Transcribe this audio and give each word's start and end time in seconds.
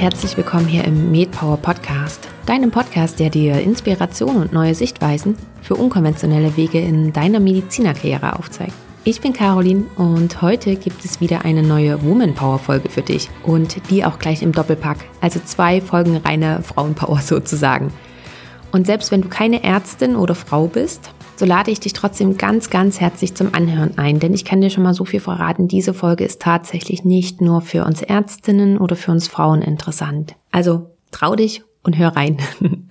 herzlich 0.00 0.36
willkommen 0.36 0.68
hier 0.68 0.84
im 0.84 1.10
MedPower 1.10 1.56
Podcast, 1.56 2.28
deinem 2.46 2.70
Podcast, 2.70 3.18
der 3.18 3.30
dir 3.30 3.60
Inspiration 3.60 4.36
und 4.36 4.52
neue 4.52 4.76
Sichtweisen 4.76 5.36
für 5.60 5.74
unkonventionelle 5.74 6.56
Wege 6.56 6.78
in 6.78 7.12
deiner 7.12 7.40
Medizinerkarriere 7.40 8.38
aufzeigt. 8.38 8.74
Ich 9.02 9.20
bin 9.20 9.32
Caroline 9.32 9.86
und 9.96 10.40
heute 10.40 10.76
gibt 10.76 11.04
es 11.04 11.20
wieder 11.20 11.44
eine 11.44 11.64
neue 11.64 12.00
Woman 12.04 12.34
Power 12.34 12.60
Folge 12.60 12.88
für 12.90 13.02
dich 13.02 13.28
und 13.42 13.90
die 13.90 14.04
auch 14.04 14.20
gleich 14.20 14.40
im 14.40 14.52
Doppelpack, 14.52 14.98
also 15.20 15.40
zwei 15.44 15.80
Folgen 15.80 16.16
reine 16.18 16.62
Frauenpower 16.62 17.18
sozusagen. 17.22 17.92
Und 18.70 18.86
selbst 18.86 19.10
wenn 19.10 19.22
du 19.22 19.28
keine 19.28 19.64
Ärztin 19.64 20.14
oder 20.14 20.36
Frau 20.36 20.68
bist, 20.68 21.10
so 21.38 21.46
lade 21.46 21.70
ich 21.70 21.78
dich 21.78 21.92
trotzdem 21.92 22.36
ganz, 22.36 22.68
ganz 22.68 23.00
herzlich 23.00 23.34
zum 23.36 23.54
Anhören 23.54 23.96
ein, 23.96 24.18
denn 24.18 24.34
ich 24.34 24.44
kann 24.44 24.60
dir 24.60 24.70
schon 24.70 24.82
mal 24.82 24.94
so 24.94 25.04
viel 25.04 25.20
verraten, 25.20 25.68
diese 25.68 25.94
Folge 25.94 26.24
ist 26.24 26.42
tatsächlich 26.42 27.04
nicht 27.04 27.40
nur 27.40 27.60
für 27.60 27.84
uns 27.84 28.02
Ärztinnen 28.02 28.76
oder 28.76 28.96
für 28.96 29.12
uns 29.12 29.28
Frauen 29.28 29.62
interessant. 29.62 30.34
Also 30.50 30.90
trau 31.12 31.36
dich 31.36 31.62
und 31.84 31.96
hör 31.96 32.16
rein. 32.16 32.38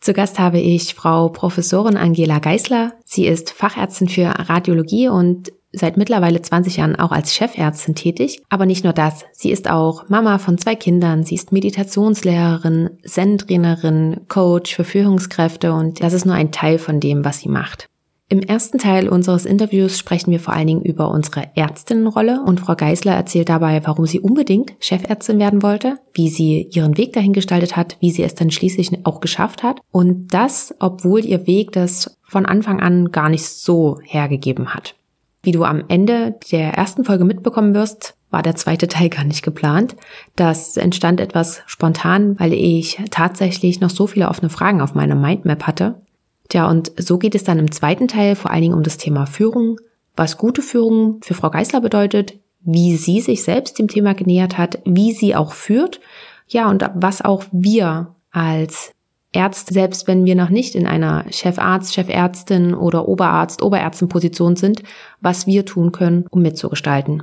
Zu 0.00 0.12
Gast 0.12 0.38
habe 0.38 0.60
ich 0.60 0.94
Frau 0.94 1.28
Professorin 1.28 1.96
Angela 1.96 2.38
Geisler. 2.38 2.92
Sie 3.04 3.26
ist 3.26 3.50
Fachärztin 3.50 4.08
für 4.08 4.26
Radiologie 4.26 5.08
und 5.08 5.52
seit 5.72 5.96
mittlerweile 5.96 6.42
20 6.42 6.76
Jahren 6.76 6.96
auch 6.96 7.12
als 7.12 7.34
Chefärztin 7.34 7.94
tätig. 7.94 8.42
Aber 8.48 8.66
nicht 8.66 8.84
nur 8.84 8.92
das. 8.92 9.24
Sie 9.32 9.50
ist 9.50 9.70
auch 9.70 10.08
Mama 10.08 10.38
von 10.38 10.58
zwei 10.58 10.74
Kindern. 10.74 11.24
Sie 11.24 11.34
ist 11.34 11.52
Meditationslehrerin, 11.52 12.90
Zen-Trainerin, 13.04 14.22
Coach 14.28 14.74
für 14.74 14.84
Führungskräfte 14.84 15.72
und 15.72 16.02
das 16.02 16.12
ist 16.12 16.26
nur 16.26 16.34
ein 16.34 16.52
Teil 16.52 16.78
von 16.78 17.00
dem, 17.00 17.24
was 17.24 17.38
sie 17.38 17.48
macht. 17.48 17.88
Im 18.32 18.42
ersten 18.42 18.78
Teil 18.78 19.08
unseres 19.08 19.44
Interviews 19.44 19.98
sprechen 19.98 20.30
wir 20.30 20.38
vor 20.38 20.54
allen 20.54 20.68
Dingen 20.68 20.82
über 20.82 21.10
unsere 21.10 21.50
Ärztinnenrolle 21.56 22.44
und 22.46 22.60
Frau 22.60 22.76
Geisler 22.76 23.12
erzählt 23.12 23.48
dabei, 23.48 23.80
warum 23.84 24.06
sie 24.06 24.20
unbedingt 24.20 24.72
Chefärztin 24.78 25.40
werden 25.40 25.64
wollte, 25.64 25.96
wie 26.14 26.28
sie 26.28 26.68
ihren 26.70 26.96
Weg 26.96 27.12
dahin 27.12 27.32
gestaltet 27.32 27.76
hat, 27.76 27.96
wie 27.98 28.12
sie 28.12 28.22
es 28.22 28.36
dann 28.36 28.52
schließlich 28.52 29.04
auch 29.04 29.18
geschafft 29.18 29.64
hat 29.64 29.80
und 29.90 30.32
das, 30.32 30.72
obwohl 30.78 31.24
ihr 31.24 31.48
Weg 31.48 31.72
das 31.72 32.16
von 32.22 32.46
Anfang 32.46 32.78
an 32.78 33.10
gar 33.10 33.30
nicht 33.30 33.44
so 33.44 33.98
hergegeben 34.04 34.74
hat. 34.74 34.94
Wie 35.42 35.52
du 35.52 35.64
am 35.64 35.84
Ende 35.88 36.36
der 36.52 36.74
ersten 36.74 37.04
Folge 37.04 37.24
mitbekommen 37.24 37.74
wirst, 37.74 38.14
war 38.30 38.42
der 38.42 38.56
zweite 38.56 38.88
Teil 38.88 39.08
gar 39.08 39.24
nicht 39.24 39.42
geplant. 39.42 39.96
Das 40.36 40.76
entstand 40.76 41.20
etwas 41.20 41.62
spontan, 41.66 42.38
weil 42.38 42.52
ich 42.52 42.98
tatsächlich 43.10 43.80
noch 43.80 43.90
so 43.90 44.06
viele 44.06 44.28
offene 44.28 44.50
Fragen 44.50 44.80
auf 44.80 44.94
meiner 44.94 45.14
Mindmap 45.14 45.66
hatte. 45.66 46.02
Tja, 46.48 46.68
und 46.68 46.92
so 46.96 47.18
geht 47.18 47.34
es 47.34 47.44
dann 47.44 47.58
im 47.58 47.72
zweiten 47.72 48.08
Teil 48.08 48.36
vor 48.36 48.50
allen 48.50 48.62
Dingen 48.62 48.74
um 48.74 48.82
das 48.82 48.98
Thema 48.98 49.26
Führung, 49.26 49.78
was 50.16 50.36
gute 50.36 50.62
Führung 50.62 51.20
für 51.22 51.34
Frau 51.34 51.50
Geisler 51.50 51.80
bedeutet, 51.80 52.34
wie 52.60 52.96
sie 52.96 53.20
sich 53.20 53.42
selbst 53.42 53.78
dem 53.78 53.88
Thema 53.88 54.14
genähert 54.14 54.58
hat, 54.58 54.80
wie 54.84 55.12
sie 55.12 55.34
auch 55.34 55.52
führt, 55.52 56.00
ja, 56.46 56.68
und 56.68 56.84
was 56.94 57.22
auch 57.22 57.44
wir 57.52 58.14
als 58.32 58.92
Ärzte, 59.32 59.72
selbst 59.72 60.08
wenn 60.08 60.24
wir 60.24 60.34
noch 60.34 60.50
nicht 60.50 60.74
in 60.74 60.86
einer 60.86 61.24
Chefarzt, 61.30 61.94
Chefärztin 61.94 62.74
oder 62.74 63.06
Oberarzt, 63.06 63.62
Oberärztenposition 63.62 64.56
sind, 64.56 64.82
was 65.20 65.46
wir 65.46 65.64
tun 65.64 65.92
können, 65.92 66.26
um 66.30 66.42
mitzugestalten. 66.42 67.22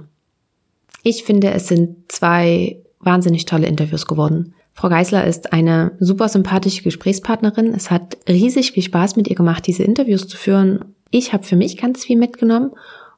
Ich 1.03 1.23
finde, 1.23 1.51
es 1.51 1.67
sind 1.67 2.11
zwei 2.11 2.77
wahnsinnig 2.99 3.45
tolle 3.45 3.67
Interviews 3.67 4.07
geworden. 4.07 4.53
Frau 4.73 4.89
Geisler 4.89 5.25
ist 5.25 5.53
eine 5.53 5.93
super 5.99 6.29
sympathische 6.29 6.83
Gesprächspartnerin. 6.83 7.73
Es 7.73 7.89
hat 7.89 8.17
riesig 8.29 8.73
viel 8.73 8.83
Spaß 8.83 9.15
mit 9.15 9.27
ihr 9.27 9.35
gemacht, 9.35 9.65
diese 9.65 9.83
Interviews 9.83 10.27
zu 10.27 10.37
führen. 10.37 10.85
Ich 11.09 11.33
habe 11.33 11.43
für 11.43 11.55
mich 11.55 11.77
ganz 11.77 12.05
viel 12.05 12.17
mitgenommen 12.17 12.71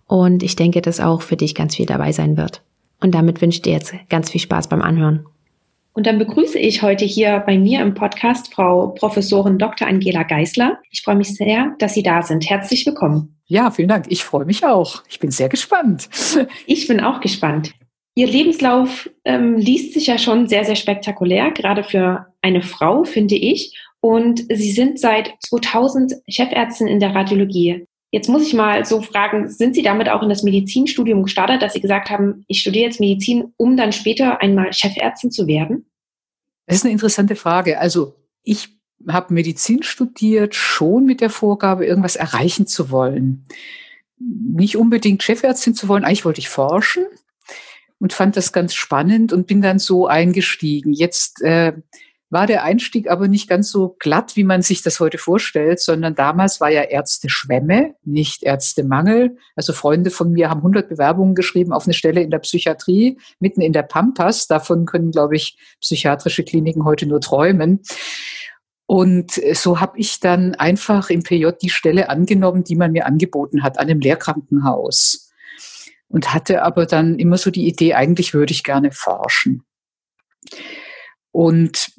und 0.07 0.41
ich 0.41 0.55
denke, 0.55 0.81
dass 0.81 0.99
auch 0.99 1.21
für 1.21 1.35
dich 1.35 1.55
ganz 1.55 1.75
viel 1.75 1.85
dabei 1.85 2.11
sein 2.11 2.37
wird. 2.37 2.61
Und 3.02 3.14
damit 3.14 3.41
wünsche 3.41 3.58
ich 3.58 3.61
dir 3.61 3.73
jetzt 3.73 3.93
ganz 4.09 4.30
viel 4.30 4.41
Spaß 4.41 4.67
beim 4.69 4.81
Anhören. 4.81 5.25
Und 5.94 6.05
dann 6.05 6.20
begrüße 6.20 6.60
ich 6.60 6.82
heute 6.82 7.05
hier 7.05 7.44
bei 7.45 7.58
mir 7.58 7.82
im 7.82 7.94
Podcast 7.94 8.54
Frau 8.54 8.89
Professorin 8.89 9.58
Dr. 9.58 9.88
Angela 9.88 10.23
Geisler. 10.23 10.80
Ich 10.92 11.02
freue 11.02 11.16
mich 11.16 11.36
sehr, 11.36 11.76
dass 11.80 11.94
Sie 11.94 12.04
da 12.04 12.22
sind. 12.22 12.50
Herzlich 12.50 12.86
willkommen. 12.86 13.36
Ja, 13.48 13.72
vielen 13.72 13.89
Dank. 13.89 14.05
Ich 14.10 14.23
freue 14.23 14.45
mich 14.45 14.64
auch. 14.64 15.04
Ich 15.10 15.20
bin 15.20 15.32
sehr 15.32 15.50
gespannt. 15.50 16.10
Ich 16.67 16.88
bin 16.88 17.00
auch 17.00 17.20
gespannt. 17.20 17.73
Ihr 18.16 18.27
Lebenslauf 18.27 19.10
ähm, 19.26 19.55
liest 19.55 19.94
sich 19.94 20.08
ja 20.08 20.17
schon 20.17 20.48
sehr, 20.48 20.66
sehr 20.66 20.76
spektakulär, 20.76 21.52
gerade 21.52 21.83
für 21.83 22.27
eine 22.42 22.61
Frau, 22.61 23.04
finde 23.04 23.36
ich. 23.36 23.77
Und 24.02 24.45
Sie 24.50 24.71
sind 24.71 25.00
seit 25.00 25.33
2000 25.42 26.14
Chefärztin 26.27 26.88
in 26.88 27.00
der 27.00 27.16
Radiologie. 27.16 27.86
Jetzt 28.11 28.27
muss 28.27 28.47
ich 28.47 28.53
mal 28.53 28.86
so 28.86 29.02
fragen, 29.02 29.49
sind 29.49 29.75
Sie 29.75 29.83
damit 29.83 30.09
auch 30.09 30.23
in 30.23 30.30
das 30.30 30.42
Medizinstudium 30.42 31.23
gestartet, 31.23 31.61
dass 31.61 31.73
Sie 31.73 31.81
gesagt 31.81 32.09
haben, 32.09 32.43
ich 32.47 32.61
studiere 32.61 32.86
jetzt 32.86 32.99
Medizin, 32.99 33.53
um 33.58 33.77
dann 33.77 33.92
später 33.92 34.42
einmal 34.42 34.73
Chefärztin 34.73 35.30
zu 35.30 35.45
werden? 35.45 35.86
Das 36.65 36.77
ist 36.77 36.86
eine 36.86 36.93
interessante 36.93 37.36
Frage. 37.36 37.80
Also 37.80 38.15
ich 38.43 38.70
habe 39.08 39.33
Medizin 39.33 39.83
studiert, 39.83 40.55
schon 40.55 41.05
mit 41.05 41.21
der 41.21 41.30
Vorgabe, 41.30 41.86
irgendwas 41.86 42.15
erreichen 42.15 42.67
zu 42.67 42.89
wollen. 42.89 43.45
Nicht 44.17 44.76
unbedingt 44.76 45.23
Chefärztin 45.23 45.76
zu 45.76 45.87
wollen, 45.87 46.03
eigentlich 46.03 46.26
wollte 46.26 46.39
ich 46.39 46.49
forschen 46.49 47.05
und 47.99 48.14
fand 48.14 48.36
das 48.37 48.52
ganz 48.52 48.73
spannend 48.73 49.31
und 49.33 49.47
bin 49.47 49.61
dann 49.61 49.80
so 49.80 50.08
eingestiegen. 50.08 50.93
Jetzt 50.93 51.41
äh, 51.41 51.73
war 52.29 52.45
der 52.45 52.63
Einstieg 52.63 53.09
aber 53.09 53.27
nicht 53.27 53.49
ganz 53.49 53.71
so 53.71 53.95
glatt, 53.99 54.35
wie 54.35 54.43
man 54.43 54.61
sich 54.61 54.81
das 54.83 54.99
heute 54.99 55.17
vorstellt, 55.17 55.79
sondern 55.79 56.13
damals 56.15 56.61
war 56.61 56.69
ja 56.69 56.83
Ärzte 56.83 57.29
Schwemme, 57.29 57.95
nicht 58.03 58.43
Ärztemangel. 58.43 59.37
Also 59.55 59.73
Freunde 59.73 60.11
von 60.11 60.31
mir 60.31 60.49
haben 60.49 60.59
100 60.59 60.89
Bewerbungen 60.89 61.33
geschrieben 61.33 61.73
auf 61.73 61.85
eine 61.85 61.93
Stelle 61.93 62.21
in 62.21 62.29
der 62.29 62.39
Psychiatrie, 62.39 63.17
mitten 63.39 63.61
in 63.61 63.73
der 63.73 63.83
Pampas. 63.83 64.47
Davon 64.47 64.85
können, 64.85 65.11
glaube 65.11 65.35
ich, 65.35 65.57
psychiatrische 65.81 66.43
Kliniken 66.43 66.85
heute 66.85 67.07
nur 67.07 67.19
träumen. 67.19 67.81
Und 68.85 69.39
so 69.53 69.79
habe 69.79 69.99
ich 69.99 70.19
dann 70.19 70.55
einfach 70.55 71.09
im 71.09 71.23
PJ 71.23 71.49
die 71.61 71.69
Stelle 71.69 72.09
angenommen, 72.09 72.63
die 72.63 72.75
man 72.75 72.91
mir 72.91 73.05
angeboten 73.05 73.63
hat, 73.63 73.79
an 73.79 73.87
einem 73.87 73.99
Lehrkrankenhaus. 73.99 75.31
Und 76.07 76.33
hatte 76.33 76.63
aber 76.63 76.87
dann 76.87 77.19
immer 77.19 77.37
so 77.37 77.51
die 77.51 77.67
Idee, 77.67 77.93
eigentlich 77.93 78.33
würde 78.33 78.51
ich 78.51 78.63
gerne 78.63 78.91
forschen. 78.91 79.63
Und 81.31 81.91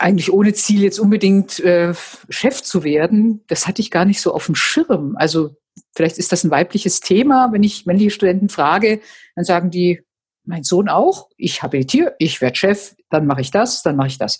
eigentlich 0.00 0.32
ohne 0.32 0.54
Ziel 0.54 0.82
jetzt 0.82 0.98
unbedingt 0.98 1.60
äh, 1.60 1.94
Chef 2.28 2.62
zu 2.62 2.84
werden, 2.84 3.44
das 3.48 3.66
hatte 3.66 3.82
ich 3.82 3.90
gar 3.90 4.04
nicht 4.04 4.20
so 4.20 4.32
auf 4.32 4.46
dem 4.46 4.54
Schirm. 4.54 5.14
Also 5.16 5.56
vielleicht 5.94 6.18
ist 6.18 6.32
das 6.32 6.42
ein 6.42 6.50
weibliches 6.50 7.00
Thema. 7.00 7.50
Wenn 7.52 7.62
ich 7.62 7.86
männliche 7.86 8.10
Studenten 8.10 8.48
frage, 8.48 9.00
dann 9.36 9.44
sagen 9.44 9.70
die, 9.70 10.02
mein 10.44 10.64
Sohn 10.64 10.88
auch, 10.88 11.28
ich 11.36 11.62
habilitiere, 11.62 12.14
ich 12.18 12.40
werde 12.40 12.56
Chef, 12.56 12.94
dann 13.10 13.26
mache 13.26 13.42
ich 13.42 13.50
das, 13.50 13.82
dann 13.82 13.96
mache 13.96 14.08
ich 14.08 14.18
das. 14.18 14.38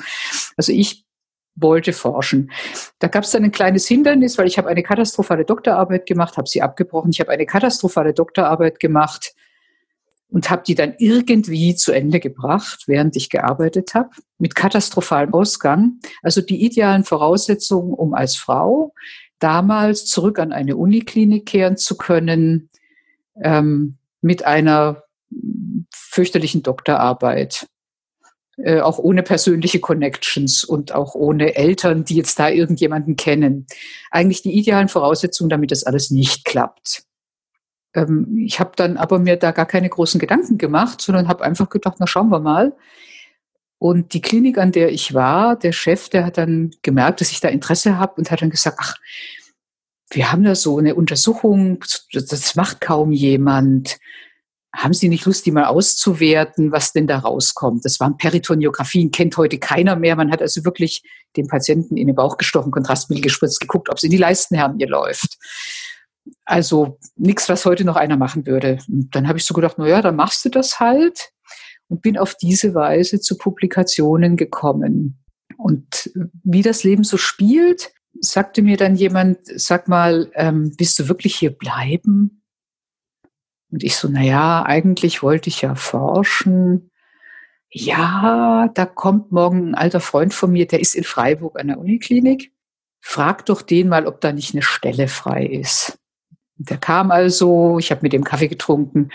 Also 0.56 0.72
ich 0.72 1.04
wollte 1.56 1.92
forschen. 1.92 2.50
Da 2.98 3.08
gab 3.08 3.24
es 3.24 3.30
dann 3.30 3.44
ein 3.44 3.52
kleines 3.52 3.86
Hindernis, 3.86 4.38
weil 4.38 4.46
ich 4.46 4.56
habe 4.56 4.68
eine 4.68 4.82
katastrophale 4.82 5.44
Doktorarbeit 5.44 6.06
gemacht, 6.06 6.38
habe 6.38 6.48
sie 6.48 6.62
abgebrochen. 6.62 7.10
Ich 7.10 7.20
habe 7.20 7.30
eine 7.30 7.44
katastrophale 7.44 8.14
Doktorarbeit 8.14 8.80
gemacht 8.80 9.34
und 10.30 10.50
habe 10.50 10.62
die 10.66 10.74
dann 10.74 10.94
irgendwie 10.98 11.74
zu 11.74 11.92
Ende 11.92 12.20
gebracht, 12.20 12.84
während 12.86 13.16
ich 13.16 13.30
gearbeitet 13.30 13.94
habe, 13.94 14.10
mit 14.38 14.54
katastrophalem 14.54 15.34
Ausgang. 15.34 16.00
Also 16.22 16.40
die 16.40 16.64
idealen 16.64 17.04
Voraussetzungen, 17.04 17.92
um 17.92 18.14
als 18.14 18.36
Frau 18.36 18.94
damals 19.38 20.06
zurück 20.06 20.38
an 20.38 20.52
eine 20.52 20.76
Uniklinik 20.76 21.46
kehren 21.46 21.76
zu 21.76 21.96
können, 21.96 22.70
ähm, 23.42 23.96
mit 24.20 24.44
einer 24.44 25.04
fürchterlichen 25.92 26.62
Doktorarbeit. 26.62 27.66
Äh, 28.56 28.80
auch 28.80 28.98
ohne 28.98 29.22
persönliche 29.22 29.80
Connections 29.80 30.64
und 30.64 30.92
auch 30.92 31.14
ohne 31.14 31.56
Eltern, 31.56 32.04
die 32.04 32.16
jetzt 32.16 32.38
da 32.38 32.50
irgendjemanden 32.50 33.16
kennen. 33.16 33.66
Eigentlich 34.10 34.42
die 34.42 34.52
idealen 34.52 34.88
Voraussetzungen, 34.88 35.48
damit 35.48 35.70
das 35.70 35.84
alles 35.84 36.10
nicht 36.10 36.44
klappt 36.44 37.04
ähm, 37.94 38.36
ich 38.44 38.60
habe 38.60 38.72
dann 38.76 38.96
aber 38.96 39.18
mir 39.18 39.36
da 39.36 39.50
gar 39.52 39.66
keine 39.66 39.88
großen 39.88 40.20
Gedanken 40.20 40.58
gemacht, 40.58 41.00
sondern 41.00 41.28
habe 41.28 41.44
einfach 41.44 41.68
gedacht, 41.68 41.96
na 41.98 42.06
schauen 42.06 42.30
wir 42.30 42.40
mal. 42.40 42.76
Und 43.78 44.12
die 44.12 44.20
Klinik, 44.20 44.58
an 44.58 44.72
der 44.72 44.92
ich 44.92 45.14
war, 45.14 45.56
der 45.56 45.72
Chef, 45.72 46.10
der 46.10 46.26
hat 46.26 46.36
dann 46.36 46.72
gemerkt, 46.82 47.20
dass 47.20 47.32
ich 47.32 47.40
da 47.40 47.48
Interesse 47.48 47.98
habe 47.98 48.14
und 48.16 48.30
hat 48.30 48.42
dann 48.42 48.50
gesagt, 48.50 48.76
ach, 48.78 48.96
wir 50.10 50.30
haben 50.30 50.44
da 50.44 50.54
so 50.54 50.76
eine 50.78 50.94
Untersuchung, 50.94 51.82
das 52.12 52.56
macht 52.56 52.80
kaum 52.80 53.12
jemand. 53.12 53.98
Haben 54.74 54.92
Sie 54.92 55.08
nicht 55.08 55.24
Lust, 55.24 55.46
die 55.46 55.50
mal 55.50 55.64
auszuwerten, 55.64 56.72
was 56.72 56.92
denn 56.92 57.06
da 57.06 57.18
rauskommt? 57.18 57.84
Das 57.84 58.00
waren 58.00 58.16
Peritoniografien, 58.18 59.10
kennt 59.12 59.36
heute 59.36 59.58
keiner 59.58 59.96
mehr. 59.96 60.14
Man 60.14 60.30
hat 60.30 60.42
also 60.42 60.64
wirklich 60.64 61.02
den 61.36 61.48
Patienten 61.48 61.96
in 61.96 62.06
den 62.06 62.16
Bauch 62.16 62.36
gestochen, 62.36 62.72
Kontrastmittel 62.72 63.22
gespritzt, 63.22 63.60
geguckt, 63.60 63.88
ob 63.88 63.96
es 63.96 64.04
in 64.04 64.10
die 64.10 64.16
Leistenhernie 64.16 64.84
läuft. 64.84 65.38
Also 66.44 66.98
nichts, 67.16 67.48
was 67.48 67.64
heute 67.64 67.84
noch 67.84 67.96
einer 67.96 68.16
machen 68.16 68.46
würde. 68.46 68.78
Und 68.88 69.14
dann 69.14 69.28
habe 69.28 69.38
ich 69.38 69.44
so 69.44 69.54
gedacht, 69.54 69.76
na 69.78 69.86
ja, 69.86 70.02
dann 70.02 70.16
machst 70.16 70.44
du 70.44 70.48
das 70.48 70.80
halt 70.80 71.32
und 71.88 72.02
bin 72.02 72.18
auf 72.18 72.34
diese 72.34 72.74
Weise 72.74 73.20
zu 73.20 73.36
Publikationen 73.36 74.36
gekommen. 74.36 75.24
Und 75.56 76.10
wie 76.42 76.62
das 76.62 76.84
Leben 76.84 77.04
so 77.04 77.16
spielt, 77.16 77.92
sagte 78.20 78.62
mir 78.62 78.76
dann 78.76 78.96
jemand, 78.96 79.38
sag 79.44 79.88
mal, 79.88 80.30
ähm, 80.34 80.72
willst 80.78 80.98
du 80.98 81.08
wirklich 81.08 81.36
hier 81.36 81.50
bleiben? 81.50 82.42
Und 83.70 83.84
ich 83.84 83.96
so, 83.96 84.08
na 84.08 84.22
ja, 84.22 84.64
eigentlich 84.64 85.22
wollte 85.22 85.48
ich 85.48 85.62
ja 85.62 85.74
forschen. 85.74 86.90
ja, 87.72 88.68
da 88.74 88.84
kommt 88.86 89.30
morgen 89.30 89.70
ein 89.70 89.74
alter 89.76 90.00
Freund 90.00 90.34
von 90.34 90.50
mir, 90.50 90.66
der 90.66 90.80
ist 90.80 90.96
in 90.96 91.04
Freiburg 91.04 91.58
an 91.58 91.68
der 91.68 91.78
Uniklinik. 91.78 92.52
Frag 93.00 93.46
doch 93.46 93.62
den 93.62 93.88
mal, 93.88 94.06
ob 94.06 94.20
da 94.20 94.32
nicht 94.32 94.54
eine 94.54 94.62
Stelle 94.62 95.06
frei 95.08 95.46
ist. 95.46 95.99
Der 96.68 96.76
kam 96.76 97.10
also, 97.10 97.78
ich 97.78 97.90
habe 97.90 98.02
mit 98.02 98.12
dem 98.12 98.24
Kaffee 98.24 98.48
getrunken 98.48 99.10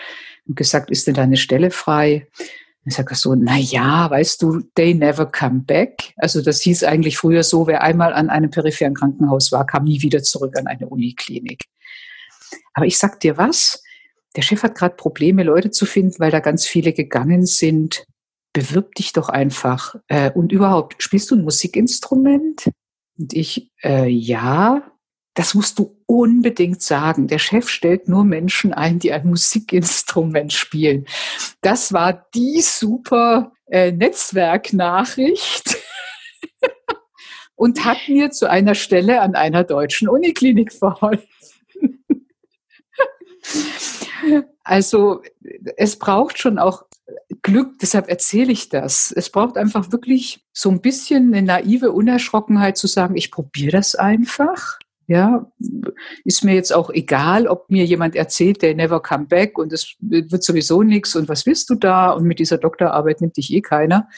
und 0.47 0.55
gesagt, 0.55 0.89
ist 0.89 1.05
denn 1.05 1.13
da 1.13 1.21
eine 1.21 1.37
Stelle 1.37 1.69
frei? 1.69 2.27
Dann 2.83 2.91
sagt 2.91 3.11
er 3.11 3.15
so, 3.15 3.35
na 3.35 3.57
ja, 3.57 4.09
weißt 4.09 4.41
du, 4.41 4.61
they 4.75 4.93
never 4.93 5.25
come 5.27 5.61
back. 5.61 6.13
Also 6.17 6.41
das 6.41 6.61
hieß 6.61 6.83
eigentlich 6.83 7.17
früher 7.17 7.43
so, 7.43 7.67
wer 7.67 7.83
einmal 7.83 8.13
an 8.13 8.29
einem 8.29 8.49
peripheren 8.49 8.95
Krankenhaus 8.95 9.51
war, 9.51 9.65
kam 9.65 9.83
nie 9.83 10.01
wieder 10.01 10.23
zurück 10.23 10.57
an 10.57 10.67
eine 10.67 10.87
Uniklinik. 10.87 11.63
Aber 12.73 12.85
ich 12.85 12.97
sag 12.97 13.19
dir 13.19 13.37
was, 13.37 13.83
der 14.35 14.41
Chef 14.41 14.63
hat 14.63 14.75
gerade 14.75 14.95
Probleme, 14.95 15.43
Leute 15.43 15.71
zu 15.71 15.85
finden, 15.85 16.19
weil 16.19 16.31
da 16.31 16.39
ganz 16.39 16.65
viele 16.65 16.93
gegangen 16.93 17.45
sind. 17.45 18.05
Bewirb 18.53 18.95
dich 18.95 19.13
doch 19.13 19.29
einfach. 19.29 19.95
Äh, 20.07 20.31
und 20.31 20.51
überhaupt, 20.51 21.01
spielst 21.01 21.29
du 21.31 21.35
ein 21.35 21.43
Musikinstrument? 21.43 22.71
Und 23.17 23.33
ich, 23.33 23.71
äh, 23.83 24.07
ja, 24.07 24.83
das 25.35 25.53
musst 25.53 25.79
du 25.79 25.97
unbedingt 26.05 26.81
sagen. 26.81 27.27
Der 27.27 27.39
Chef 27.39 27.69
stellt 27.69 28.07
nur 28.07 28.23
Menschen 28.23 28.73
ein, 28.73 28.99
die 28.99 29.11
ein 29.11 29.27
Musikinstrument 29.27 30.53
spielen. 30.53 31.05
Das 31.61 31.93
war 31.93 32.25
die 32.33 32.61
super 32.61 33.51
äh, 33.67 33.91
Netzwerknachricht 33.91 35.77
und 37.55 37.83
hat 37.83 37.97
mir 38.07 38.31
zu 38.31 38.49
einer 38.49 38.75
Stelle 38.75 39.21
an 39.21 39.35
einer 39.35 39.65
deutschen 39.65 40.07
Uniklinik 40.07 40.71
verholfen. 40.71 41.27
also 44.63 45.21
es 45.75 45.99
braucht 45.99 46.39
schon 46.39 46.57
auch 46.57 46.85
Glück, 47.41 47.77
deshalb 47.79 48.07
erzähle 48.07 48.53
ich 48.53 48.69
das. 48.69 49.11
Es 49.11 49.29
braucht 49.29 49.57
einfach 49.57 49.91
wirklich 49.91 50.45
so 50.53 50.69
ein 50.69 50.81
bisschen 50.81 51.33
eine 51.33 51.45
naive 51.45 51.91
Unerschrockenheit 51.91 52.77
zu 52.77 52.87
sagen, 52.87 53.17
ich 53.17 53.31
probiere 53.31 53.73
das 53.73 53.95
einfach 53.95 54.79
ja, 55.07 55.51
ist 56.23 56.43
mir 56.43 56.55
jetzt 56.55 56.73
auch 56.73 56.89
egal, 56.89 57.47
ob 57.47 57.69
mir 57.69 57.85
jemand 57.85 58.15
erzählt, 58.15 58.61
der 58.61 58.75
never 58.75 59.01
come 59.01 59.25
back 59.25 59.57
und 59.57 59.71
es 59.71 59.95
wird 59.99 60.43
sowieso 60.43 60.83
nichts 60.83 61.15
und 61.15 61.29
was 61.29 61.45
willst 61.45 61.69
du 61.69 61.75
da 61.75 62.11
und 62.11 62.25
mit 62.25 62.39
dieser 62.39 62.57
Doktorarbeit 62.57 63.21
nimmt 63.21 63.37
dich 63.37 63.53
eh 63.53 63.61
keiner, 63.61 64.09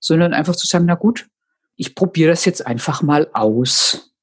sondern 0.00 0.34
einfach 0.34 0.56
zu 0.56 0.66
sagen, 0.66 0.86
na 0.86 0.94
gut, 0.94 1.28
ich 1.76 1.94
probiere 1.94 2.30
das 2.30 2.44
jetzt 2.44 2.66
einfach 2.66 3.02
mal 3.02 3.28
aus. 3.32 4.14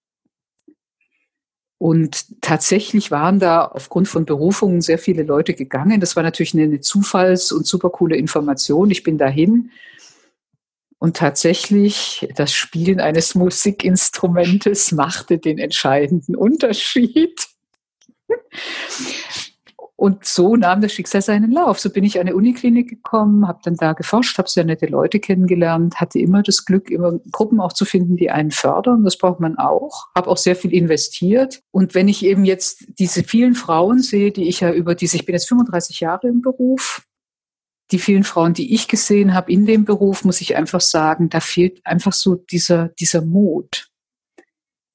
Und 1.77 2.41
tatsächlich 2.41 3.09
waren 3.09 3.39
da 3.39 3.65
aufgrund 3.65 4.07
von 4.07 4.25
Berufungen 4.25 4.81
sehr 4.81 4.99
viele 4.99 5.23
Leute 5.23 5.55
gegangen. 5.55 5.99
Das 5.99 6.15
war 6.15 6.21
natürlich 6.21 6.53
eine, 6.53 6.79
Zufalls- 6.79 7.51
und 7.51 7.65
super 7.65 7.89
coole 7.89 8.15
Information. 8.17 8.91
Ich 8.91 9.01
bin 9.01 9.17
dahin 9.17 9.71
und 11.01 11.17
tatsächlich, 11.17 12.29
das 12.35 12.53
Spielen 12.53 12.99
eines 12.99 13.33
Musikinstrumentes 13.35 14.91
machte 14.91 15.39
den 15.39 15.57
entscheidenden 15.57 16.35
Unterschied. 16.35 17.47
Und 19.95 20.25
so 20.25 20.55
nahm 20.55 20.79
das 20.79 20.93
Schicksal 20.93 21.23
seinen 21.23 21.51
Lauf. 21.51 21.79
So 21.79 21.89
bin 21.89 22.03
ich 22.03 22.19
an 22.19 22.27
eine 22.27 22.35
Uniklinik 22.35 22.87
gekommen, 22.87 23.47
habe 23.47 23.61
dann 23.63 23.77
da 23.77 23.93
geforscht, 23.93 24.37
habe 24.37 24.47
sehr 24.47 24.63
nette 24.63 24.85
Leute 24.85 25.19
kennengelernt, 25.19 25.95
hatte 25.95 26.19
immer 26.19 26.43
das 26.43 26.65
Glück, 26.65 26.91
immer 26.91 27.19
Gruppen 27.31 27.59
auch 27.59 27.73
zu 27.73 27.85
finden, 27.85 28.15
die 28.15 28.29
einen 28.29 28.51
fördern. 28.51 29.03
Das 29.03 29.17
braucht 29.17 29.39
man 29.39 29.57
auch. 29.57 30.05
Habe 30.15 30.29
auch 30.29 30.37
sehr 30.37 30.55
viel 30.55 30.71
investiert. 30.71 31.63
Und 31.71 31.95
wenn 31.95 32.09
ich 32.09 32.23
eben 32.23 32.45
jetzt 32.45 32.85
diese 32.99 33.23
vielen 33.23 33.55
Frauen 33.55 34.03
sehe, 34.03 34.31
die 34.31 34.47
ich 34.47 34.59
ja 34.59 34.71
über 34.71 34.93
diese, 34.93 35.15
ich 35.15 35.25
bin 35.25 35.33
jetzt 35.33 35.47
35 35.47 35.99
Jahre 35.99 36.27
im 36.27 36.43
Beruf, 36.43 37.01
die 37.91 37.99
vielen 37.99 38.23
Frauen, 38.23 38.53
die 38.53 38.73
ich 38.73 38.87
gesehen 38.87 39.33
habe 39.33 39.51
in 39.51 39.65
dem 39.65 39.85
Beruf, 39.85 40.23
muss 40.23 40.41
ich 40.41 40.55
einfach 40.55 40.81
sagen, 40.81 41.29
da 41.29 41.39
fehlt 41.39 41.85
einfach 41.85 42.13
so 42.13 42.35
dieser, 42.35 42.89
dieser 42.99 43.21
Mut. 43.21 43.89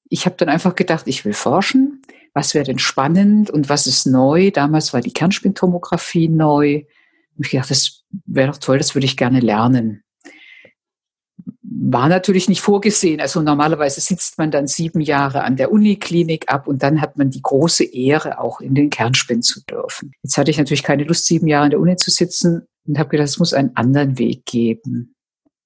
Ich 0.09 0.25
habe 0.25 0.35
dann 0.37 0.49
einfach 0.49 0.75
gedacht, 0.75 1.03
ich 1.07 1.25
will 1.25 1.33
forschen. 1.33 2.01
Was 2.33 2.53
wäre 2.53 2.65
denn 2.65 2.79
spannend 2.79 3.49
und 3.49 3.69
was 3.69 3.87
ist 3.87 4.05
neu? 4.05 4.51
Damals 4.51 4.93
war 4.93 5.01
die 5.01 5.13
Kernspintomographie 5.13 6.29
neu. 6.29 6.83
Und 7.35 7.45
ich 7.45 7.51
gedacht, 7.51 7.71
das 7.71 8.03
wäre 8.25 8.51
doch 8.51 8.57
toll, 8.57 8.77
das 8.77 8.95
würde 8.95 9.05
ich 9.05 9.17
gerne 9.17 9.39
lernen. 9.39 10.03
War 11.61 12.09
natürlich 12.09 12.49
nicht 12.49 12.61
vorgesehen. 12.61 13.21
Also 13.21 13.41
normalerweise 13.41 14.01
sitzt 14.01 14.37
man 14.37 14.49
dann 14.49 14.67
sieben 14.67 15.01
Jahre 15.01 15.43
an 15.43 15.55
der 15.55 15.71
Uniklinik 15.71 16.51
ab 16.51 16.67
und 16.67 16.83
dann 16.83 17.01
hat 17.01 17.17
man 17.17 17.29
die 17.29 17.41
große 17.41 17.83
Ehre, 17.83 18.39
auch 18.39 18.61
in 18.61 18.75
den 18.75 18.89
Kernspin 18.89 19.41
zu 19.41 19.61
dürfen. 19.65 20.13
Jetzt 20.23 20.37
hatte 20.37 20.51
ich 20.51 20.57
natürlich 20.57 20.83
keine 20.83 21.03
Lust, 21.03 21.27
sieben 21.27 21.47
Jahre 21.47 21.65
in 21.65 21.71
der 21.71 21.79
Uni 21.79 21.95
zu 21.95 22.09
sitzen 22.09 22.67
und 22.87 22.97
habe 22.97 23.09
gedacht, 23.09 23.27
es 23.27 23.39
muss 23.39 23.53
einen 23.53 23.75
anderen 23.75 24.17
Weg 24.17 24.45
geben. 24.45 25.15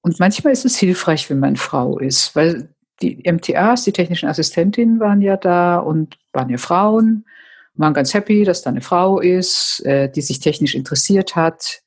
Und 0.01 0.19
manchmal 0.19 0.53
ist 0.53 0.65
es 0.65 0.77
hilfreich, 0.77 1.29
wenn 1.29 1.39
man 1.39 1.55
Frau 1.55 1.99
ist, 1.99 2.35
weil 2.35 2.73
die 3.01 3.23
MTAs, 3.31 3.83
die 3.83 3.91
technischen 3.91 4.29
Assistentinnen 4.29 4.99
waren 4.99 5.21
ja 5.21 5.37
da 5.37 5.77
und 5.77 6.17
waren 6.33 6.49
ja 6.49 6.57
Frauen, 6.57 7.25
waren 7.75 7.93
ganz 7.93 8.13
happy, 8.13 8.43
dass 8.43 8.61
da 8.61 8.69
eine 8.69 8.81
Frau 8.81 9.19
ist, 9.19 9.83
äh, 9.85 10.09
die 10.09 10.21
sich 10.21 10.39
technisch 10.39 10.75
interessiert 10.75 11.35
hat. 11.35 11.81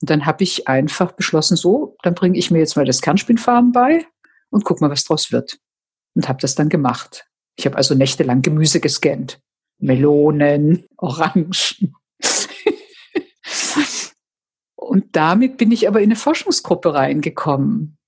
Und 0.00 0.10
dann 0.10 0.26
habe 0.26 0.44
ich 0.44 0.68
einfach 0.68 1.12
beschlossen, 1.12 1.56
so, 1.56 1.96
dann 2.02 2.14
bringe 2.14 2.38
ich 2.38 2.50
mir 2.50 2.58
jetzt 2.58 2.76
mal 2.76 2.84
das 2.84 3.00
Kernspinnfahren 3.00 3.72
bei 3.72 4.06
und 4.50 4.64
guck 4.64 4.80
mal, 4.80 4.90
was 4.90 5.04
draus 5.04 5.32
wird. 5.32 5.58
Und 6.14 6.28
habe 6.28 6.40
das 6.40 6.54
dann 6.54 6.68
gemacht. 6.68 7.26
Ich 7.56 7.66
habe 7.66 7.76
also 7.76 7.94
nächtelang 7.94 8.42
Gemüse 8.42 8.80
gescannt. 8.80 9.40
Melonen, 9.78 10.86
Orangen, 10.96 11.50
und 14.86 15.16
damit 15.16 15.56
bin 15.56 15.72
ich 15.72 15.88
aber 15.88 16.00
in 16.00 16.06
eine 16.06 16.16
Forschungsgruppe 16.16 16.94
reingekommen. 16.94 17.98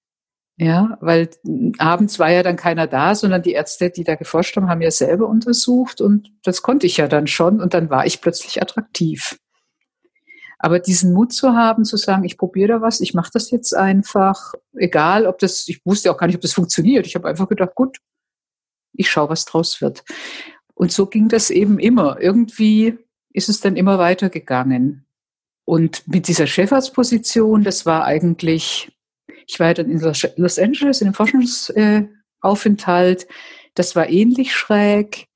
Ja, 0.61 0.99
weil 1.01 1.31
abends 1.79 2.19
war 2.19 2.33
ja 2.33 2.43
dann 2.43 2.57
keiner 2.57 2.89
da, 2.89 3.15
sondern 3.15 3.43
die 3.43 3.53
Ärzte, 3.53 3.91
die 3.91 4.03
da 4.03 4.17
geforscht 4.17 4.57
haben, 4.57 4.69
haben 4.69 4.81
ja 4.81 4.91
selber 4.91 5.29
untersucht 5.29 6.01
und 6.01 6.33
das 6.43 6.63
konnte 6.63 6.87
ich 6.87 6.97
ja 6.97 7.07
dann 7.07 7.29
schon 7.29 7.61
und 7.61 7.75
dann 7.75 7.91
war 7.91 8.07
ich 8.07 8.21
plötzlich 8.21 8.61
attraktiv. 8.61 9.39
Aber 10.59 10.81
diesen 10.81 11.13
Mut 11.13 11.33
zu 11.33 11.53
haben, 11.53 11.85
zu 11.85 11.97
sagen, 11.97 12.25
ich 12.25 12.37
probiere 12.37 12.69
da 12.69 12.81
was, 12.81 13.01
ich 13.01 13.15
mache 13.15 13.31
das 13.33 13.53
jetzt 13.53 13.73
einfach, 13.73 14.55
egal 14.75 15.27
ob 15.27 15.39
das, 15.39 15.69
ich 15.69 15.81
wusste 15.87 16.11
auch 16.11 16.19
gar 16.19 16.27
nicht, 16.27 16.37
ob 16.37 16.43
das 16.43 16.53
funktioniert. 16.53 17.07
Ich 17.07 17.15
habe 17.15 17.29
einfach 17.29 17.49
gedacht, 17.49 17.77
gut, 17.77 17.99
ich 18.93 19.09
schaue, 19.09 19.29
was 19.29 19.45
draus 19.45 19.81
wird. 19.81 20.03
Und 20.75 20.91
so 20.91 21.07
ging 21.07 21.29
das 21.29 21.51
eben 21.51 21.79
immer. 21.79 22.21
Irgendwie 22.21 22.99
ist 23.33 23.49
es 23.49 23.61
dann 23.61 23.77
immer 23.77 23.99
weitergegangen. 23.99 25.08
Und 25.69 26.09
mit 26.09 26.29
dieser 26.29 26.47
Chefarztposition, 26.47 27.63
das 27.63 27.85
war 27.85 28.07
eigentlich, 28.07 28.91
ich 29.47 29.61
war 29.61 29.67
ja 29.67 29.75
dann 29.75 29.91
in 29.91 30.01
Los 30.01 30.59
Angeles 30.59 31.03
in 31.03 31.09
einem 31.09 31.15
Forschungsaufenthalt, 31.15 33.29
das 33.75 33.95
war 33.95 34.09
ähnlich 34.09 34.55
schräg. 34.55 35.27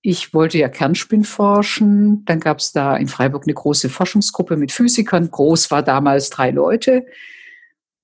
Ich 0.00 0.32
wollte 0.32 0.56
ja 0.56 0.70
Kernspin 0.70 1.24
forschen. 1.24 2.24
Dann 2.24 2.40
gab 2.40 2.60
es 2.60 2.72
da 2.72 2.96
in 2.96 3.06
Freiburg 3.06 3.42
eine 3.44 3.52
große 3.52 3.90
Forschungsgruppe 3.90 4.56
mit 4.56 4.72
Physikern. 4.72 5.30
Groß 5.30 5.70
war 5.70 5.82
damals 5.82 6.30
drei 6.30 6.52
Leute. 6.52 7.04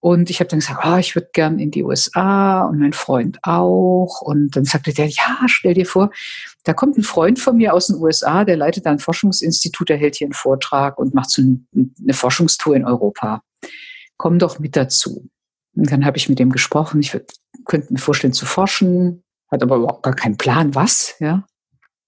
Und 0.01 0.31
ich 0.31 0.41
habe 0.41 0.49
dann 0.49 0.61
gesagt, 0.61 0.85
oh, 0.87 0.97
ich 0.99 1.15
würde 1.15 1.31
gern 1.33 1.59
in 1.59 1.71
die 1.71 1.83
USA 1.83 2.63
und 2.65 2.79
mein 2.79 2.93
Freund 2.93 3.39
auch. 3.43 4.21
Und 4.21 4.55
dann 4.55 4.65
sagte 4.65 4.93
der, 4.93 5.07
ja, 5.07 5.39
stell 5.47 5.75
dir 5.75 5.87
vor, 5.87 6.11
da 6.65 6.75
kommt 6.75 6.99
ein 6.99 7.03
Freund 7.03 7.39
von 7.39 7.57
mir 7.57 7.75
aus 7.75 7.89
den 7.89 7.97
USA, 7.97 8.45
der 8.45 8.57
leitet 8.57 8.87
da 8.87 8.91
ein 8.91 8.99
Forschungsinstitut, 8.99 9.89
der 9.89 9.97
hält 9.97 10.17
hier 10.17 10.27
einen 10.27 10.35
Vortrag 10.35 10.99
und 10.99 11.15
macht 11.15 11.31
so 11.31 11.43
eine 11.43 12.15
Forschungstour 12.15 12.77
in 12.77 12.85
Europa. 12.85 13.43
Komm 14.17 14.39
doch 14.39 14.59
mit 14.59 14.77
dazu. 14.77 15.29
Und 15.75 15.91
dann 15.91 16.05
habe 16.05 16.19
ich 16.19 16.29
mit 16.29 16.39
dem 16.39 16.51
gesprochen. 16.51 17.01
Ich 17.01 17.17
könnte 17.65 17.93
mir 17.93 17.99
vorstellen 17.99 18.33
zu 18.33 18.47
forschen, 18.47 19.25
hat 19.51 19.63
aber 19.63 19.77
überhaupt 19.77 20.03
gar 20.03 20.15
keinen 20.15 20.37
Plan, 20.37 20.75
was, 20.75 21.17
ja. 21.19 21.47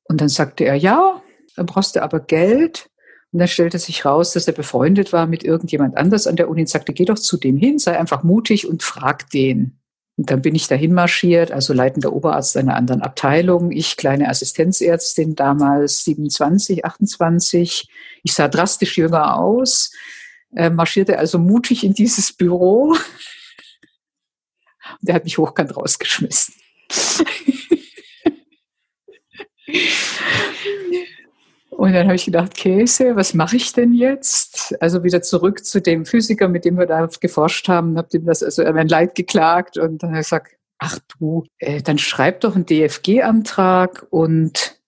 Und 0.05 0.21
dann 0.21 0.29
sagte 0.29 0.65
er, 0.65 0.75
ja, 0.75 1.23
dann 1.57 1.67
brauchst 1.67 1.97
du 1.97 2.03
aber 2.03 2.21
Geld. 2.21 2.89
Und 3.33 3.41
dann 3.41 3.49
stellte 3.49 3.79
sich 3.79 4.05
raus, 4.05 4.33
dass 4.33 4.47
er 4.47 4.55
befreundet 4.55 5.13
war 5.13 5.27
mit 5.27 5.45
irgendjemand 5.45 5.97
anders 5.97 6.27
an 6.27 6.37
der 6.37 6.49
Uni 6.49 6.63
und 6.63 6.69
sagte, 6.69 6.95
geh 6.95 7.05
doch 7.05 7.19
zu 7.19 7.37
dem 7.37 7.59
hin, 7.59 7.79
sei 7.79 7.99
einfach 7.99 8.23
mutig 8.23 8.67
und 8.67 8.83
frag 8.83 9.29
den. 9.31 9.79
Und 10.17 10.31
dann 10.31 10.43
bin 10.43 10.55
ich 10.55 10.67
dahin 10.67 10.95
marschiert, 10.95 11.53
also 11.53 11.73
leitender 11.73 12.13
Oberarzt 12.13 12.57
einer 12.57 12.75
anderen 12.75 13.03
Abteilung, 13.03 13.71
ich 13.71 13.97
kleine 13.97 14.29
Assistenzärztin, 14.29 15.37
damals 15.37 16.05
27, 16.05 16.85
28. 16.85 17.89
Ich 18.25 18.33
sah 18.33 18.49
drastisch 18.49 18.99
jünger 18.99 19.37
aus, 19.37 19.93
äh, 20.57 20.71
marschierte 20.71 21.19
also 21.19 21.39
mutig 21.39 21.85
in 21.85 21.95
dieses 21.95 22.33
Büro. 22.33 22.97
Und 25.01 25.03
der 25.03 25.15
hat 25.15 25.25
mich 25.25 25.39
hochkant 25.39 25.77
rausgeschmissen. 25.77 26.55
Und 31.79 31.93
dann 31.93 32.07
habe 32.07 32.17
ich 32.17 32.25
gedacht, 32.25 32.57
Käse, 32.57 33.15
was 33.15 33.35
mache 33.35 33.55
ich 33.55 33.73
denn 33.73 33.95
jetzt? 33.95 34.75
Also 34.83 35.05
wieder 35.05 35.23
zurück 35.23 35.65
zu 35.65 35.81
dem 35.81 36.07
Physiker, 36.07 36.49
mit 36.49 36.65
dem 36.65 36.77
wir 36.77 36.87
da 36.87 37.07
geforscht 37.07 37.69
haben, 37.69 37.97
habe 37.97 38.09
ihm 38.15 38.27
das 38.27 38.43
also 38.43 38.65
mein 38.73 38.89
Leid 38.89 39.15
geklagt 39.15 39.79
und 39.79 40.03
dann 40.03 40.11
habe 40.11 40.19
ich 40.19 40.27
gesagt, 40.27 40.57
ach 40.81 40.99
du, 41.17 41.45
äh, 41.59 41.81
dann 41.81 41.99
schreib 41.99 42.41
doch 42.41 42.57
einen 42.57 42.67
DFG-Antrag 42.67 44.09
und 44.11 44.81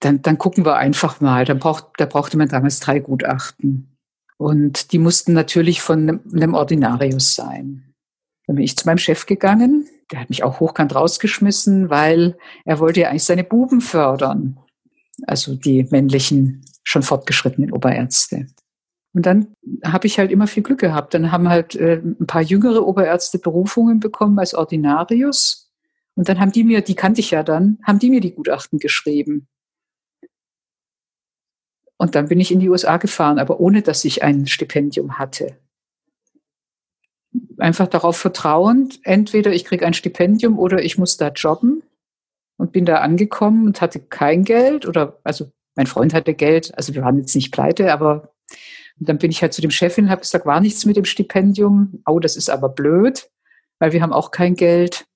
dann, 0.00 0.22
dann 0.22 0.38
gucken 0.38 0.64
wir 0.64 0.76
einfach 0.76 1.20
mal. 1.20 1.44
Dann 1.44 1.58
braucht, 1.58 1.88
da 1.98 2.06
brauchte 2.06 2.38
man 2.38 2.48
damals 2.48 2.80
drei 2.80 3.00
Gutachten. 3.00 3.94
Und 4.38 4.92
die 4.92 4.98
mussten 4.98 5.34
natürlich 5.34 5.82
von 5.82 6.22
einem 6.32 6.54
Ordinarius 6.54 7.34
sein. 7.34 7.92
Dann 8.46 8.56
bin 8.56 8.64
ich 8.64 8.78
zu 8.78 8.86
meinem 8.86 8.96
Chef 8.96 9.26
gegangen. 9.26 9.86
Der 10.10 10.20
hat 10.20 10.30
mich 10.30 10.44
auch 10.44 10.60
hochkant 10.60 10.94
rausgeschmissen, 10.94 11.90
weil 11.90 12.38
er 12.64 12.78
wollte 12.78 13.00
ja 13.00 13.10
eigentlich 13.10 13.24
seine 13.24 13.44
Buben 13.44 13.82
fördern. 13.82 14.58
Also 15.22 15.54
die 15.54 15.84
männlichen, 15.90 16.64
schon 16.82 17.02
fortgeschrittenen 17.02 17.72
Oberärzte. 17.72 18.46
Und 19.16 19.24
dann 19.24 19.54
habe 19.82 20.06
ich 20.06 20.18
halt 20.18 20.30
immer 20.30 20.46
viel 20.46 20.62
Glück 20.62 20.80
gehabt. 20.80 21.14
Dann 21.14 21.32
haben 21.32 21.48
halt 21.48 21.74
äh, 21.74 22.02
ein 22.04 22.26
paar 22.26 22.42
jüngere 22.42 22.86
Oberärzte 22.86 23.38
Berufungen 23.38 23.98
bekommen 23.98 24.38
als 24.38 24.54
Ordinarius. 24.54 25.72
Und 26.16 26.28
dann 26.28 26.38
haben 26.38 26.52
die 26.52 26.64
mir, 26.64 26.82
die 26.82 26.94
kannte 26.94 27.20
ich 27.20 27.30
ja 27.30 27.42
dann, 27.42 27.78
haben 27.82 27.98
die 27.98 28.10
mir 28.10 28.20
die 28.20 28.34
Gutachten 28.34 28.78
geschrieben. 28.78 29.48
Und 31.96 32.14
dann 32.14 32.28
bin 32.28 32.40
ich 32.40 32.52
in 32.52 32.60
die 32.60 32.68
USA 32.68 32.98
gefahren, 32.98 33.38
aber 33.38 33.58
ohne 33.58 33.80
dass 33.80 34.04
ich 34.04 34.22
ein 34.22 34.46
Stipendium 34.46 35.18
hatte. 35.18 35.58
Einfach 37.56 37.88
darauf 37.88 38.18
vertrauend, 38.18 39.00
entweder 39.02 39.50
ich 39.52 39.64
kriege 39.64 39.86
ein 39.86 39.94
Stipendium 39.94 40.58
oder 40.58 40.82
ich 40.82 40.98
muss 40.98 41.16
da 41.16 41.28
jobben 41.28 41.82
und 42.56 42.72
bin 42.72 42.84
da 42.84 42.96
angekommen 42.96 43.66
und 43.66 43.80
hatte 43.80 44.00
kein 44.00 44.44
Geld 44.44 44.86
oder 44.86 45.20
also 45.24 45.50
mein 45.74 45.86
Freund 45.86 46.14
hatte 46.14 46.34
Geld, 46.34 46.76
also 46.76 46.94
wir 46.94 47.02
waren 47.02 47.18
jetzt 47.18 47.34
nicht 47.34 47.52
pleite, 47.52 47.92
aber 47.92 48.32
dann 48.98 49.18
bin 49.18 49.30
ich 49.30 49.42
halt 49.42 49.52
zu 49.52 49.60
dem 49.60 49.70
Chefin 49.70 50.06
und 50.06 50.10
habe 50.10 50.22
gesagt, 50.22 50.46
war 50.46 50.60
nichts 50.60 50.86
mit 50.86 50.96
dem 50.96 51.04
Stipendium. 51.04 52.02
Oh, 52.06 52.18
das 52.18 52.36
ist 52.36 52.48
aber 52.48 52.70
blöd, 52.70 53.30
weil 53.78 53.92
wir 53.92 54.02
haben 54.02 54.12
auch 54.12 54.30
kein 54.30 54.54
Geld. 54.54 55.06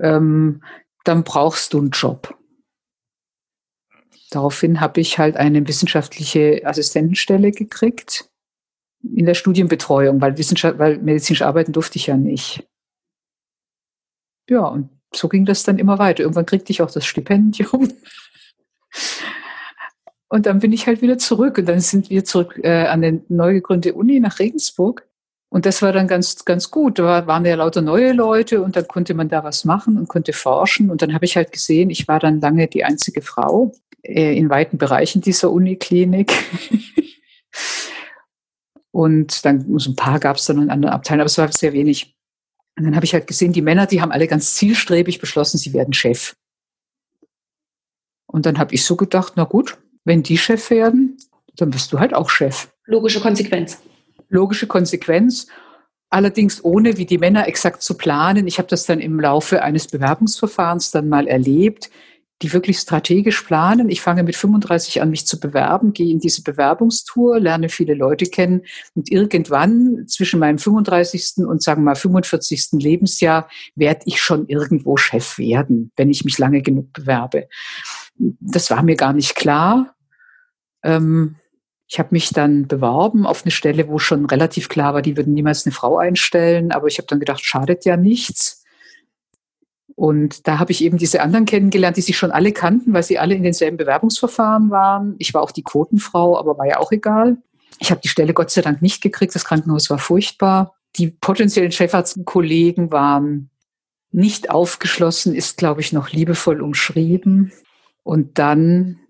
Ähm, 0.00 0.62
dann 1.04 1.24
brauchst 1.24 1.72
du 1.72 1.78
einen 1.78 1.90
Job. 1.90 2.36
Daraufhin 4.30 4.80
habe 4.80 5.00
ich 5.00 5.18
halt 5.18 5.36
eine 5.36 5.66
wissenschaftliche 5.66 6.62
Assistentenstelle 6.64 7.52
gekriegt 7.52 8.28
in 9.02 9.26
der 9.26 9.34
Studienbetreuung, 9.34 10.20
weil, 10.20 10.36
Wissenschaft, 10.38 10.78
weil 10.78 10.98
medizinisch 10.98 11.42
arbeiten 11.42 11.72
durfte 11.72 11.98
ich 11.98 12.08
ja 12.08 12.16
nicht. 12.16 12.66
Ja, 14.48 14.66
und 14.66 14.95
so 15.14 15.28
ging 15.28 15.44
das 15.44 15.62
dann 15.62 15.78
immer 15.78 15.98
weiter. 15.98 16.22
Irgendwann 16.22 16.46
kriegte 16.46 16.72
ich 16.72 16.82
auch 16.82 16.90
das 16.90 17.06
Stipendium. 17.06 17.92
Und 20.28 20.46
dann 20.46 20.58
bin 20.58 20.72
ich 20.72 20.86
halt 20.86 21.02
wieder 21.02 21.18
zurück. 21.18 21.58
Und 21.58 21.66
dann 21.66 21.80
sind 21.80 22.10
wir 22.10 22.24
zurück 22.24 22.58
äh, 22.62 22.86
an 22.86 23.02
die 23.02 23.20
neu 23.28 23.54
gegründete 23.54 23.94
Uni 23.94 24.20
nach 24.20 24.38
Regensburg. 24.38 25.06
Und 25.48 25.64
das 25.64 25.80
war 25.80 25.92
dann 25.92 26.08
ganz, 26.08 26.44
ganz 26.44 26.70
gut. 26.70 26.98
Da 26.98 27.26
waren 27.26 27.44
ja 27.44 27.54
lauter 27.54 27.80
neue 27.80 28.12
Leute 28.12 28.62
und 28.62 28.76
dann 28.76 28.88
konnte 28.88 29.14
man 29.14 29.28
da 29.28 29.44
was 29.44 29.64
machen 29.64 29.96
und 29.96 30.08
konnte 30.08 30.32
forschen. 30.32 30.90
Und 30.90 31.02
dann 31.02 31.14
habe 31.14 31.24
ich 31.24 31.36
halt 31.36 31.52
gesehen, 31.52 31.90
ich 31.90 32.08
war 32.08 32.18
dann 32.18 32.40
lange 32.40 32.66
die 32.66 32.84
einzige 32.84 33.22
Frau 33.22 33.72
äh, 34.02 34.36
in 34.36 34.50
weiten 34.50 34.76
Bereichen 34.76 35.22
dieser 35.22 35.50
Uniklinik. 35.50 36.32
und 38.90 39.44
dann 39.44 39.78
so 39.78 39.90
ein 39.90 39.96
paar 39.96 40.18
gab 40.18 40.36
es 40.36 40.46
dann 40.46 40.62
in 40.62 40.70
anderen 40.70 40.94
Abteilen, 40.94 41.20
aber 41.20 41.26
es 41.26 41.38
war 41.38 41.50
sehr 41.52 41.72
wenig. 41.72 42.15
Und 42.76 42.84
dann 42.84 42.94
habe 42.94 43.06
ich 43.06 43.14
halt 43.14 43.26
gesehen, 43.26 43.52
die 43.52 43.62
Männer, 43.62 43.86
die 43.86 44.00
haben 44.02 44.12
alle 44.12 44.26
ganz 44.26 44.54
zielstrebig 44.54 45.18
beschlossen, 45.18 45.58
sie 45.58 45.72
werden 45.72 45.94
Chef. 45.94 46.34
Und 48.26 48.44
dann 48.44 48.58
habe 48.58 48.74
ich 48.74 48.84
so 48.84 48.96
gedacht, 48.96 49.32
na 49.36 49.44
gut, 49.44 49.78
wenn 50.04 50.22
die 50.22 50.36
Chef 50.36 50.70
werden, 50.70 51.16
dann 51.56 51.70
bist 51.70 51.92
du 51.92 51.98
halt 51.98 52.12
auch 52.12 52.28
Chef. 52.28 52.68
Logische 52.84 53.20
Konsequenz. 53.20 53.80
Logische 54.28 54.66
Konsequenz. 54.66 55.46
Allerdings 56.10 56.62
ohne, 56.62 56.98
wie 56.98 57.06
die 57.06 57.18
Männer 57.18 57.48
exakt 57.48 57.82
zu 57.82 57.96
planen. 57.96 58.46
Ich 58.46 58.58
habe 58.58 58.68
das 58.68 58.84
dann 58.84 59.00
im 59.00 59.18
Laufe 59.18 59.62
eines 59.62 59.88
Bewerbungsverfahrens 59.88 60.90
dann 60.90 61.08
mal 61.08 61.26
erlebt, 61.26 61.90
die 62.42 62.52
wirklich 62.52 62.78
strategisch 62.78 63.40
planen. 63.42 63.88
Ich 63.88 64.02
fange 64.02 64.22
mit 64.22 64.36
35 64.36 65.00
an, 65.00 65.10
mich 65.10 65.26
zu 65.26 65.40
bewerben, 65.40 65.92
gehe 65.92 66.12
in 66.12 66.18
diese 66.18 66.42
Bewerbungstour, 66.42 67.40
lerne 67.40 67.68
viele 67.68 67.94
Leute 67.94 68.26
kennen 68.26 68.62
und 68.94 69.10
irgendwann 69.10 70.04
zwischen 70.06 70.40
meinem 70.40 70.58
35. 70.58 71.46
und 71.46 71.62
sagen 71.62 71.82
wir 71.82 71.92
mal 71.92 71.94
45. 71.94 72.72
Lebensjahr 72.72 73.48
werde 73.74 74.02
ich 74.04 74.20
schon 74.20 74.46
irgendwo 74.48 74.96
Chef 74.96 75.38
werden, 75.38 75.92
wenn 75.96 76.10
ich 76.10 76.24
mich 76.24 76.38
lange 76.38 76.60
genug 76.60 76.92
bewerbe. 76.92 77.48
Das 78.18 78.70
war 78.70 78.82
mir 78.82 78.96
gar 78.96 79.14
nicht 79.14 79.34
klar. 79.34 79.94
Ähm, 80.82 81.36
ich 81.88 81.98
habe 81.98 82.08
mich 82.10 82.30
dann 82.30 82.66
beworben 82.66 83.26
auf 83.26 83.44
eine 83.44 83.52
Stelle, 83.52 83.88
wo 83.88 83.98
schon 83.98 84.26
relativ 84.26 84.68
klar 84.68 84.92
war, 84.92 85.02
die 85.02 85.16
würden 85.16 85.34
niemals 85.34 85.64
eine 85.64 85.72
Frau 85.72 85.98
einstellen. 85.98 86.72
Aber 86.72 86.88
ich 86.88 86.98
habe 86.98 87.06
dann 87.06 87.20
gedacht, 87.20 87.44
schadet 87.44 87.84
ja 87.84 87.96
nichts. 87.96 88.64
Und 89.96 90.46
da 90.46 90.58
habe 90.58 90.72
ich 90.72 90.84
eben 90.84 90.98
diese 90.98 91.22
anderen 91.22 91.46
kennengelernt, 91.46 91.96
die 91.96 92.02
sich 92.02 92.18
schon 92.18 92.30
alle 92.30 92.52
kannten, 92.52 92.92
weil 92.92 93.02
sie 93.02 93.18
alle 93.18 93.34
in 93.34 93.42
denselben 93.42 93.78
Bewerbungsverfahren 93.78 94.70
waren. 94.70 95.16
Ich 95.18 95.32
war 95.32 95.42
auch 95.42 95.50
die 95.50 95.62
Quotenfrau, 95.62 96.38
aber 96.38 96.58
war 96.58 96.66
ja 96.66 96.78
auch 96.78 96.92
egal. 96.92 97.38
Ich 97.78 97.90
habe 97.90 98.02
die 98.02 98.08
Stelle 98.08 98.34
Gott 98.34 98.50
sei 98.50 98.60
Dank 98.60 98.82
nicht 98.82 99.02
gekriegt. 99.02 99.34
Das 99.34 99.46
Krankenhaus 99.46 99.88
war 99.88 99.98
furchtbar. 99.98 100.74
Die 100.96 101.08
potenziellen 101.08 101.72
Chefarztkollegen 101.72 102.92
waren 102.92 103.50
nicht 104.12 104.50
aufgeschlossen, 104.50 105.34
ist, 105.34 105.56
glaube 105.56 105.80
ich, 105.80 105.92
noch 105.92 106.10
liebevoll 106.10 106.60
umschrieben. 106.60 107.52
Und 108.02 108.38
dann 108.38 109.00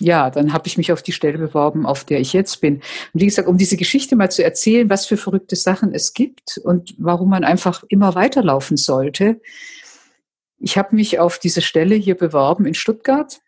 ja, 0.00 0.30
dann 0.30 0.52
habe 0.52 0.66
ich 0.66 0.78
mich 0.78 0.92
auf 0.92 1.02
die 1.02 1.12
Stelle 1.12 1.38
beworben, 1.38 1.84
auf 1.84 2.04
der 2.04 2.20
ich 2.20 2.32
jetzt 2.32 2.62
bin. 2.62 2.76
Und 2.76 3.20
wie 3.20 3.26
gesagt, 3.26 3.46
um 3.46 3.58
diese 3.58 3.76
Geschichte 3.76 4.16
mal 4.16 4.30
zu 4.30 4.42
erzählen, 4.42 4.88
was 4.88 5.04
für 5.04 5.18
verrückte 5.18 5.56
Sachen 5.56 5.92
es 5.92 6.14
gibt 6.14 6.58
und 6.64 6.94
warum 6.96 7.28
man 7.28 7.44
einfach 7.44 7.84
immer 7.88 8.14
weiterlaufen 8.14 8.78
sollte. 8.78 9.40
Ich 10.60 10.78
habe 10.78 10.94
mich 10.94 11.18
auf 11.18 11.38
diese 11.38 11.62
Stelle 11.62 11.96
hier 11.96 12.14
beworben 12.14 12.66
in 12.66 12.74
Stuttgart. 12.74 13.40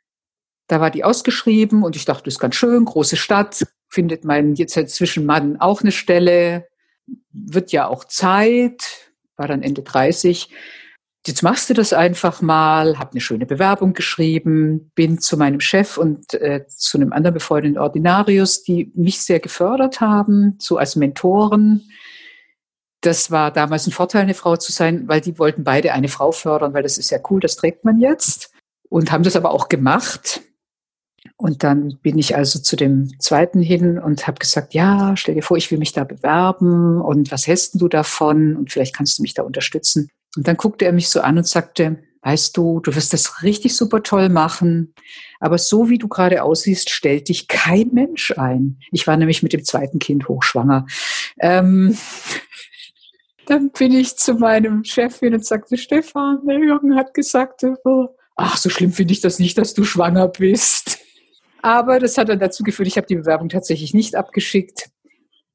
Da 0.67 0.81
war 0.81 0.91
die 0.91 1.05
ausgeschrieben 1.05 1.83
und 1.85 1.95
ich 1.95 2.05
dachte, 2.05 2.25
das 2.25 2.35
ist 2.35 2.41
ganz 2.41 2.57
schön, 2.57 2.85
große 2.85 3.17
Stadt, 3.17 3.65
findet 3.89 4.25
mein 4.25 4.55
jetzt 4.55 4.75
zwischen 4.91 5.27
Mann 5.27 5.61
auch 5.61 5.83
eine 5.83 5.93
Stelle, 5.93 6.67
wird 7.31 7.73
ja 7.73 7.87
auch 7.87 8.05
Zeit, 8.05 9.13
war 9.37 9.47
dann 9.47 9.63
Ende 9.63 9.83
30 9.83 10.51
jetzt 11.27 11.43
machst 11.43 11.71
du 11.71 11.75
das 11.75 11.93
einfach 11.93 12.43
mal, 12.43 12.99
habe 12.99 13.13
eine 13.13 13.21
schöne 13.21 13.47
Bewerbung 13.47 13.93
geschrieben, 13.93 14.91
bin 14.95 15.19
zu 15.19 15.37
meinem 15.37 15.61
Chef 15.61 15.97
und 15.97 16.35
äh, 16.35 16.67
zu 16.67 16.99
einem 16.99 17.13
anderen 17.13 17.35
befreundeten 17.35 17.79
Ordinarius, 17.79 18.63
die 18.63 18.91
mich 18.95 19.21
sehr 19.21 19.41
gefördert 19.41 20.01
haben, 20.01 20.57
so 20.59 20.79
als 20.79 20.97
Mentoren. 20.97 21.89
Das 23.03 23.31
war 23.31 23.51
damals 23.51 23.87
ein 23.87 23.93
Vorteil, 23.93 24.23
eine 24.23 24.35
Frau 24.35 24.57
zu 24.57 24.73
sein, 24.73 25.07
weil 25.09 25.21
die 25.21 25.39
wollten 25.39 25.65
beide 25.65 25.93
eine 25.93 26.09
Frau 26.09 26.33
fördern, 26.33 26.73
weil 26.73 26.83
das 26.83 26.99
ist 26.99 27.11
ja 27.11 27.19
cool, 27.29 27.41
das 27.41 27.57
trägt 27.57 27.85
man 27.85 28.01
jetzt. 28.01 28.53
Und 28.89 29.13
haben 29.13 29.25
das 29.25 29.37
aber 29.37 29.51
auch 29.51 29.69
gemacht. 29.69 30.41
Und 31.37 31.63
dann 31.65 31.99
bin 32.03 32.19
ich 32.19 32.37
also 32.37 32.59
zu 32.61 32.77
dem 32.77 33.19
zweiten 33.19 33.61
hin 33.61 33.99
und 33.99 34.27
habe 34.27 34.39
gesagt, 34.39 34.75
ja, 34.75 35.17
stell 35.17 35.35
dir 35.35 35.43
vor, 35.43 35.57
ich 35.57 35.71
will 35.71 35.79
mich 35.79 35.93
da 35.93 36.05
bewerben 36.05 37.01
und 37.01 37.33
was 37.33 37.47
hältst 37.47 37.81
du 37.81 37.89
davon? 37.89 38.57
Und 38.57 38.73
vielleicht 38.73 38.95
kannst 38.95 39.19
du 39.19 39.23
mich 39.23 39.35
da 39.35 39.43
unterstützen. 39.43 40.09
Und 40.37 40.47
dann 40.47 40.57
guckte 40.57 40.85
er 40.85 40.93
mich 40.93 41.09
so 41.09 41.21
an 41.21 41.39
und 41.39 41.47
sagte, 41.47 41.99
weißt 42.23 42.57
du, 42.57 42.81
du 42.81 42.95
wirst 42.95 43.13
das 43.13 43.43
richtig 43.43 43.77
super 43.77 44.03
toll 44.03 44.29
machen, 44.29 44.95
aber 45.41 45.59
so 45.59 45.89
wie 45.89 45.99
du 45.99 46.07
gerade 46.07 46.43
aussiehst, 46.45 46.91
stellt 46.91 47.29
dich 47.29 47.49
kein 47.49 47.89
Mensch 47.93 48.33
ein. 48.39 48.79
Ich 48.93 49.07
war 49.09 49.17
nämlich 49.17 49.43
mit 49.43 49.53
dem 49.53 49.65
zweiten 49.65 49.99
Kind 49.99 50.29
hochschwanger. 50.29 50.87
Ähm, 51.41 51.99
dann 53.53 53.71
bin 53.71 53.93
ich 53.93 54.17
zu 54.17 54.35
meinem 54.35 54.83
Chef 54.85 55.19
hin 55.19 55.35
und 55.35 55.45
sagte, 55.45 55.77
Stefan, 55.77 56.41
der 56.47 56.59
Jürgen 56.59 56.97
hat 56.97 57.13
gesagt, 57.13 57.65
ach, 58.37 58.57
so 58.57 58.71
schlimm 58.71 58.93
finde 58.93 59.13
ich 59.13 59.21
das 59.21 59.39
nicht, 59.39 59.59
dass 59.59 59.75
du 59.75 59.85
schwanger 59.85 60.29
bist. 60.29 60.99
Aber 61.61 62.01
das 62.01 62.19
hat 62.19 62.29
dann 62.29 62.41
dazu 62.41 62.63
geführt, 62.63 62.89
ich 62.89 62.97
habe 62.97 63.07
die 63.07 63.17
Bewerbung 63.17 63.49
tatsächlich 63.49 63.95
nicht 63.95 64.17
abgeschickt 64.17 64.89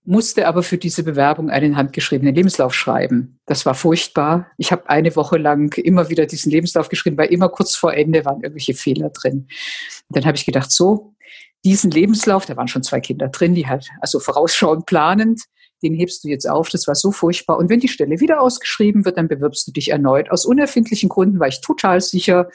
musste 0.08 0.48
aber 0.48 0.64
für 0.64 0.78
diese 0.78 1.04
Bewerbung 1.04 1.50
einen 1.50 1.76
handgeschriebenen 1.76 2.34
Lebenslauf 2.34 2.74
schreiben. 2.74 3.40
Das 3.46 3.66
war 3.66 3.76
furchtbar. 3.76 4.48
Ich 4.58 4.72
habe 4.72 4.90
eine 4.90 5.14
Woche 5.18 5.38
lang 5.38 5.78
immer 5.78 6.10
wieder 6.10 6.26
diesen 6.26 6.50
Lebenslauf 6.50 6.88
geschrieben, 6.88 7.18
weil 7.18 7.28
immer 7.28 7.50
kurz 7.50 7.76
vor 7.76 7.94
Ende 7.94 8.24
waren 8.24 8.42
irgendwelche 8.42 8.74
Fehler 8.74 9.10
drin. 9.10 9.48
Und 10.08 10.16
dann 10.16 10.26
habe 10.26 10.38
ich 10.38 10.46
gedacht, 10.46 10.72
so, 10.72 11.14
diesen 11.66 11.92
Lebenslauf, 11.92 12.46
da 12.46 12.56
waren 12.56 12.70
schon 12.70 12.84
zwei 12.84 13.02
Kinder 13.02 13.28
drin, 13.28 13.54
die 13.54 13.68
halt 13.68 13.90
also 14.00 14.22
vorausschauend 14.22 14.86
planend, 14.86 15.44
den 15.84 15.94
hebst 15.94 16.24
du 16.24 16.30
jetzt 16.30 16.50
auf, 16.50 16.70
das 16.70 16.88
war 16.88 16.96
so 16.96 17.12
furchtbar. 17.12 17.58
Und 17.58 17.70
wenn 17.70 17.80
die 17.80 17.88
Stelle 17.88 18.20
wieder 18.20 18.42
ausgeschrieben 18.42 19.06
wird, 19.06 19.18
dann 19.18 19.28
bewirbst 19.28 19.68
du 19.68 19.72
dich 19.72 19.92
erneut. 19.92 20.32
Aus 20.32 20.46
unerfindlichen 20.46 21.10
Gründen 21.10 21.40
war 21.40 21.48
ich 21.48 21.62
total 21.62 22.02
sicher, 22.02 22.50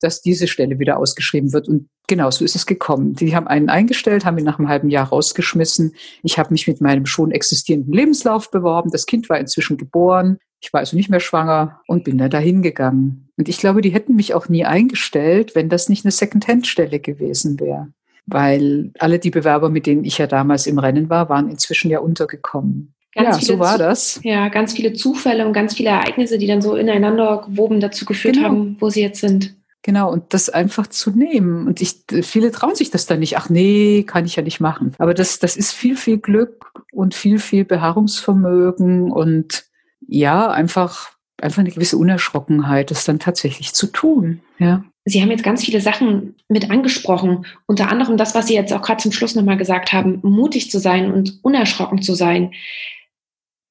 dass 0.00 0.20
diese 0.20 0.46
Stelle 0.46 0.78
wieder 0.78 0.98
ausgeschrieben 0.98 1.52
wird. 1.52 1.68
Und 1.68 1.88
genau 2.06 2.30
so 2.30 2.44
ist 2.44 2.56
es 2.56 2.66
gekommen. 2.66 3.14
Die 3.14 3.34
haben 3.34 3.46
einen 3.46 3.68
eingestellt, 3.68 4.24
haben 4.24 4.38
ihn 4.38 4.44
nach 4.44 4.58
einem 4.58 4.68
halben 4.68 4.90
Jahr 4.90 5.08
rausgeschmissen. 5.08 5.94
Ich 6.22 6.38
habe 6.38 6.52
mich 6.52 6.66
mit 6.66 6.80
meinem 6.80 7.06
schon 7.06 7.30
existierenden 7.30 7.92
Lebenslauf 7.92 8.50
beworben. 8.50 8.90
Das 8.90 9.06
Kind 9.06 9.28
war 9.28 9.38
inzwischen 9.38 9.76
geboren. 9.76 10.38
Ich 10.60 10.72
war 10.72 10.80
also 10.80 10.96
nicht 10.96 11.10
mehr 11.10 11.20
schwanger 11.20 11.80
und 11.86 12.04
bin 12.04 12.18
dann 12.18 12.30
dahin 12.30 12.62
gegangen. 12.62 13.28
Und 13.36 13.48
ich 13.48 13.58
glaube, 13.58 13.82
die 13.82 13.90
hätten 13.90 14.16
mich 14.16 14.34
auch 14.34 14.48
nie 14.48 14.64
eingestellt, 14.64 15.54
wenn 15.54 15.68
das 15.68 15.88
nicht 15.88 16.04
eine 16.04 16.12
Second-Hand-Stelle 16.12 17.00
gewesen 17.00 17.60
wäre. 17.60 17.88
Weil 18.26 18.92
alle 18.98 19.18
die 19.18 19.30
Bewerber, 19.30 19.68
mit 19.68 19.86
denen 19.86 20.04
ich 20.04 20.18
ja 20.18 20.26
damals 20.26 20.66
im 20.66 20.78
Rennen 20.78 21.08
war, 21.08 21.28
waren 21.28 21.48
inzwischen 21.48 21.90
ja 21.90 22.00
untergekommen. 22.00 22.94
Ganz 23.14 23.40
ja, 23.40 23.54
so 23.54 23.58
war 23.58 23.78
das. 23.78 24.20
Ja, 24.24 24.48
ganz 24.48 24.74
viele 24.74 24.92
Zufälle 24.92 25.46
und 25.46 25.54
ganz 25.54 25.74
viele 25.74 25.90
Ereignisse, 25.90 26.36
die 26.36 26.46
dann 26.46 26.60
so 26.60 26.76
ineinander 26.76 27.46
gewoben 27.48 27.80
dazu 27.80 28.04
geführt 28.04 28.36
genau. 28.36 28.48
haben, 28.48 28.76
wo 28.78 28.90
sie 28.90 29.00
jetzt 29.00 29.20
sind. 29.20 29.56
Genau, 29.82 30.12
und 30.12 30.34
das 30.34 30.50
einfach 30.50 30.88
zu 30.88 31.12
nehmen. 31.12 31.66
Und 31.66 31.80
ich, 31.80 32.02
viele 32.22 32.50
trauen 32.50 32.74
sich 32.74 32.90
das 32.90 33.06
dann 33.06 33.20
nicht. 33.20 33.38
Ach 33.38 33.48
nee, 33.48 34.02
kann 34.02 34.26
ich 34.26 34.36
ja 34.36 34.42
nicht 34.42 34.60
machen. 34.60 34.94
Aber 34.98 35.14
das, 35.14 35.38
das 35.38 35.56
ist 35.56 35.72
viel, 35.72 35.96
viel 35.96 36.18
Glück 36.18 36.72
und 36.92 37.14
viel, 37.14 37.38
viel 37.38 37.64
Beharrungsvermögen 37.64 39.12
und 39.12 39.64
ja, 40.06 40.50
einfach, 40.50 41.12
einfach 41.40 41.60
eine 41.60 41.70
gewisse 41.70 41.96
Unerschrockenheit, 41.98 42.90
das 42.90 43.04
dann 43.04 43.20
tatsächlich 43.20 43.74
zu 43.74 43.86
tun. 43.86 44.40
Ja. 44.58 44.84
Sie 45.08 45.22
haben 45.22 45.30
jetzt 45.30 45.44
ganz 45.44 45.64
viele 45.64 45.80
Sachen 45.80 46.34
mit 46.48 46.68
angesprochen, 46.68 47.46
unter 47.66 47.90
anderem 47.90 48.16
das, 48.16 48.34
was 48.34 48.48
Sie 48.48 48.54
jetzt 48.54 48.72
auch 48.72 48.82
gerade 48.82 49.00
zum 49.00 49.12
Schluss 49.12 49.36
nochmal 49.36 49.56
gesagt 49.56 49.92
haben, 49.92 50.18
mutig 50.22 50.68
zu 50.68 50.80
sein 50.80 51.12
und 51.12 51.38
unerschrocken 51.42 52.02
zu 52.02 52.14
sein. 52.14 52.52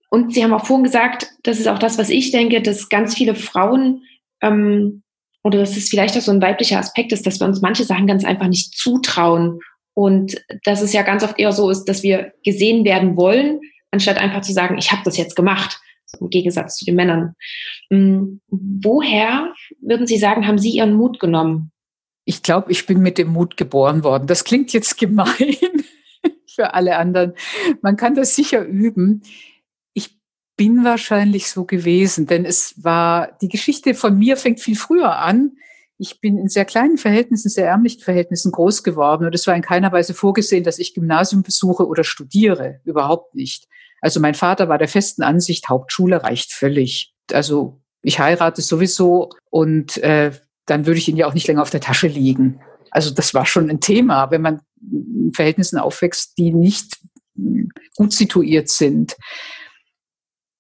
Und 0.10 0.34
Sie 0.34 0.42
haben 0.42 0.54
auch 0.54 0.66
vorhin 0.66 0.86
gesagt, 0.86 1.28
das 1.44 1.60
ist 1.60 1.68
auch 1.68 1.78
das, 1.78 1.98
was 1.98 2.10
ich 2.10 2.32
denke, 2.32 2.62
dass 2.62 2.88
ganz 2.88 3.16
viele 3.16 3.36
Frauen 3.36 4.04
ähm, 4.42 5.04
oder 5.44 5.60
dass 5.60 5.76
es 5.76 5.90
vielleicht 5.90 6.18
auch 6.18 6.22
so 6.22 6.32
ein 6.32 6.42
weiblicher 6.42 6.80
Aspekt 6.80 7.12
ist, 7.12 7.28
dass 7.28 7.42
wir 7.42 7.48
uns 7.48 7.62
manche 7.62 7.84
Sachen 7.84 8.08
ganz 8.08 8.24
einfach 8.24 8.48
nicht 8.48 8.74
zutrauen. 8.74 9.60
Und 9.94 10.42
dass 10.64 10.82
es 10.82 10.94
ja 10.94 11.02
ganz 11.02 11.22
oft 11.22 11.38
eher 11.38 11.52
so 11.52 11.70
ist, 11.70 11.84
dass 11.84 12.02
wir 12.02 12.32
gesehen 12.46 12.86
werden 12.86 13.18
wollen, 13.18 13.60
anstatt 13.92 14.18
einfach 14.18 14.42
zu 14.42 14.54
sagen, 14.54 14.78
ich 14.78 14.94
habe 14.94 15.02
das 15.04 15.18
jetzt 15.18 15.36
gemacht, 15.36 15.82
im 16.20 16.30
Gegensatz 16.30 16.78
zu 16.78 16.86
den 16.86 16.96
Männern. 16.96 17.36
Hm, 17.90 18.42
woher, 18.48 19.54
würden 19.82 20.08
Sie 20.08 20.18
sagen, 20.18 20.48
haben 20.48 20.60
Sie 20.60 20.72
Ihren 20.72 20.94
Mut 20.94 21.20
genommen? 21.20 21.72
Ich 22.26 22.42
glaube, 22.42 22.72
ich 22.72 22.86
bin 22.86 23.02
mit 23.02 23.18
dem 23.18 23.30
Mut 23.30 23.58
geboren 23.58 24.04
worden. 24.04 24.28
Das 24.28 24.44
klingt 24.44 24.74
jetzt 24.74 24.98
gemein 25.00 25.56
für 26.48 26.74
alle 26.74 26.98
anderen. 26.98 27.34
Man 27.82 27.98
kann 27.98 28.16
das 28.16 28.36
sicher 28.36 28.64
üben 28.64 29.22
bin 30.58 30.84
wahrscheinlich 30.84 31.50
so 31.50 31.66
gewesen, 31.66 32.28
denn 32.28 32.46
es 32.46 32.84
war, 32.84 33.38
die 33.42 33.50
Geschichte 33.50 33.94
von 33.94 34.18
mir 34.18 34.38
fängt 34.38 34.60
viel 34.60 34.76
früher 34.76 35.18
an. 35.18 35.58
Ich 35.98 36.20
bin 36.22 36.38
in 36.38 36.50
sehr 36.50 36.66
kleinen 36.66 36.98
Verhältnissen, 36.98 37.50
sehr 37.50 37.68
ärmlichen 37.68 38.02
Verhältnissen 38.02 38.52
groß 38.52 38.84
geworden 38.84 39.26
und 39.26 39.36
es 39.36 39.48
war 39.48 39.56
in 39.56 39.62
keiner 39.62 39.92
Weise 39.92 40.14
vorgesehen, 40.14 40.64
dass 40.64 40.80
ich 40.80 40.94
Gymnasium 40.94 41.44
besuche 41.44 41.88
oder 41.88 42.04
studiere. 42.04 42.82
Überhaupt 42.84 43.36
nicht. 43.36 43.68
Also 44.02 44.20
mein 44.20 44.36
Vater 44.36 44.70
war 44.70 44.78
der 44.78 44.88
festen 44.88 45.24
Ansicht, 45.24 45.70
Hauptschule 45.70 46.24
reicht 46.24 46.54
völlig. 46.54 47.14
Also 47.32 47.82
ich 48.02 48.20
heirate 48.20 48.62
sowieso 48.62 49.32
und 49.50 49.98
äh, 49.98 50.32
dann 50.66 50.86
würde 50.86 51.00
ich 51.00 51.08
ihn 51.08 51.18
ja 51.18 51.28
auch 51.28 51.34
nicht 51.34 51.48
länger 51.48 51.62
auf 51.62 51.70
der 51.70 51.82
Tasche 51.82 52.08
liegen. 52.08 52.62
Also 52.92 53.12
das 53.12 53.34
war 53.34 53.46
schon 53.46 53.70
ein 53.70 53.82
Thema, 53.82 54.32
wenn 54.32 54.42
man 54.42 54.62
in 54.82 55.32
Verhältnissen 55.34 55.80
aufwächst, 55.80 56.38
die 56.38 56.52
nicht 56.52 56.98
gut 57.96 58.14
situiert 58.14 58.70
sind. 58.70 59.16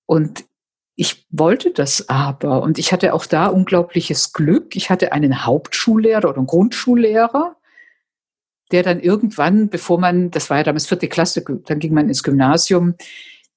Und 0.06 0.46
ich 0.96 1.26
wollte 1.30 1.72
das 1.72 2.10
aber. 2.10 2.62
Und 2.62 2.78
ich 2.78 2.92
hatte 2.94 3.14
auch 3.14 3.26
da 3.26 3.48
unglaubliches 3.48 4.34
Glück. 4.34 4.76
Ich 4.76 4.90
hatte 4.90 5.12
einen 5.12 5.46
Hauptschullehrer 5.46 6.30
oder 6.30 6.38
einen 6.38 6.48
Grundschullehrer, 6.48 7.56
der 8.72 8.84
dann 8.84 9.00
irgendwann, 9.00 9.70
bevor 9.70 10.00
man, 10.00 10.32
das 10.32 10.50
war 10.50 10.58
ja 10.58 10.64
damals 10.64 10.88
vierte 10.88 11.08
Klasse, 11.08 11.44
dann 11.66 11.80
ging 11.80 11.94
man 11.94 12.08
ins 12.08 12.24
Gymnasium, 12.24 12.96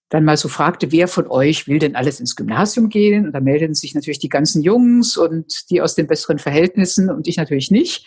dann 0.08 0.24
mal 0.24 0.36
so 0.36 0.48
fragte, 0.48 0.90
wer 0.90 1.08
von 1.08 1.26
euch 1.28 1.68
will 1.68 1.78
denn 1.78 1.96
alles 1.96 2.20
ins 2.20 2.36
Gymnasium 2.36 2.88
gehen? 2.88 3.26
Und 3.26 3.32
da 3.32 3.40
meldeten 3.40 3.74
sich 3.74 3.94
natürlich 3.94 4.18
die 4.18 4.30
ganzen 4.30 4.62
Jungs 4.62 5.16
und 5.16 5.70
die 5.70 5.82
aus 5.82 5.94
den 5.94 6.06
besseren 6.06 6.38
Verhältnissen 6.38 7.10
und 7.10 7.28
ich 7.28 7.36
natürlich 7.36 7.70
nicht. 7.70 8.06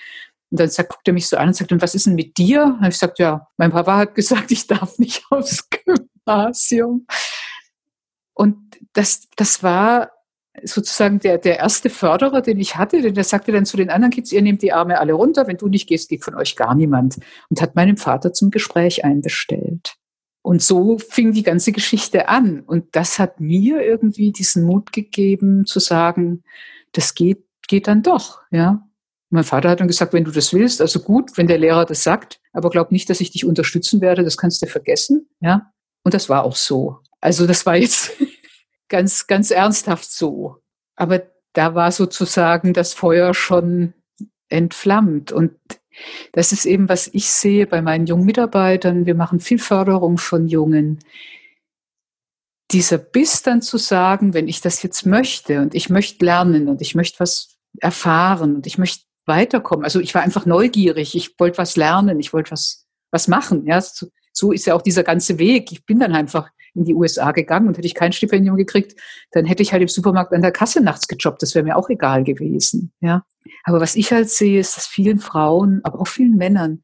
Und 0.50 0.60
dann 0.60 0.70
sagt, 0.70 0.90
guckt 0.90 1.08
er 1.08 1.14
mich 1.14 1.28
so 1.28 1.38
an 1.38 1.50
und 1.50 1.56
sagt, 1.56 1.72
und 1.72 1.82
was 1.82 1.96
ist 1.96 2.08
denn 2.08 2.16
mit 2.16 2.38
dir? 2.38 2.78
Und 2.82 2.88
ich 2.88 2.98
sagte, 2.98 3.24
ja, 3.24 3.48
mein 3.58 3.72
Papa 3.72 3.98
hat 3.98 4.16
gesagt, 4.16 4.52
ich 4.52 4.68
darf 4.68 4.98
nicht 4.98 5.24
aufs 5.30 5.68
Gymnasium. 5.70 7.06
Und 8.34 8.58
das, 8.94 9.28
das 9.36 9.62
war 9.64 10.12
sozusagen 10.64 11.20
der, 11.20 11.38
der 11.38 11.60
erste 11.60 11.90
Förderer, 11.90 12.42
den 12.42 12.60
ich 12.60 12.78
hatte, 12.78 13.02
denn 13.02 13.14
der 13.14 13.24
sagte 13.24 13.52
dann 13.52 13.66
zu 13.66 13.78
den 13.78 13.90
anderen 13.90 14.12
Kids, 14.12 14.32
ihr 14.32 14.42
nehmt 14.42 14.62
die 14.62 14.74
Arme 14.74 15.00
alle 15.00 15.14
runter, 15.14 15.48
wenn 15.48 15.58
du 15.58 15.68
nicht 15.68 15.88
gehst, 15.88 16.10
geht 16.10 16.24
von 16.24 16.36
euch 16.36 16.56
gar 16.56 16.76
niemand. 16.76 17.18
Und 17.50 17.62
hat 17.62 17.76
meinem 17.76 17.98
Vater 17.98 18.34
zum 18.34 18.52
Gespräch 18.52 19.04
einbestellt. 19.04 19.96
Und 20.42 20.62
so 20.62 20.98
fing 20.98 21.34
die 21.34 21.44
ganze 21.44 21.72
Geschichte 21.72 22.28
an. 22.28 22.62
Und 22.62 22.96
das 22.96 23.20
hat 23.20 23.40
mir 23.40 23.82
irgendwie 23.82 24.32
diesen 24.32 24.64
Mut 24.64 24.92
gegeben, 24.92 25.66
zu 25.66 25.80
sagen, 25.80 26.44
das 26.94 27.14
geht, 27.14 27.46
geht 27.68 27.88
dann 27.88 28.04
doch, 28.04 28.42
ja. 28.52 28.88
Mein 29.30 29.46
Vater 29.46 29.70
hat 29.70 29.80
dann 29.80 29.88
gesagt, 29.88 30.12
wenn 30.12 30.26
du 30.26 30.32
das 30.32 30.52
willst, 30.52 30.82
also 30.82 31.00
gut, 31.00 31.38
wenn 31.38 31.48
der 31.48 31.58
Lehrer 31.58 31.86
das 31.86 32.04
sagt, 32.04 32.42
aber 32.52 32.70
glaub 32.70 32.92
nicht, 32.92 33.10
dass 33.10 33.22
ich 33.22 33.32
dich 33.32 33.46
unterstützen 33.46 34.02
werde, 34.02 34.26
das 34.26 34.36
kannst 34.36 34.62
du 34.62 34.66
vergessen, 34.66 35.30
ja. 35.40 35.72
Und 36.04 36.14
das 36.14 36.28
war 36.28 36.44
auch 36.44 36.56
so. 36.56 36.98
Also 37.22 37.48
das 37.48 37.66
war 37.66 37.78
jetzt 37.78 38.12
ganz, 38.92 39.26
ganz 39.26 39.50
ernsthaft 39.50 40.12
so. 40.12 40.58
Aber 40.96 41.24
da 41.54 41.74
war 41.74 41.92
sozusagen 41.92 42.74
das 42.74 42.94
Feuer 42.94 43.34
schon 43.34 43.94
entflammt. 44.50 45.32
Und 45.32 45.54
das 46.34 46.52
ist 46.52 46.66
eben, 46.66 46.90
was 46.90 47.08
ich 47.08 47.32
sehe 47.32 47.66
bei 47.66 47.82
meinen 47.82 48.06
jungen 48.06 48.26
Mitarbeitern. 48.26 49.08
Wir 49.08 49.16
machen 49.16 49.40
viel 49.40 49.58
Förderung 49.58 50.20
von 50.20 50.48
Jungen. 50.48 51.00
Dieser 52.70 53.00
Biss 53.00 53.42
dann 53.42 53.62
zu 53.62 53.78
sagen, 53.78 54.34
wenn 54.34 54.48
ich 54.48 54.62
das 54.62 54.84
jetzt 54.84 55.06
möchte 55.06 55.62
und 55.62 55.74
ich 55.74 55.90
möchte 55.90 56.24
lernen 56.24 56.70
und 56.70 56.82
ich 56.82 56.94
möchte 56.94 57.20
was 57.20 57.58
erfahren 57.80 58.56
und 58.56 58.68
ich 58.68 58.78
möchte 58.78 59.06
weiterkommen. 59.26 59.84
Also 59.84 60.00
ich 60.00 60.14
war 60.14 60.22
einfach 60.22 60.46
neugierig. 60.46 61.16
Ich 61.16 61.40
wollte 61.40 61.58
was 61.58 61.76
lernen. 61.76 62.20
Ich 62.20 62.34
wollte 62.34 62.52
was, 62.52 62.86
was 63.12 63.28
machen. 63.28 63.66
Ja, 63.66 63.82
so, 63.82 64.08
so 64.34 64.52
ist 64.52 64.66
ja 64.66 64.76
auch 64.76 64.82
dieser 64.82 65.04
ganze 65.04 65.38
Weg. 65.38 65.72
Ich 65.72 65.86
bin 65.86 66.00
dann 66.00 66.14
einfach 66.14 66.50
in 66.74 66.86
die 66.86 66.94
USA 66.94 67.32
gegangen 67.32 67.68
und 67.68 67.78
hätte 67.78 67.88
ich 67.88 67.96
kein 67.96 68.14
Stipendium 68.14 68.56
gekriegt, 68.56 69.00
dann 69.32 69.46
hätte 69.46 69.64
ich 69.64 69.74
halt 69.74 69.82
im 69.82 69.88
Supermarkt 69.88 70.34
an 70.34 70.42
der 70.42 70.52
Kasse 70.52 70.82
nachts 70.82 71.08
gejobbt. 71.08 71.42
Das 71.42 71.56
wäre 71.56 71.66
mir 71.66 71.76
auch 71.76 71.90
egal 71.90 72.24
gewesen. 72.24 72.92
Ja. 73.02 73.24
Aber 73.64 73.82
was 73.82 73.96
ich 73.96 74.12
halt 74.12 74.30
sehe, 74.30 74.60
ist, 74.60 74.78
dass 74.78 74.88
vielen 74.88 75.20
Frauen, 75.20 75.82
aber 75.84 76.00
auch 76.00 76.08
vielen 76.08 76.38
Männern, 76.38 76.84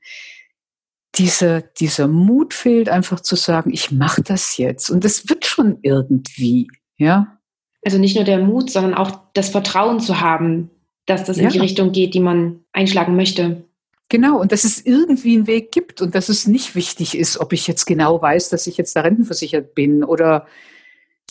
dieser, 1.15 1.61
dieser 1.61 2.07
Mut 2.07 2.53
fehlt, 2.53 2.89
einfach 2.89 3.21
zu 3.21 3.35
sagen, 3.35 3.71
ich 3.73 3.91
mache 3.91 4.21
das 4.21 4.57
jetzt. 4.57 4.89
Und 4.89 5.03
das 5.03 5.29
wird 5.29 5.45
schon 5.45 5.79
irgendwie. 5.81 6.67
Ja. 6.97 7.39
Also 7.83 7.97
nicht 7.97 8.15
nur 8.15 8.25
der 8.25 8.39
Mut, 8.39 8.69
sondern 8.69 8.93
auch 8.93 9.11
das 9.33 9.49
Vertrauen 9.49 9.99
zu 9.99 10.19
haben, 10.19 10.69
dass 11.05 11.23
das 11.23 11.37
in 11.37 11.45
ja. 11.45 11.49
die 11.49 11.59
Richtung 11.59 11.91
geht, 11.91 12.13
die 12.13 12.19
man 12.19 12.59
einschlagen 12.73 13.15
möchte. 13.15 13.63
Genau, 14.09 14.39
und 14.39 14.53
dass 14.53 14.63
es 14.63 14.85
irgendwie 14.85 15.35
einen 15.35 15.47
Weg 15.47 15.71
gibt 15.71 16.01
und 16.01 16.15
dass 16.15 16.29
es 16.29 16.47
nicht 16.47 16.75
wichtig 16.75 17.17
ist, 17.17 17.39
ob 17.39 17.51
ich 17.51 17.67
jetzt 17.67 17.85
genau 17.85 18.21
weiß, 18.21 18.49
dass 18.49 18.65
ich 18.67 18.77
jetzt 18.77 18.95
da 18.95 19.01
rentenversichert 19.01 19.75
bin 19.75 20.03
oder 20.03 20.47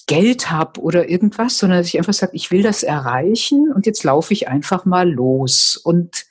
Geld 0.06 0.50
habe 0.50 0.80
oder 0.80 1.08
irgendwas, 1.08 1.58
sondern 1.58 1.78
dass 1.78 1.88
ich 1.88 1.98
einfach 1.98 2.12
sage, 2.12 2.32
ich 2.34 2.50
will 2.50 2.62
das 2.62 2.82
erreichen 2.82 3.72
und 3.72 3.86
jetzt 3.86 4.04
laufe 4.04 4.32
ich 4.34 4.48
einfach 4.48 4.84
mal 4.84 5.10
los. 5.10 5.76
Und 5.76 6.26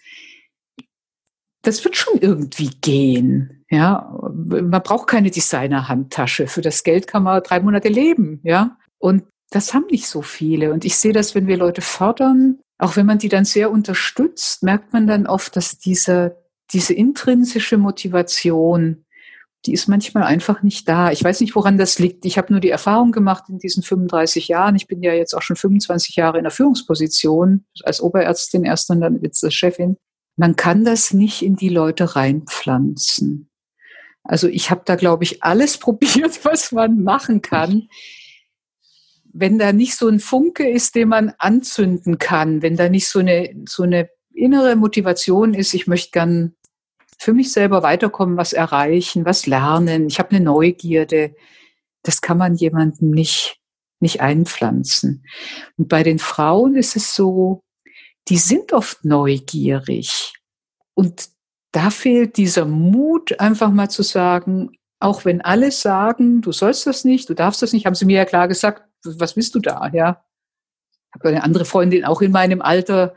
das 1.64 1.84
wird 1.84 1.98
schon 1.98 2.20
irgendwie 2.20 2.70
gehen. 2.82 3.66
Ja, 3.72 4.16
man 4.22 4.84
braucht 4.84 5.08
keine 5.08 5.32
Designer-Handtasche. 5.32 6.48
Für 6.48 6.62
das 6.62 6.84
Geld 6.84 7.08
kann 7.08 7.24
man 7.24 7.42
drei 7.42 7.60
Monate 7.60 7.90
leben. 7.90 8.40
Ja, 8.44 8.78
und 9.00 9.24
das 9.50 9.74
haben 9.74 9.88
nicht 9.90 10.08
so 10.08 10.22
viele. 10.22 10.72
Und 10.72 10.86
ich 10.86 10.96
sehe 10.96 11.14
das, 11.14 11.34
wenn 11.34 11.48
wir 11.48 11.58
Leute 11.58 11.82
fördern, 11.82 12.60
auch 12.78 12.96
wenn 12.96 13.06
man 13.06 13.20
die 13.20 13.30
dann 13.30 13.46
sehr 13.46 13.72
unterstützt, 13.72 14.64
merkt 14.64 14.94
man 14.94 15.08
dann 15.08 15.28
oft, 15.28 15.56
dass 15.56 15.78
diese, 15.78 16.38
diese 16.72 16.94
intrinsische 16.94 17.78
Motivation, 17.78 19.06
die 19.66 19.74
ist 19.74 19.88
manchmal 19.88 20.24
einfach 20.24 20.62
nicht 20.62 20.88
da. 20.88 21.12
Ich 21.12 21.24
weiß 21.24 21.40
nicht, 21.40 21.56
woran 21.56 21.78
das 21.78 22.00
liegt. 22.00 22.26
Ich 22.26 22.38
habe 22.38 22.52
nur 22.52 22.60
die 22.60 22.70
Erfahrung 22.70 23.12
gemacht 23.12 23.46
in 23.50 23.60
diesen 23.60 23.82
35 23.82 24.48
Jahren. 24.48 24.76
Ich 24.76 24.88
bin 24.88 25.02
ja 25.02 25.14
jetzt 25.14 25.34
auch 25.34 25.42
schon 25.42 25.56
25 25.56 26.16
Jahre 26.16 26.38
in 26.38 26.44
der 26.44 26.52
Führungsposition, 26.52 27.66
als 27.84 28.02
Oberärztin 28.02 28.66
erst 28.66 28.90
und 28.90 29.02
dann 29.02 29.22
jetzt 29.22 29.44
als 29.44 29.54
Chefin. 29.54 29.98
Man 30.36 30.56
kann 30.56 30.84
das 30.84 31.14
nicht 31.14 31.42
in 31.42 31.56
die 31.56 31.70
Leute 31.70 32.16
reinpflanzen. 32.16 33.50
Also 34.24 34.48
ich 34.48 34.70
habe 34.70 34.82
da, 34.86 34.96
glaube 34.96 35.24
ich, 35.24 35.44
alles 35.44 35.78
probiert, 35.80 36.44
was 36.44 36.72
man 36.74 37.04
machen 37.04 37.42
kann 37.42 37.88
wenn 39.38 39.60
da 39.60 39.74
nicht 39.74 39.98
so 39.98 40.08
ein 40.08 40.22
Funke 40.22 40.68
ist, 40.68 40.96
den 40.96 41.10
man 41.10 41.34
anzünden 41.40 42.18
kann, 42.20 42.62
wenn 42.62 42.78
da 42.78 42.88
nicht 42.88 43.10
so 43.10 43.20
eine, 43.20 43.54
so 43.68 43.84
eine 43.84 44.10
innere 44.34 44.78
Motivation 44.78 45.54
ist, 45.54 45.74
ich 45.74 45.88
möchte 45.88 46.12
gern 46.12 46.56
für 47.20 47.34
mich 47.34 47.52
selber 47.52 47.84
weiterkommen, 47.84 48.38
was 48.38 48.54
erreichen, 48.54 49.26
was 49.26 49.46
lernen, 49.46 50.08
ich 50.08 50.20
habe 50.20 50.32
eine 50.32 50.46
Neugierde, 50.46 51.36
das 52.02 52.22
kann 52.22 52.38
man 52.38 52.56
jemandem 52.56 53.12
nicht, 53.12 53.60
nicht 54.00 54.22
einpflanzen. 54.22 55.26
Und 55.78 55.90
bei 55.90 56.04
den 56.04 56.20
Frauen 56.20 56.76
ist 56.76 56.96
es 56.96 57.14
so, 57.14 57.62
die 58.30 58.38
sind 58.38 58.72
oft 58.72 59.04
neugierig. 59.04 60.34
Und 60.94 61.28
da 61.74 61.90
fehlt 61.90 62.38
dieser 62.38 62.66
Mut, 62.66 63.38
einfach 63.42 63.70
mal 63.70 63.90
zu 63.90 64.02
sagen, 64.02 64.78
auch 65.02 65.26
wenn 65.26 65.42
alle 65.42 65.72
sagen, 65.72 66.42
du 66.42 66.54
sollst 66.54 66.88
das 66.88 67.04
nicht, 67.04 67.30
du 67.30 67.34
darfst 67.34 67.62
das 67.62 67.74
nicht, 67.74 67.86
haben 67.86 67.96
sie 67.96 68.06
mir 68.06 68.20
ja 68.20 68.26
klar 68.26 68.48
gesagt, 68.48 68.84
was 69.20 69.36
willst 69.36 69.56
du 69.56 69.60
da? 69.60 69.90
Ja. 69.94 70.24
Ich 71.10 71.20
habe 71.20 71.30
eine 71.30 71.44
andere 71.44 71.66
Freundin 71.66 72.06
auch 72.06 72.22
in 72.22 72.32
meinem 72.32 72.62
Alter, 72.62 73.14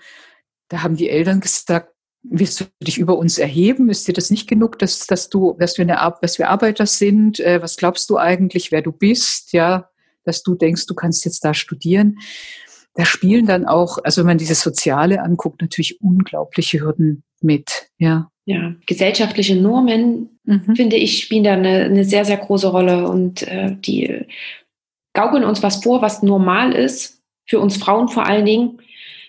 da 0.69 0.83
haben 0.83 0.97
die 0.97 1.09
Eltern 1.09 1.41
gesagt, 1.41 1.95
willst 2.23 2.61
du 2.61 2.65
dich 2.83 2.99
über 2.99 3.17
uns 3.17 3.39
erheben? 3.39 3.89
Ist 3.89 4.07
dir 4.07 4.13
das 4.13 4.31
nicht 4.31 4.49
genug, 4.49 4.79
dass, 4.79 5.07
dass 5.07 5.29
du, 5.29 5.57
dass 5.59 5.79
wir 5.79 5.85
eine, 5.85 6.15
dass 6.21 6.39
wir 6.39 6.49
Arbeiter 6.51 6.87
sind? 6.87 7.41
Äh, 7.41 7.63
was 7.63 7.77
glaubst 7.77 8.11
du 8.11 8.19
eigentlich, 8.19 8.71
wer 8.71 8.83
du 8.83 8.93
bist? 8.93 9.53
Ja, 9.53 9.89
dass 10.25 10.43
du 10.43 10.55
denkst, 10.55 10.87
du 10.87 10.95
kannst 10.95 11.25
jetzt 11.25 11.45
da 11.45 11.55
studieren. 11.55 12.19
da 12.95 13.05
spielen 13.05 13.47
dann 13.47 13.65
auch, 13.65 13.99
also 14.03 14.21
wenn 14.21 14.27
man 14.27 14.39
dieses 14.39 14.61
Soziale 14.61 15.23
anguckt, 15.23 15.63
natürlich 15.63 16.01
unglaubliche 16.01 16.81
Hürden 16.81 17.23
mit, 17.41 17.91
ja. 17.99 18.31
Ja, 18.45 18.75
gesellschaftliche 18.87 19.57
Normen, 19.57 20.41
mhm. 20.45 20.75
finde 20.75 20.97
ich, 20.97 21.23
spielen 21.23 21.45
da 21.45 21.53
eine, 21.53 21.85
eine, 21.85 22.05
sehr, 22.05 22.25
sehr 22.25 22.39
große 22.39 22.69
Rolle 22.69 23.07
und 23.07 23.43
äh, 23.43 23.77
die 23.77 24.27
gaukeln 25.19 25.43
uns 25.43 25.65
was 25.65 25.83
vor, 25.83 26.01
was 26.01 26.23
normal 26.23 26.73
ist, 26.73 27.21
für 27.45 27.59
uns 27.59 27.77
Frauen 27.77 28.07
vor 28.07 28.25
allen 28.25 28.47
Dingen, 28.47 28.81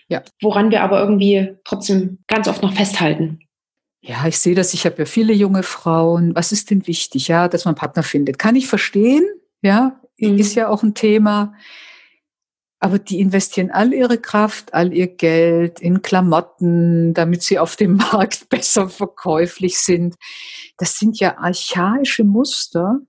ja. 0.08 0.22
woran 0.40 0.70
wir 0.70 0.84
aber 0.84 1.00
irgendwie 1.00 1.56
trotzdem 1.64 2.18
ganz 2.28 2.46
oft 2.46 2.62
noch 2.62 2.74
festhalten. 2.74 3.40
Ja, 4.00 4.24
ich 4.28 4.38
sehe 4.38 4.54
das, 4.54 4.72
ich 4.72 4.86
habe 4.86 4.98
ja 4.98 5.04
viele 5.04 5.32
junge 5.32 5.64
Frauen. 5.64 6.32
Was 6.36 6.52
ist 6.52 6.70
denn 6.70 6.86
wichtig? 6.86 7.26
Ja, 7.26 7.48
dass 7.48 7.64
man 7.64 7.72
einen 7.72 7.80
Partner 7.80 8.04
findet. 8.04 8.38
Kann 8.38 8.54
ich 8.54 8.68
verstehen, 8.68 9.24
ja, 9.62 10.00
mhm. 10.16 10.38
ist 10.38 10.54
ja 10.54 10.68
auch 10.68 10.84
ein 10.84 10.94
Thema. 10.94 11.54
Aber 12.78 13.00
die 13.00 13.18
investieren 13.18 13.72
all 13.72 13.92
ihre 13.92 14.16
Kraft, 14.16 14.72
all 14.72 14.94
ihr 14.94 15.08
Geld 15.08 15.80
in 15.80 16.02
Klamotten, 16.02 17.14
damit 17.14 17.42
sie 17.42 17.58
auf 17.58 17.74
dem 17.74 17.96
Markt 18.12 18.48
besser 18.48 18.88
verkäuflich 18.88 19.80
sind. 19.80 20.14
Das 20.78 20.98
sind 20.98 21.18
ja 21.18 21.36
archaische 21.38 22.22
Muster 22.22 23.00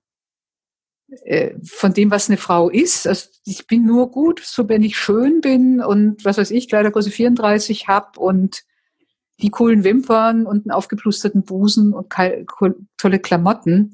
von 1.63 1.93
dem, 1.93 2.09
was 2.11 2.29
eine 2.29 2.37
Frau 2.37 2.69
ist. 2.69 3.07
Also 3.07 3.29
ich 3.45 3.67
bin 3.67 3.85
nur 3.85 4.11
gut, 4.11 4.41
so 4.43 4.69
wenn 4.69 4.83
ich 4.83 4.97
schön 4.97 5.41
bin 5.41 5.81
und 5.81 6.23
was 6.23 6.37
weiß 6.37 6.51
ich, 6.51 6.69
Kleidergröße 6.69 7.11
34 7.11 7.87
hab 7.87 8.17
und 8.17 8.63
die 9.41 9.49
coolen 9.49 9.83
Wimpern 9.83 10.45
und 10.45 10.65
einen 10.65 10.71
aufgeplusterten 10.71 11.43
Busen 11.43 11.93
und 11.93 12.13
tolle 12.97 13.19
Klamotten. 13.19 13.93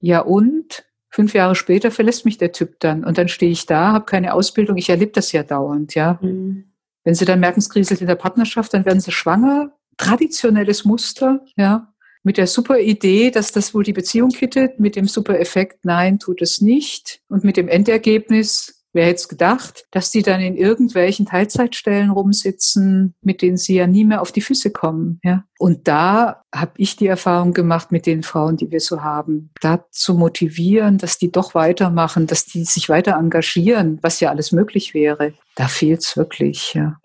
Ja 0.00 0.20
und 0.20 0.84
Fünf 1.14 1.32
Jahre 1.32 1.54
später 1.54 1.92
verlässt 1.92 2.24
mich 2.24 2.38
der 2.38 2.50
Typ 2.50 2.80
dann 2.80 3.04
und 3.04 3.18
dann 3.18 3.28
stehe 3.28 3.52
ich 3.52 3.66
da, 3.66 3.92
habe 3.92 4.04
keine 4.04 4.34
Ausbildung. 4.34 4.76
Ich 4.78 4.88
erlebe 4.88 5.12
das 5.12 5.30
ja 5.30 5.44
dauernd, 5.44 5.94
ja. 5.94 6.18
Mhm. 6.20 6.72
Wenn 7.04 7.14
sie 7.14 7.24
dann 7.24 7.38
merken, 7.38 7.60
es 7.60 7.70
kriselt 7.70 8.00
in 8.00 8.08
der 8.08 8.16
Partnerschaft, 8.16 8.74
dann 8.74 8.84
werden 8.84 8.98
sie 8.98 9.12
schwanger. 9.12 9.70
Traditionelles 9.96 10.84
Muster, 10.84 11.44
ja. 11.56 11.93
Mit 12.24 12.38
der 12.38 12.46
super 12.46 12.80
Idee, 12.80 13.30
dass 13.30 13.52
das 13.52 13.74
wohl 13.74 13.84
die 13.84 13.92
Beziehung 13.92 14.30
kittet, 14.30 14.80
mit 14.80 14.96
dem 14.96 15.06
super 15.06 15.38
Effekt, 15.38 15.84
nein, 15.84 16.18
tut 16.18 16.42
es 16.42 16.60
nicht. 16.60 17.20
Und 17.28 17.44
mit 17.44 17.56
dem 17.56 17.68
Endergebnis, 17.68 18.84
Wer 18.94 19.06
hätte 19.06 19.16
es 19.16 19.28
gedacht, 19.28 19.86
dass 19.90 20.12
die 20.12 20.22
dann 20.22 20.40
in 20.40 20.56
irgendwelchen 20.56 21.26
Teilzeitstellen 21.26 22.10
rumsitzen, 22.10 23.16
mit 23.22 23.42
denen 23.42 23.56
sie 23.56 23.74
ja 23.74 23.88
nie 23.88 24.04
mehr 24.04 24.22
auf 24.22 24.30
die 24.30 24.40
Füße 24.40 24.70
kommen. 24.70 25.18
Ja? 25.24 25.44
Und 25.58 25.88
da 25.88 26.44
habe 26.54 26.74
ich 26.76 26.94
die 26.94 27.08
Erfahrung 27.08 27.52
gemacht 27.54 27.90
mit 27.90 28.06
den 28.06 28.22
Frauen, 28.22 28.56
die 28.56 28.70
wir 28.70 28.78
so 28.78 29.02
haben, 29.02 29.50
da 29.60 29.84
zu 29.90 30.14
motivieren, 30.14 30.98
dass 30.98 31.18
die 31.18 31.32
doch 31.32 31.56
weitermachen, 31.56 32.28
dass 32.28 32.46
die 32.46 32.64
sich 32.64 32.88
weiter 32.88 33.16
engagieren, 33.16 33.98
was 34.00 34.20
ja 34.20 34.30
alles 34.30 34.52
möglich 34.52 34.94
wäre. 34.94 35.34
Da 35.56 35.66
fehlt 35.66 36.02
es 36.02 36.16
wirklich. 36.16 36.74
Ja. 36.74 36.98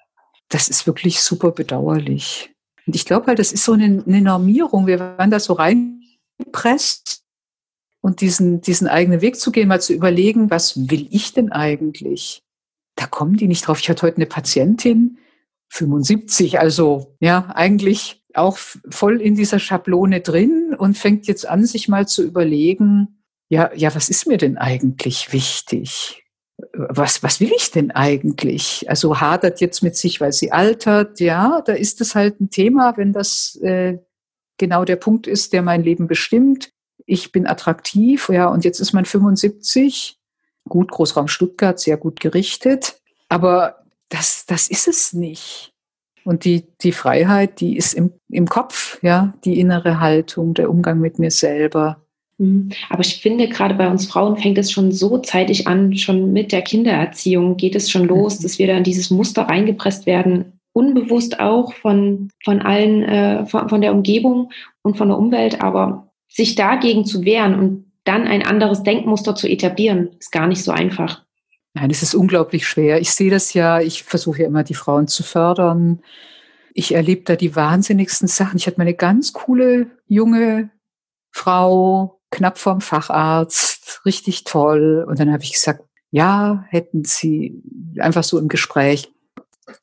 Das 0.47 0.67
ist 0.67 0.85
wirklich 0.85 1.21
super 1.21 1.51
bedauerlich. 1.51 2.51
Und 2.89 2.95
ich 2.95 3.05
glaube 3.05 3.27
halt, 3.27 3.37
das 3.37 3.51
ist 3.51 3.65
so 3.65 3.73
eine, 3.73 4.03
eine 4.03 4.19
Normierung. 4.19 4.87
Wir 4.87 4.99
waren 4.99 5.29
da 5.29 5.39
so 5.39 5.53
reingepresst 5.53 7.21
und 8.01 8.21
diesen, 8.21 8.61
diesen 8.61 8.87
eigenen 8.87 9.21
Weg 9.21 9.39
zu 9.39 9.51
gehen, 9.51 9.67
mal 9.67 9.79
zu 9.79 9.93
überlegen, 9.93 10.49
was 10.49 10.89
will 10.89 11.07
ich 11.11 11.31
denn 11.33 11.51
eigentlich? 11.51 12.41
Da 12.95 13.05
kommen 13.05 13.37
die 13.37 13.47
nicht 13.47 13.67
drauf. 13.67 13.79
Ich 13.79 13.91
hatte 13.91 14.01
heute 14.01 14.15
eine 14.15 14.25
Patientin, 14.25 15.19
75, 15.67 16.59
also 16.59 17.15
ja, 17.19 17.51
eigentlich 17.53 18.23
auch 18.33 18.57
voll 18.57 19.21
in 19.21 19.35
dieser 19.35 19.59
Schablone 19.59 20.21
drin 20.21 20.75
und 20.75 20.97
fängt 20.97 21.27
jetzt 21.27 21.47
an, 21.47 21.67
sich 21.67 21.89
mal 21.89 22.07
zu 22.07 22.23
überlegen, 22.23 23.19
ja, 23.49 23.71
ja, 23.75 23.93
was 23.93 24.09
ist 24.09 24.25
mir 24.25 24.39
denn 24.39 24.57
eigentlich 24.57 25.31
wichtig? 25.31 26.23
Was, 26.73 27.23
was 27.23 27.39
will 27.39 27.51
ich 27.55 27.71
denn 27.71 27.91
eigentlich? 27.91 28.89
Also 28.89 29.19
hadert 29.19 29.61
jetzt 29.61 29.81
mit 29.83 29.95
sich, 29.95 30.19
weil 30.19 30.33
sie 30.33 30.51
altert. 30.51 31.19
Ja, 31.19 31.61
da 31.61 31.73
ist 31.73 32.01
es 32.01 32.15
halt 32.15 32.39
ein 32.41 32.49
Thema, 32.49 32.97
wenn 32.97 33.13
das 33.13 33.57
äh, 33.61 33.97
genau 34.57 34.85
der 34.85 34.97
Punkt 34.97 35.27
ist, 35.27 35.53
der 35.53 35.61
mein 35.61 35.83
Leben 35.83 36.07
bestimmt 36.07 36.71
ich 37.09 37.31
bin 37.31 37.47
attraktiv, 37.47 38.29
ja, 38.29 38.47
und 38.47 38.63
jetzt 38.63 38.79
ist 38.79 38.93
man 38.93 39.03
75, 39.03 40.19
gut, 40.67 40.91
Großraum 40.91 41.27
Stuttgart, 41.27 41.79
sehr 41.79 41.97
gut 41.97 42.19
gerichtet, 42.19 43.01
aber 43.29 43.83
das, 44.09 44.45
das 44.45 44.69
ist 44.69 44.87
es 44.87 45.13
nicht. 45.13 45.73
Und 46.23 46.45
die, 46.45 46.67
die 46.81 46.91
Freiheit, 46.91 47.59
die 47.61 47.77
ist 47.77 47.93
im, 47.93 48.13
im 48.29 48.47
Kopf, 48.47 49.01
ja, 49.01 49.33
die 49.43 49.59
innere 49.59 49.99
Haltung, 49.99 50.53
der 50.53 50.69
Umgang 50.69 50.99
mit 50.99 51.17
mir 51.17 51.31
selber. 51.31 52.05
Mhm. 52.39 52.69
Aber 52.89 53.01
ich 53.01 53.21
finde, 53.21 53.47
gerade 53.47 53.75
bei 53.75 53.89
uns 53.89 54.07
Frauen 54.07 54.37
fängt 54.37 54.57
es 54.57 54.71
schon 54.71 54.91
so 54.91 55.19
zeitig 55.19 55.67
an, 55.67 55.95
schon 55.95 56.33
mit 56.33 56.51
der 56.51 56.61
Kindererziehung 56.61 57.57
geht 57.57 57.75
es 57.75 57.91
schon 57.91 58.07
los, 58.07 58.39
mhm. 58.39 58.43
dass 58.43 58.57
wir 58.57 58.67
da 58.67 58.77
in 58.77 58.83
dieses 58.83 59.11
Muster 59.11 59.43
reingepresst 59.43 60.05
werden, 60.05 60.59
unbewusst 60.73 61.39
auch 61.39 61.73
von, 61.73 62.29
von 62.43 62.61
allen, 62.61 63.03
äh, 63.03 63.45
von, 63.45 63.69
von 63.69 63.81
der 63.81 63.93
Umgebung 63.93 64.51
und 64.81 64.97
von 64.97 65.09
der 65.09 65.17
Umwelt, 65.17 65.61
aber 65.61 66.09
sich 66.27 66.55
dagegen 66.55 67.05
zu 67.05 67.25
wehren 67.25 67.59
und 67.59 67.85
dann 68.05 68.25
ein 68.25 68.45
anderes 68.45 68.83
Denkmuster 68.83 69.35
zu 69.35 69.47
etablieren, 69.47 70.09
ist 70.19 70.31
gar 70.31 70.47
nicht 70.47 70.63
so 70.63 70.71
einfach. 70.71 71.23
Nein, 71.73 71.91
es 71.91 72.01
ist 72.01 72.15
unglaublich 72.15 72.67
schwer. 72.67 72.99
Ich 72.99 73.11
sehe 73.11 73.29
das 73.29 73.53
ja, 73.53 73.81
ich 73.81 74.03
versuche 74.03 74.41
ja 74.41 74.47
immer, 74.47 74.63
die 74.63 74.73
Frauen 74.73 75.07
zu 75.07 75.23
fördern. 75.23 76.01
Ich 76.73 76.95
erlebe 76.95 77.23
da 77.25 77.35
die 77.35 77.55
wahnsinnigsten 77.55 78.27
Sachen. 78.27 78.57
Ich 78.57 78.65
hatte 78.65 78.79
meine 78.79 78.93
ganz 78.93 79.33
coole 79.33 79.87
junge 80.07 80.69
Frau, 81.31 82.18
knapp 82.31 82.57
vorm 82.57 82.81
Facharzt, 82.81 84.01
richtig 84.05 84.43
toll. 84.43 85.05
Und 85.07 85.19
dann 85.19 85.31
habe 85.31 85.43
ich 85.43 85.53
gesagt, 85.53 85.81
ja, 86.11 86.65
hätten 86.69 87.03
Sie 87.03 87.61
einfach 87.99 88.23
so 88.23 88.39
im 88.39 88.47
Gespräch, 88.47 89.11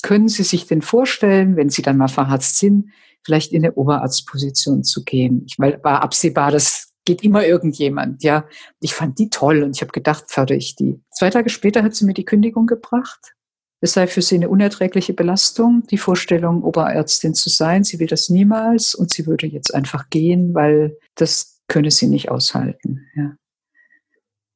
können 0.02 0.28
Sie 0.28 0.42
sich 0.42 0.66
denn 0.66 0.82
vorstellen, 0.82 1.56
wenn 1.56 1.70
Sie 1.70 1.82
dann 1.82 1.96
mal 1.96 2.08
Facharzt 2.08 2.58
sind, 2.58 2.90
vielleicht 3.24 3.52
in 3.52 3.64
eine 3.64 3.74
Oberarztposition 3.74 4.84
zu 4.84 5.04
gehen. 5.04 5.44
Ich 5.46 5.58
weil 5.58 5.82
war 5.82 6.02
absehbar, 6.02 6.50
das 6.50 6.92
geht 7.04 7.22
immer 7.22 7.46
irgendjemand, 7.46 8.22
ja. 8.22 8.46
Ich 8.80 8.94
fand 8.94 9.18
die 9.18 9.30
toll 9.30 9.62
und 9.62 9.76
ich 9.76 9.82
habe 9.82 9.92
gedacht, 9.92 10.24
fördere 10.28 10.58
ich 10.58 10.76
die. 10.76 11.00
Zwei 11.10 11.30
Tage 11.30 11.50
später 11.50 11.82
hat 11.82 11.94
sie 11.94 12.04
mir 12.04 12.14
die 12.14 12.24
Kündigung 12.24 12.66
gebracht. 12.66 13.34
Es 13.80 13.92
sei 13.92 14.06
für 14.06 14.22
sie 14.22 14.36
eine 14.36 14.48
unerträgliche 14.48 15.12
Belastung, 15.12 15.84
die 15.90 15.98
Vorstellung, 15.98 16.62
Oberärztin 16.62 17.34
zu 17.34 17.48
sein. 17.48 17.84
Sie 17.84 17.98
will 17.98 18.06
das 18.06 18.28
niemals 18.28 18.94
und 18.94 19.12
sie 19.12 19.26
würde 19.26 19.46
jetzt 19.46 19.74
einfach 19.74 20.08
gehen, 20.08 20.54
weil 20.54 20.96
das 21.14 21.55
könne 21.68 21.90
sie 21.90 22.06
nicht 22.06 22.30
aushalten. 22.30 23.06
Ja. 23.14 23.36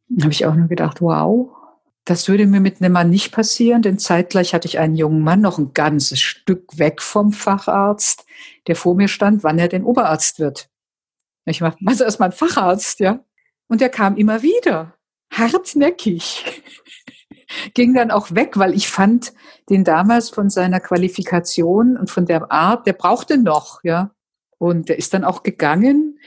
Dann 0.08 0.22
habe 0.24 0.32
ich 0.32 0.46
auch 0.46 0.54
nur 0.54 0.68
gedacht, 0.68 1.00
wow, 1.00 1.50
das 2.04 2.28
würde 2.28 2.46
mir 2.46 2.60
mit 2.60 2.80
einem 2.80 2.92
Mann 2.92 3.10
nicht 3.10 3.30
passieren, 3.30 3.82
denn 3.82 3.98
zeitgleich 3.98 4.54
hatte 4.54 4.66
ich 4.66 4.78
einen 4.78 4.96
jungen 4.96 5.22
Mann 5.22 5.40
noch 5.40 5.58
ein 5.58 5.74
ganzes 5.74 6.20
Stück 6.20 6.78
weg 6.78 7.02
vom 7.02 7.32
Facharzt, 7.32 8.26
der 8.66 8.76
vor 8.76 8.94
mir 8.94 9.08
stand, 9.08 9.44
wann 9.44 9.58
er 9.58 9.68
denn 9.68 9.84
Oberarzt 9.84 10.38
wird. 10.38 10.68
Ich 11.44 11.60
mache 11.60 11.76
also 11.84 12.04
erstmal 12.04 12.30
ein 12.30 12.36
Facharzt, 12.36 13.00
ja. 13.00 13.24
Und 13.68 13.82
er 13.82 13.88
kam 13.88 14.16
immer 14.16 14.42
wieder, 14.42 14.94
hartnäckig. 15.32 16.44
Ging 17.74 17.94
dann 17.94 18.10
auch 18.10 18.32
weg, 18.34 18.56
weil 18.56 18.74
ich 18.74 18.88
fand 18.88 19.32
den 19.68 19.84
damals 19.84 20.30
von 20.30 20.50
seiner 20.50 20.80
Qualifikation 20.80 21.96
und 21.96 22.10
von 22.10 22.26
der 22.26 22.50
Art, 22.50 22.86
der 22.86 22.92
brauchte 22.92 23.38
noch, 23.38 23.82
ja. 23.84 24.10
Und 24.58 24.88
der 24.88 24.98
ist 24.98 25.14
dann 25.14 25.24
auch 25.24 25.42
gegangen. 25.42 26.18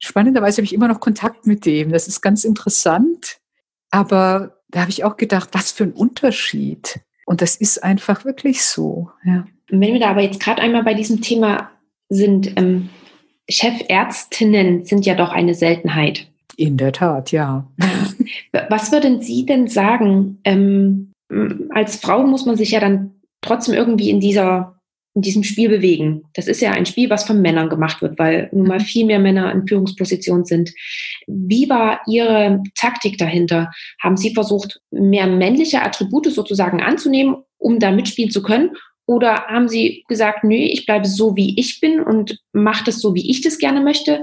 Spannenderweise 0.00 0.58
habe 0.58 0.64
ich 0.64 0.74
immer 0.74 0.88
noch 0.88 1.00
Kontakt 1.00 1.46
mit 1.46 1.66
dem. 1.66 1.92
Das 1.92 2.08
ist 2.08 2.20
ganz 2.22 2.44
interessant. 2.44 3.38
Aber 3.90 4.56
da 4.68 4.80
habe 4.80 4.90
ich 4.90 5.04
auch 5.04 5.16
gedacht, 5.16 5.50
was 5.52 5.72
für 5.72 5.84
ein 5.84 5.92
Unterschied. 5.92 7.00
Und 7.26 7.42
das 7.42 7.56
ist 7.56 7.84
einfach 7.84 8.24
wirklich 8.24 8.64
so. 8.64 9.10
Ja. 9.24 9.46
Wenn 9.68 9.92
wir 9.92 10.00
da 10.00 10.10
aber 10.10 10.22
jetzt 10.22 10.40
gerade 10.40 10.62
einmal 10.62 10.82
bei 10.82 10.94
diesem 10.94 11.20
Thema 11.20 11.70
sind, 12.08 12.56
ähm, 12.56 12.88
Chefärztinnen 13.48 14.84
sind 14.84 15.06
ja 15.06 15.14
doch 15.14 15.30
eine 15.30 15.54
Seltenheit. 15.54 16.26
In 16.56 16.76
der 16.76 16.92
Tat, 16.92 17.30
ja. 17.30 17.66
Was 18.68 18.92
würden 18.92 19.22
Sie 19.22 19.46
denn 19.46 19.68
sagen? 19.68 20.38
Ähm, 20.44 21.12
als 21.70 21.96
Frau 21.96 22.26
muss 22.26 22.46
man 22.46 22.56
sich 22.56 22.72
ja 22.72 22.80
dann 22.80 23.12
trotzdem 23.40 23.74
irgendwie 23.74 24.10
in 24.10 24.20
dieser 24.20 24.79
in 25.14 25.22
diesem 25.22 25.42
Spiel 25.42 25.68
bewegen. 25.68 26.22
Das 26.34 26.46
ist 26.46 26.60
ja 26.60 26.70
ein 26.70 26.86
Spiel, 26.86 27.10
was 27.10 27.24
von 27.24 27.42
Männern 27.42 27.68
gemacht 27.68 28.00
wird, 28.00 28.18
weil 28.18 28.48
nun 28.52 28.68
mal 28.68 28.78
mhm. 28.78 28.84
viel 28.84 29.06
mehr 29.06 29.18
Männer 29.18 29.50
in 29.52 29.66
Führungspositionen 29.66 30.44
sind. 30.44 30.72
Wie 31.26 31.68
war 31.68 32.00
Ihre 32.06 32.62
Taktik 32.76 33.18
dahinter? 33.18 33.70
Haben 34.00 34.16
Sie 34.16 34.34
versucht, 34.34 34.80
mehr 34.90 35.26
männliche 35.26 35.82
Attribute 35.82 36.26
sozusagen 36.26 36.80
anzunehmen, 36.80 37.36
um 37.58 37.80
da 37.80 37.90
mitspielen 37.90 38.30
zu 38.30 38.42
können? 38.42 38.70
Oder 39.06 39.46
haben 39.46 39.68
Sie 39.68 40.04
gesagt, 40.06 40.44
nö, 40.44 40.54
ich 40.54 40.86
bleibe 40.86 41.06
so, 41.06 41.34
wie 41.34 41.58
ich 41.58 41.80
bin 41.80 42.00
und 42.00 42.38
mache 42.52 42.84
das 42.84 43.00
so, 43.00 43.14
wie 43.14 43.28
ich 43.28 43.40
das 43.40 43.58
gerne 43.58 43.80
möchte? 43.80 44.22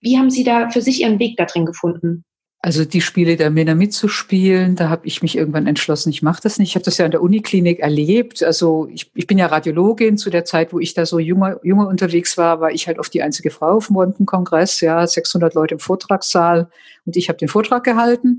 Wie 0.00 0.18
haben 0.18 0.28
Sie 0.28 0.44
da 0.44 0.68
für 0.68 0.82
sich 0.82 1.00
Ihren 1.00 1.18
Weg 1.18 1.38
da 1.38 1.46
drin 1.46 1.64
gefunden? 1.64 2.24
Also 2.64 2.84
die 2.84 3.00
Spiele 3.00 3.36
der 3.36 3.50
Männer 3.50 3.74
mitzuspielen, 3.74 4.76
da 4.76 4.88
habe 4.88 5.04
ich 5.04 5.20
mich 5.20 5.36
irgendwann 5.36 5.66
entschlossen, 5.66 6.10
ich 6.10 6.22
mache 6.22 6.40
das 6.40 6.60
nicht. 6.60 6.68
Ich 6.68 6.74
habe 6.76 6.84
das 6.84 6.96
ja 6.96 7.04
in 7.04 7.10
der 7.10 7.20
Uniklinik 7.20 7.80
erlebt. 7.80 8.40
Also 8.44 8.88
ich, 8.88 9.10
ich 9.14 9.26
bin 9.26 9.36
ja 9.36 9.46
Radiologin. 9.46 10.16
Zu 10.16 10.30
der 10.30 10.44
Zeit, 10.44 10.72
wo 10.72 10.78
ich 10.78 10.94
da 10.94 11.04
so 11.04 11.18
junge, 11.18 11.58
junge 11.64 11.88
unterwegs 11.88 12.38
war, 12.38 12.60
war 12.60 12.70
ich 12.70 12.86
halt 12.86 13.00
oft 13.00 13.12
die 13.12 13.22
einzige 13.22 13.50
Frau 13.50 13.78
auf 13.78 13.88
dem 13.88 13.94
Montenkongress. 13.94 14.80
Ja, 14.80 15.04
600 15.04 15.54
Leute 15.54 15.74
im 15.74 15.80
Vortragssaal 15.80 16.70
und 17.04 17.16
ich 17.16 17.28
habe 17.28 17.36
den 17.36 17.48
Vortrag 17.48 17.82
gehalten. 17.82 18.38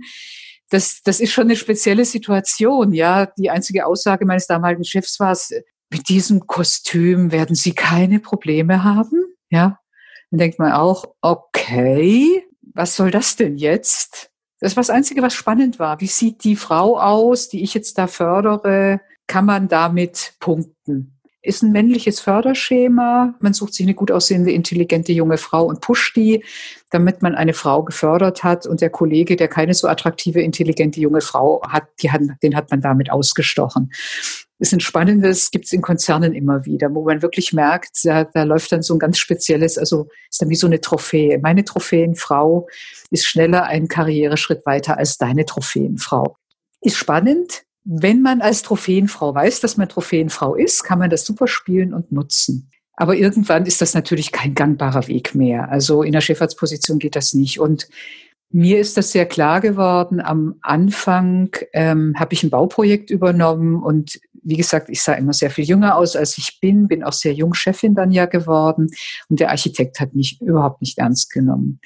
das, 0.69 1.01
das 1.03 1.19
ist 1.19 1.33
schon 1.33 1.45
eine 1.45 1.57
spezielle 1.57 2.05
Situation. 2.05 2.93
Ja, 2.93 3.25
die 3.25 3.49
einzige 3.49 3.85
Aussage 3.85 4.25
meines 4.25 4.47
damaligen 4.47 4.85
Chefs 4.85 5.19
war, 5.19 5.37
mit 5.91 6.07
diesem 6.07 6.47
Kostüm 6.47 7.33
werden 7.33 7.57
Sie 7.57 7.73
keine 7.73 8.19
Probleme 8.19 8.85
haben. 8.85 9.25
Ja, 9.49 9.79
dann 10.31 10.39
denkt 10.39 10.59
man 10.59 10.71
auch, 10.71 11.13
okay, 11.21 12.45
was 12.73 12.95
soll 12.95 13.11
das 13.11 13.35
denn 13.35 13.57
jetzt? 13.57 14.31
Das 14.59 14.75
war 14.75 14.81
das 14.81 14.89
Einzige, 14.89 15.21
was 15.21 15.33
spannend 15.33 15.79
war. 15.79 15.99
Wie 15.99 16.07
sieht 16.07 16.43
die 16.43 16.55
Frau 16.55 16.99
aus, 16.99 17.49
die 17.49 17.63
ich 17.63 17.73
jetzt 17.73 17.97
da 17.97 18.07
fördere? 18.07 19.01
Kann 19.27 19.45
man 19.45 19.67
damit 19.67 20.35
punkten? 20.39 21.12
Ist 21.43 21.61
ein 21.61 21.73
männliches 21.73 22.21
Förderschema. 22.21 23.35
Man 23.41 23.53
sucht 23.53 23.73
sich 23.73 23.85
eine 23.85 23.93
gut 23.93 24.11
aussehende, 24.11 24.51
intelligente 24.51 25.11
junge 25.11 25.37
Frau 25.37 25.65
und 25.65 25.81
pusht 25.81 26.15
die, 26.15 26.43
damit 26.89 27.21
man 27.21 27.35
eine 27.35 27.53
Frau 27.53 27.83
gefördert 27.83 28.45
hat. 28.45 28.65
Und 28.65 28.79
der 28.79 28.89
Kollege, 28.89 29.35
der 29.35 29.49
keine 29.49 29.73
so 29.73 29.89
attraktive, 29.89 30.41
intelligente 30.41 31.01
junge 31.01 31.19
Frau 31.19 31.61
hat, 31.67 31.83
hat 32.07 32.21
den 32.41 32.55
hat 32.55 32.71
man 32.71 32.79
damit 32.79 33.11
ausgestochen. 33.11 33.91
Das 34.57 34.69
ist 34.69 34.73
ein 34.73 34.79
spannendes, 34.79 35.51
gibt 35.51 35.65
es 35.65 35.73
in 35.73 35.81
Konzernen 35.81 36.33
immer 36.33 36.65
wieder, 36.65 36.93
wo 36.95 37.03
man 37.03 37.21
wirklich 37.21 37.51
merkt, 37.51 38.05
da, 38.05 38.23
da 38.23 38.43
läuft 38.43 38.71
dann 38.71 38.81
so 38.81 38.95
ein 38.95 38.99
ganz 38.99 39.17
spezielles, 39.17 39.77
also 39.77 40.07
ist 40.29 40.41
dann 40.41 40.49
wie 40.49 40.55
so 40.55 40.67
eine 40.67 40.79
Trophäe. 40.79 41.39
Meine 41.39 41.65
Trophäenfrau 41.65 42.67
ist 43.09 43.25
schneller 43.25 43.65
einen 43.65 43.89
Karriereschritt 43.89 44.65
weiter 44.65 44.97
als 44.97 45.17
deine 45.17 45.43
Trophäenfrau. 45.43 46.37
Ist 46.79 46.95
spannend, 46.95 47.65
wenn 47.85 48.21
man 48.21 48.41
als 48.41 48.61
Trophäenfrau 48.61 49.35
weiß, 49.35 49.59
dass 49.59 49.77
man 49.77 49.89
Trophäenfrau 49.89 50.55
ist, 50.55 50.83
kann 50.83 50.99
man 50.99 51.09
das 51.09 51.25
super 51.25 51.47
spielen 51.47 51.93
und 51.93 52.11
nutzen. 52.11 52.69
Aber 52.95 53.15
irgendwann 53.15 53.65
ist 53.65 53.81
das 53.81 53.93
natürlich 53.93 54.31
kein 54.31 54.53
gangbarer 54.53 55.07
Weg 55.07 55.35
mehr. 55.35 55.69
Also 55.69 56.03
in 56.03 56.11
der 56.11 56.21
Chefarztposition 56.21 56.99
geht 56.99 57.15
das 57.15 57.33
nicht. 57.33 57.59
Und 57.59 57.87
mir 58.51 58.79
ist 58.79 58.97
das 58.97 59.11
sehr 59.11 59.25
klar 59.25 59.61
geworden. 59.61 60.21
Am 60.21 60.55
Anfang 60.61 61.49
ähm, 61.73 62.13
habe 62.17 62.33
ich 62.33 62.43
ein 62.43 62.51
Bauprojekt 62.51 63.09
übernommen 63.09 63.81
und 63.81 64.19
wie 64.45 64.57
gesagt, 64.57 64.89
ich 64.89 65.01
sah 65.01 65.13
immer 65.13 65.33
sehr 65.33 65.49
viel 65.49 65.63
jünger 65.63 65.95
aus, 65.95 66.15
als 66.15 66.37
ich 66.37 66.59
bin, 66.59 66.87
bin 66.87 67.03
auch 67.03 67.13
sehr 67.13 67.33
jung 67.33 67.53
Chefin 67.53 67.95
dann 67.95 68.11
ja 68.11 68.25
geworden 68.25 68.89
und 69.29 69.39
der 69.39 69.49
Architekt 69.49 69.99
hat 69.99 70.13
mich 70.13 70.39
überhaupt 70.41 70.81
nicht 70.81 70.97
ernst 70.97 71.31
genommen. 71.31 71.79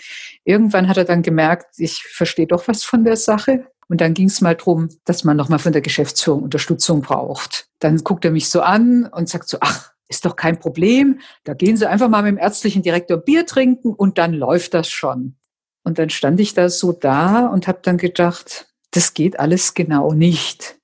Irgendwann 0.44 0.88
hat 0.88 0.98
er 0.98 1.06
dann 1.06 1.22
gemerkt, 1.22 1.76
ich 1.78 2.04
verstehe 2.04 2.48
doch 2.48 2.68
was 2.68 2.84
von 2.84 3.04
der 3.04 3.16
Sache 3.16 3.68
und 3.90 4.02
dann 4.02 4.14
ging 4.14 4.28
es 4.28 4.42
mal 4.42 4.56
drum, 4.56 4.90
dass 5.06 5.24
man 5.24 5.38
nochmal 5.38 5.60
von 5.60 5.72
der 5.72 5.82
Geschäftsführung 5.82 6.44
Unterstützung 6.44 7.02
braucht. 7.02 7.70
Dann 7.80 7.98
guckt 8.04 8.26
er 8.26 8.32
mich 8.32 8.50
so 8.50 8.62
an 8.62 9.06
und 9.06 9.30
sagt 9.30 9.48
so, 9.48 9.58
ach, 9.62 9.92
ist 10.10 10.26
doch 10.26 10.36
kein 10.36 10.60
Problem. 10.60 11.20
Da 11.44 11.54
gehen 11.54 11.78
Sie 11.78 11.90
einfach 11.90 12.10
mal 12.10 12.24
mit 12.24 12.32
dem 12.32 12.38
ärztlichen 12.38 12.82
Direktor 12.82 13.18
Bier 13.18 13.46
trinken 13.46 13.94
und 13.94 14.18
dann 14.18 14.34
läuft 14.34 14.74
das 14.74 14.90
schon. 14.90 15.36
Und 15.84 16.00
dann 16.00 16.10
stand 16.10 16.40
ich 16.40 16.54
da 16.54 16.70
so 16.70 16.92
da 16.92 17.48
und 17.48 17.68
habe 17.68 17.80
dann 17.82 17.98
gedacht, 17.98 18.68
das 18.92 19.14
geht 19.14 19.40
alles 19.40 19.74
genau 19.74 20.12
nicht, 20.12 20.80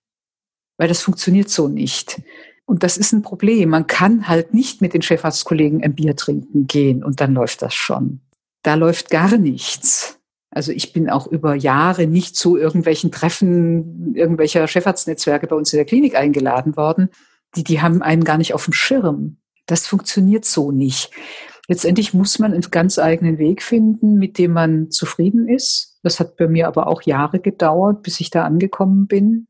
weil 0.78 0.88
das 0.88 1.02
funktioniert 1.02 1.50
so 1.50 1.68
nicht. 1.68 2.22
Und 2.66 2.84
das 2.84 2.98
ist 2.98 3.12
ein 3.12 3.22
Problem. 3.22 3.70
Man 3.70 3.88
kann 3.88 4.28
halt 4.28 4.54
nicht 4.54 4.82
mit 4.82 4.94
den 4.94 5.02
Chefarztkollegen 5.02 5.84
ein 5.84 5.96
Bier 5.96 6.16
trinken 6.16 6.68
gehen 6.68 7.04
und 7.04 7.20
dann 7.20 7.34
läuft 7.34 7.62
das 7.62 7.74
schon. 7.74 8.22
Da 8.62 8.76
läuft 8.76 9.10
gar 9.10 9.38
nichts. 9.38 10.20
Also 10.54 10.72
ich 10.72 10.94
bin 10.94 11.10
auch 11.10 11.28
über 11.28 11.56
Jahre 11.56 12.08
nicht 12.08 12.36
zu 12.36 12.58
irgendwelchen 12.58 13.12
Treffen 13.12 14.14
irgendwelcher 14.16 14.68
Chefarztnetzwerke 14.68 15.48
bei 15.48 15.56
uns 15.56 15.74
in 15.74 15.78
der 15.78 15.86
Klinik 15.86 16.16
eingeladen 16.16 16.78
worden. 16.78 17.10
Die, 17.56 17.64
die 17.64 17.82
haben 17.82 18.02
einen 18.02 18.24
gar 18.24 18.38
nicht 18.38 18.54
auf 18.54 18.66
dem 18.66 18.74
Schirm. 18.74 19.38
Das 19.66 19.88
funktioniert 19.88 20.46
so 20.46 20.72
nicht. 20.72 21.12
Letztendlich 21.68 22.14
muss 22.14 22.40
man 22.40 22.52
einen 22.52 22.62
ganz 22.72 23.00
eigenen 23.00 23.38
Weg 23.38 23.64
finden, 23.64 24.18
mit 24.18 24.38
dem 24.38 24.52
man 24.52 24.92
zufrieden 24.92 25.48
ist. 25.48 25.98
Das 26.04 26.20
hat 26.20 26.36
bei 26.36 26.48
mir 26.48 26.68
aber 26.68 26.88
auch 26.88 27.04
Jahre 27.04 27.40
gedauert, 27.40 28.04
bis 28.04 28.20
ich 28.20 28.30
da 28.30 28.44
angekommen 28.44 29.08
bin. 29.08 29.48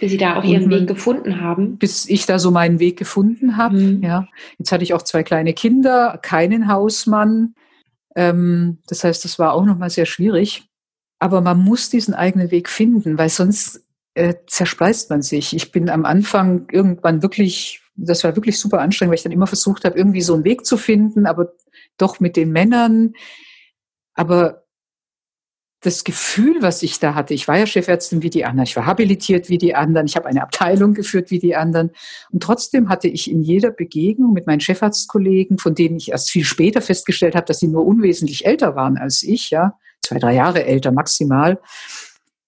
Bis 0.00 0.10
Sie 0.10 0.16
da 0.16 0.36
auch 0.36 0.44
Ihren 0.44 0.70
Weg 0.70 0.86
gefunden 0.86 1.40
haben. 1.40 1.78
Bis 1.78 2.08
ich 2.08 2.26
da 2.26 2.38
so 2.38 2.50
meinen 2.50 2.78
Weg 2.78 2.98
gefunden 2.98 3.56
habe. 3.56 3.76
Mhm. 3.76 4.02
Ja. 4.02 4.28
Jetzt 4.58 4.72
hatte 4.72 4.84
ich 4.84 4.94
auch 4.94 5.02
zwei 5.02 5.22
kleine 5.22 5.54
Kinder, 5.54 6.18
keinen 6.22 6.68
Hausmann. 6.68 7.54
Ähm, 8.16 8.78
das 8.88 9.04
heißt, 9.04 9.24
das 9.24 9.38
war 9.38 9.52
auch 9.52 9.64
nochmal 9.64 9.90
sehr 9.90 10.06
schwierig. 10.06 10.68
Aber 11.18 11.40
man 11.40 11.58
muss 11.58 11.88
diesen 11.88 12.14
eigenen 12.14 12.50
Weg 12.50 12.68
finden, 12.68 13.16
weil 13.16 13.28
sonst 13.28 13.84
äh, 14.14 14.34
zerspeist 14.46 15.10
man 15.10 15.22
sich. 15.22 15.54
Ich 15.54 15.70
bin 15.70 15.88
am 15.88 16.04
Anfang 16.04 16.68
irgendwann 16.70 17.22
wirklich, 17.22 17.82
das 17.94 18.24
war 18.24 18.34
wirklich 18.34 18.58
super 18.58 18.80
anstrengend, 18.80 19.10
weil 19.10 19.16
ich 19.16 19.22
dann 19.22 19.32
immer 19.32 19.46
versucht 19.46 19.84
habe, 19.84 19.96
irgendwie 19.96 20.22
so 20.22 20.34
einen 20.34 20.44
Weg 20.44 20.66
zu 20.66 20.76
finden, 20.76 21.26
aber 21.26 21.52
doch 21.96 22.20
mit 22.20 22.36
den 22.36 22.50
Männern. 22.50 23.12
Aber 24.14 24.65
das 25.86 26.02
Gefühl, 26.02 26.62
was 26.62 26.82
ich 26.82 26.98
da 26.98 27.14
hatte, 27.14 27.32
ich 27.32 27.46
war 27.46 27.56
ja 27.56 27.64
Chefärztin 27.64 28.22
wie 28.22 28.30
die 28.30 28.44
anderen, 28.44 28.64
ich 28.64 28.74
war 28.74 28.86
habilitiert 28.86 29.48
wie 29.48 29.56
die 29.56 29.76
anderen, 29.76 30.06
ich 30.06 30.16
habe 30.16 30.26
eine 30.26 30.42
Abteilung 30.42 30.94
geführt 30.94 31.30
wie 31.30 31.38
die 31.38 31.54
anderen. 31.54 31.92
Und 32.32 32.42
trotzdem 32.42 32.88
hatte 32.88 33.06
ich 33.06 33.30
in 33.30 33.42
jeder 33.42 33.70
Begegnung 33.70 34.32
mit 34.32 34.48
meinen 34.48 34.60
Chefarztkollegen, 34.60 35.58
von 35.58 35.76
denen 35.76 35.96
ich 35.96 36.10
erst 36.10 36.30
viel 36.30 36.44
später 36.44 36.82
festgestellt 36.82 37.36
habe, 37.36 37.46
dass 37.46 37.60
sie 37.60 37.68
nur 37.68 37.86
unwesentlich 37.86 38.46
älter 38.46 38.74
waren 38.74 38.98
als 38.98 39.22
ich, 39.22 39.50
ja, 39.50 39.78
zwei, 40.04 40.18
drei 40.18 40.34
Jahre 40.34 40.64
älter 40.64 40.90
maximal, 40.90 41.60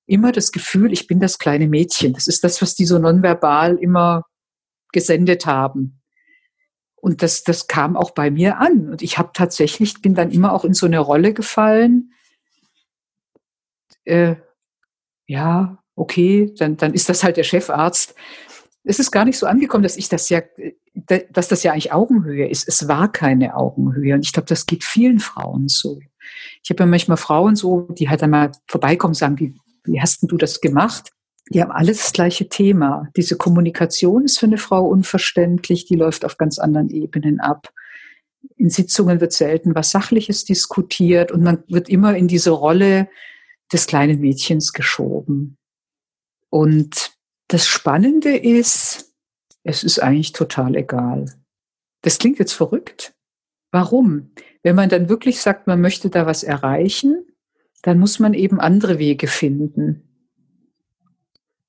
immer 0.06 0.32
das 0.32 0.50
Gefühl, 0.50 0.92
ich 0.92 1.06
bin 1.06 1.20
das 1.20 1.38
kleine 1.38 1.68
Mädchen. 1.68 2.14
Das 2.14 2.26
ist 2.26 2.42
das, 2.42 2.60
was 2.60 2.74
die 2.74 2.86
so 2.86 2.98
nonverbal 2.98 3.76
immer 3.76 4.24
gesendet 4.92 5.46
haben. 5.46 6.00
Und 6.96 7.22
das, 7.22 7.44
das 7.44 7.68
kam 7.68 7.96
auch 7.96 8.10
bei 8.10 8.32
mir 8.32 8.58
an. 8.58 8.88
Und 8.88 9.02
ich 9.02 9.16
habe 9.16 9.30
tatsächlich, 9.32 10.02
bin 10.02 10.16
dann 10.16 10.32
immer 10.32 10.52
auch 10.52 10.64
in 10.64 10.74
so 10.74 10.86
eine 10.86 10.98
Rolle 10.98 11.32
gefallen, 11.32 12.10
äh, 14.08 14.36
ja, 15.26 15.78
okay, 15.94 16.52
dann, 16.58 16.76
dann 16.76 16.94
ist 16.94 17.08
das 17.08 17.22
halt 17.22 17.36
der 17.36 17.44
Chefarzt. 17.44 18.14
Es 18.84 18.98
ist 18.98 19.10
gar 19.10 19.24
nicht 19.24 19.38
so 19.38 19.46
angekommen, 19.46 19.82
dass 19.82 19.96
ich 19.96 20.08
das 20.08 20.28
ja, 20.30 20.40
dass 20.94 21.48
das 21.48 21.62
ja 21.62 21.72
eigentlich 21.72 21.92
Augenhöhe 21.92 22.48
ist. 22.48 22.66
Es 22.66 22.88
war 22.88 23.12
keine 23.12 23.56
Augenhöhe. 23.56 24.14
Und 24.14 24.24
ich 24.24 24.32
glaube, 24.32 24.48
das 24.48 24.66
geht 24.66 24.84
vielen 24.84 25.20
Frauen 25.20 25.68
so. 25.68 26.00
Ich 26.62 26.70
habe 26.70 26.82
ja 26.82 26.86
manchmal 26.86 27.16
Frauen 27.16 27.56
so, 27.56 27.82
die 27.82 28.08
halt 28.08 28.22
einmal 28.22 28.52
vorbeikommen 28.66 29.10
und 29.10 29.16
sagen, 29.16 29.38
wie, 29.38 29.54
wie 29.84 30.00
hast 30.00 30.22
denn 30.22 30.28
du 30.28 30.36
das 30.36 30.60
gemacht? 30.60 31.10
Die 31.50 31.62
haben 31.62 31.70
alles 31.70 31.98
das 31.98 32.12
gleiche 32.12 32.48
Thema. 32.48 33.08
Diese 33.16 33.36
Kommunikation 33.36 34.24
ist 34.24 34.38
für 34.38 34.46
eine 34.46 34.58
Frau 34.58 34.86
unverständlich, 34.86 35.86
die 35.86 35.96
läuft 35.96 36.24
auf 36.24 36.36
ganz 36.36 36.58
anderen 36.58 36.90
Ebenen 36.90 37.40
ab. 37.40 37.68
In 38.56 38.70
Sitzungen 38.70 39.20
wird 39.20 39.32
selten 39.32 39.74
was 39.74 39.90
Sachliches 39.90 40.44
diskutiert 40.44 41.32
und 41.32 41.42
man 41.42 41.64
wird 41.68 41.88
immer 41.88 42.16
in 42.16 42.28
diese 42.28 42.50
Rolle 42.50 43.08
des 43.72 43.86
kleinen 43.86 44.20
Mädchens 44.20 44.72
geschoben. 44.72 45.56
Und 46.50 47.12
das 47.48 47.66
Spannende 47.66 48.36
ist, 48.36 49.14
es 49.62 49.84
ist 49.84 49.98
eigentlich 50.00 50.32
total 50.32 50.76
egal. 50.76 51.26
Das 52.02 52.18
klingt 52.18 52.38
jetzt 52.38 52.52
verrückt. 52.52 53.14
Warum? 53.70 54.30
Wenn 54.62 54.76
man 54.76 54.88
dann 54.88 55.08
wirklich 55.08 55.40
sagt, 55.40 55.66
man 55.66 55.80
möchte 55.80 56.08
da 56.10 56.26
was 56.26 56.42
erreichen, 56.42 57.26
dann 57.82 57.98
muss 57.98 58.18
man 58.18 58.34
eben 58.34 58.60
andere 58.60 58.98
Wege 58.98 59.26
finden. 59.26 60.08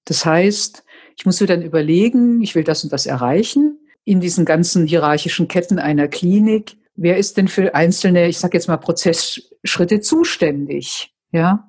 Das 0.06 0.26
heißt, 0.26 0.84
ich 1.18 1.26
muss 1.26 1.40
mir 1.40 1.48
dann 1.48 1.62
überlegen, 1.62 2.42
ich 2.42 2.56
will 2.56 2.64
das 2.64 2.84
und 2.84 2.94
das 2.94 3.06
erreichen. 3.06 3.80
In 4.06 4.22
diesen 4.22 4.46
ganzen 4.46 4.88
hierarchischen 4.88 5.48
Ketten 5.48 5.78
einer 5.78 6.08
Klinik, 6.08 6.78
wer 6.96 7.18
ist 7.18 7.38
denn 7.38 7.48
für 7.48 7.76
einzelne, 7.76 8.28
ich 8.28 8.40
sage 8.40 8.58
jetzt 8.58 8.68
mal, 8.68 8.78
Prozessschritte 8.78 10.00
zuständig? 10.00 11.14
Ja, 11.32 11.69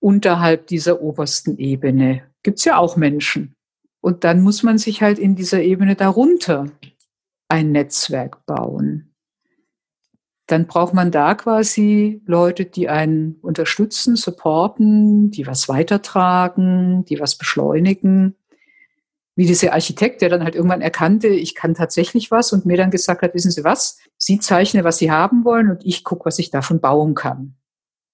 unterhalb 0.00 0.66
dieser 0.66 1.00
obersten 1.02 1.58
Ebene 1.58 2.22
gibt's 2.42 2.64
ja 2.64 2.76
auch 2.78 2.96
Menschen. 2.96 3.54
Und 4.00 4.24
dann 4.24 4.42
muss 4.42 4.62
man 4.62 4.78
sich 4.78 5.02
halt 5.02 5.18
in 5.18 5.34
dieser 5.34 5.62
Ebene 5.62 5.96
darunter 5.96 6.66
ein 7.48 7.72
Netzwerk 7.72 8.46
bauen. 8.46 9.14
Dann 10.46 10.66
braucht 10.66 10.94
man 10.94 11.10
da 11.10 11.34
quasi 11.34 12.22
Leute, 12.24 12.64
die 12.64 12.88
einen 12.88 13.34
unterstützen, 13.42 14.16
supporten, 14.16 15.30
die 15.30 15.46
was 15.46 15.68
weitertragen, 15.68 17.04
die 17.04 17.20
was 17.20 17.36
beschleunigen. 17.36 18.34
Wie 19.36 19.46
dieser 19.46 19.74
Architekt, 19.74 20.22
der 20.22 20.30
dann 20.30 20.42
halt 20.42 20.54
irgendwann 20.54 20.80
erkannte, 20.80 21.28
ich 21.28 21.54
kann 21.54 21.74
tatsächlich 21.74 22.30
was 22.30 22.52
und 22.52 22.66
mir 22.66 22.76
dann 22.76 22.90
gesagt 22.90 23.22
hat, 23.22 23.34
wissen 23.34 23.50
Sie 23.50 23.62
was, 23.62 23.98
Sie 24.16 24.38
zeichnen, 24.38 24.84
was 24.84 24.98
Sie 24.98 25.10
haben 25.10 25.44
wollen 25.44 25.70
und 25.70 25.84
ich 25.84 26.02
gucke, 26.02 26.24
was 26.24 26.38
ich 26.38 26.50
davon 26.50 26.80
bauen 26.80 27.14
kann. 27.14 27.56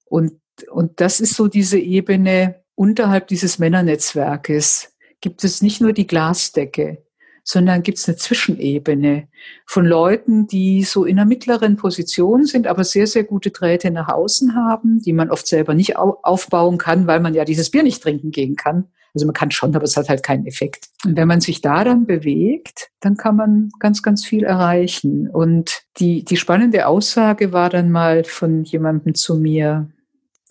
Und 0.07 0.41
und 0.71 1.01
das 1.01 1.21
ist 1.21 1.35
so 1.35 1.49
diese 1.49 1.79
Ebene 1.79 2.63
unterhalb 2.75 3.29
dieses 3.29 3.59
Männernetzwerkes. 3.59 4.93
Gibt 5.21 5.45
es 5.45 5.63
nicht 5.63 5.81
nur 5.81 5.93
die 5.93 6.07
Glasdecke, 6.07 7.05
sondern 7.45 7.83
gibt 7.83 7.99
es 7.99 8.09
eine 8.09 8.17
Zwischenebene 8.17 9.29
von 9.67 9.85
Leuten, 9.85 10.47
die 10.47 10.83
so 10.83 11.05
in 11.05 11.19
einer 11.19 11.27
mittleren 11.27 11.77
Position 11.77 12.45
sind, 12.45 12.67
aber 12.67 12.85
sehr, 12.85 13.07
sehr 13.07 13.25
gute 13.25 13.51
Drähte 13.51 13.91
nach 13.91 14.09
außen 14.09 14.55
haben, 14.55 15.01
die 15.01 15.13
man 15.13 15.31
oft 15.31 15.47
selber 15.47 15.75
nicht 15.75 15.97
aufbauen 15.97 16.79
kann, 16.79 17.07
weil 17.07 17.21
man 17.21 17.35
ja 17.35 17.45
dieses 17.45 17.71
Bier 17.71 17.83
nicht 17.83 18.03
trinken 18.03 18.31
gehen 18.31 18.57
kann. 18.57 18.89
Also 19.15 19.27
man 19.27 19.35
kann 19.35 19.53
schon, 19.53 19.77
aber 19.77 19.85
es 19.85 19.97
hat 19.97 20.09
halt 20.09 20.25
keinen 20.25 20.47
Effekt. 20.47 20.89
Und 21.05 21.17
wenn 21.17 21.29
man 21.29 21.41
sich 21.41 21.61
da 21.61 21.85
dann 21.85 22.05
bewegt, 22.05 22.91
dann 23.01 23.17
kann 23.17 23.37
man 23.37 23.71
ganz, 23.79 24.03
ganz 24.03 24.25
viel 24.25 24.43
erreichen. 24.43 25.29
Und 25.29 25.83
die, 25.99 26.25
die 26.25 26.37
spannende 26.37 26.89
Aussage 26.89 27.53
war 27.53 27.71
dann 27.71 27.93
mal 27.93 28.25
von 28.25 28.65
jemandem 28.65 29.15
zu 29.15 29.37
mir, 29.37 29.89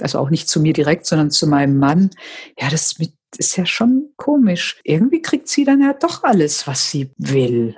also 0.01 0.19
auch 0.19 0.29
nicht 0.29 0.49
zu 0.49 0.59
mir 0.59 0.73
direkt, 0.73 1.05
sondern 1.05 1.31
zu 1.31 1.47
meinem 1.47 1.77
Mann, 1.77 2.09
ja, 2.59 2.69
das 2.69 2.95
ist 3.37 3.57
ja 3.57 3.65
schon 3.65 4.09
komisch. 4.17 4.79
Irgendwie 4.83 5.21
kriegt 5.21 5.47
sie 5.47 5.65
dann 5.65 5.81
ja 5.81 5.93
doch 5.93 6.23
alles, 6.23 6.67
was 6.67 6.89
sie 6.89 7.11
will. 7.17 7.75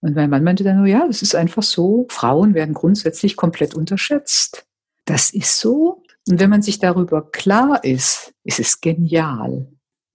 Und 0.00 0.14
mein 0.14 0.28
Mann 0.28 0.44
meinte 0.44 0.64
dann 0.64 0.78
nur, 0.78 0.86
ja, 0.86 1.06
das 1.06 1.22
ist 1.22 1.34
einfach 1.34 1.62
so. 1.62 2.06
Frauen 2.10 2.54
werden 2.54 2.74
grundsätzlich 2.74 3.36
komplett 3.36 3.74
unterschätzt. 3.74 4.66
Das 5.06 5.30
ist 5.30 5.58
so. 5.58 6.02
Und 6.28 6.40
wenn 6.40 6.50
man 6.50 6.62
sich 6.62 6.78
darüber 6.78 7.30
klar 7.30 7.84
ist, 7.84 8.34
ist 8.44 8.60
es 8.60 8.80
genial. 8.80 9.66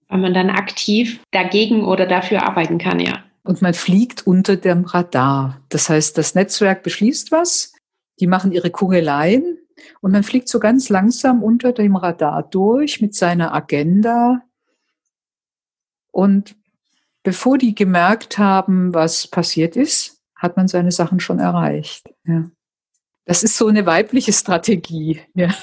Weil 0.08 0.18
man 0.18 0.34
dann 0.34 0.50
aktiv 0.50 1.20
dagegen 1.32 1.84
oder 1.84 2.06
dafür 2.06 2.44
arbeiten 2.44 2.78
kann, 2.78 3.00
ja. 3.00 3.24
Und 3.42 3.62
man 3.62 3.74
fliegt 3.74 4.26
unter 4.26 4.56
dem 4.56 4.84
Radar. 4.84 5.60
Das 5.70 5.88
heißt, 5.88 6.18
das 6.18 6.34
Netzwerk 6.34 6.82
beschließt 6.82 7.32
was, 7.32 7.72
die 8.20 8.26
machen 8.26 8.52
ihre 8.52 8.70
Kugeleien 8.70 9.58
und 10.00 10.12
man 10.12 10.22
fliegt 10.22 10.48
so 10.48 10.58
ganz 10.58 10.88
langsam 10.88 11.42
unter 11.42 11.72
dem 11.72 11.96
Radar 11.96 12.42
durch 12.42 13.00
mit 13.00 13.14
seiner 13.14 13.54
Agenda. 13.54 14.42
Und 16.10 16.56
bevor 17.22 17.58
die 17.58 17.74
gemerkt 17.74 18.38
haben, 18.38 18.94
was 18.94 19.26
passiert 19.26 19.76
ist, 19.76 20.22
hat 20.34 20.56
man 20.56 20.68
seine 20.68 20.90
Sachen 20.90 21.20
schon 21.20 21.38
erreicht. 21.38 22.08
Ja. 22.24 22.50
Das 23.26 23.42
ist 23.42 23.56
so 23.56 23.68
eine 23.68 23.84
weibliche 23.86 24.32
Strategie. 24.32 25.20
Ja. 25.34 25.54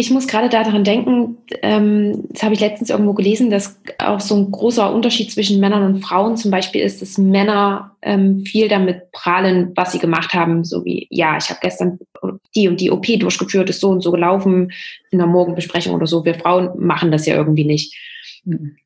Ich 0.00 0.10
muss 0.10 0.26
gerade 0.26 0.48
daran 0.48 0.82
denken, 0.82 1.36
ähm, 1.60 2.24
das 2.30 2.42
habe 2.42 2.54
ich 2.54 2.60
letztens 2.60 2.88
irgendwo 2.88 3.12
gelesen, 3.12 3.50
dass 3.50 3.78
auch 3.98 4.18
so 4.18 4.34
ein 4.34 4.50
großer 4.50 4.90
Unterschied 4.94 5.30
zwischen 5.30 5.60
Männern 5.60 5.82
und 5.82 6.00
Frauen 6.00 6.38
zum 6.38 6.50
Beispiel 6.50 6.80
ist, 6.80 7.02
dass 7.02 7.18
Männer 7.18 7.94
ähm, 8.00 8.46
viel 8.46 8.68
damit 8.68 9.12
prahlen, 9.12 9.72
was 9.74 9.92
sie 9.92 9.98
gemacht 9.98 10.32
haben, 10.32 10.64
so 10.64 10.86
wie, 10.86 11.06
ja, 11.10 11.36
ich 11.36 11.50
habe 11.50 11.60
gestern 11.60 11.98
die 12.54 12.66
und 12.66 12.80
die 12.80 12.90
OP 12.90 13.04
durchgeführt, 13.18 13.68
ist 13.68 13.80
so 13.80 13.90
und 13.90 14.00
so 14.00 14.10
gelaufen 14.10 14.72
in 15.10 15.18
der 15.18 15.26
Morgenbesprechung 15.26 15.94
oder 15.94 16.06
so. 16.06 16.24
Wir 16.24 16.34
Frauen 16.34 16.70
machen 16.78 17.12
das 17.12 17.26
ja 17.26 17.36
irgendwie 17.36 17.66
nicht. 17.66 17.94
Mhm. 18.46 18.76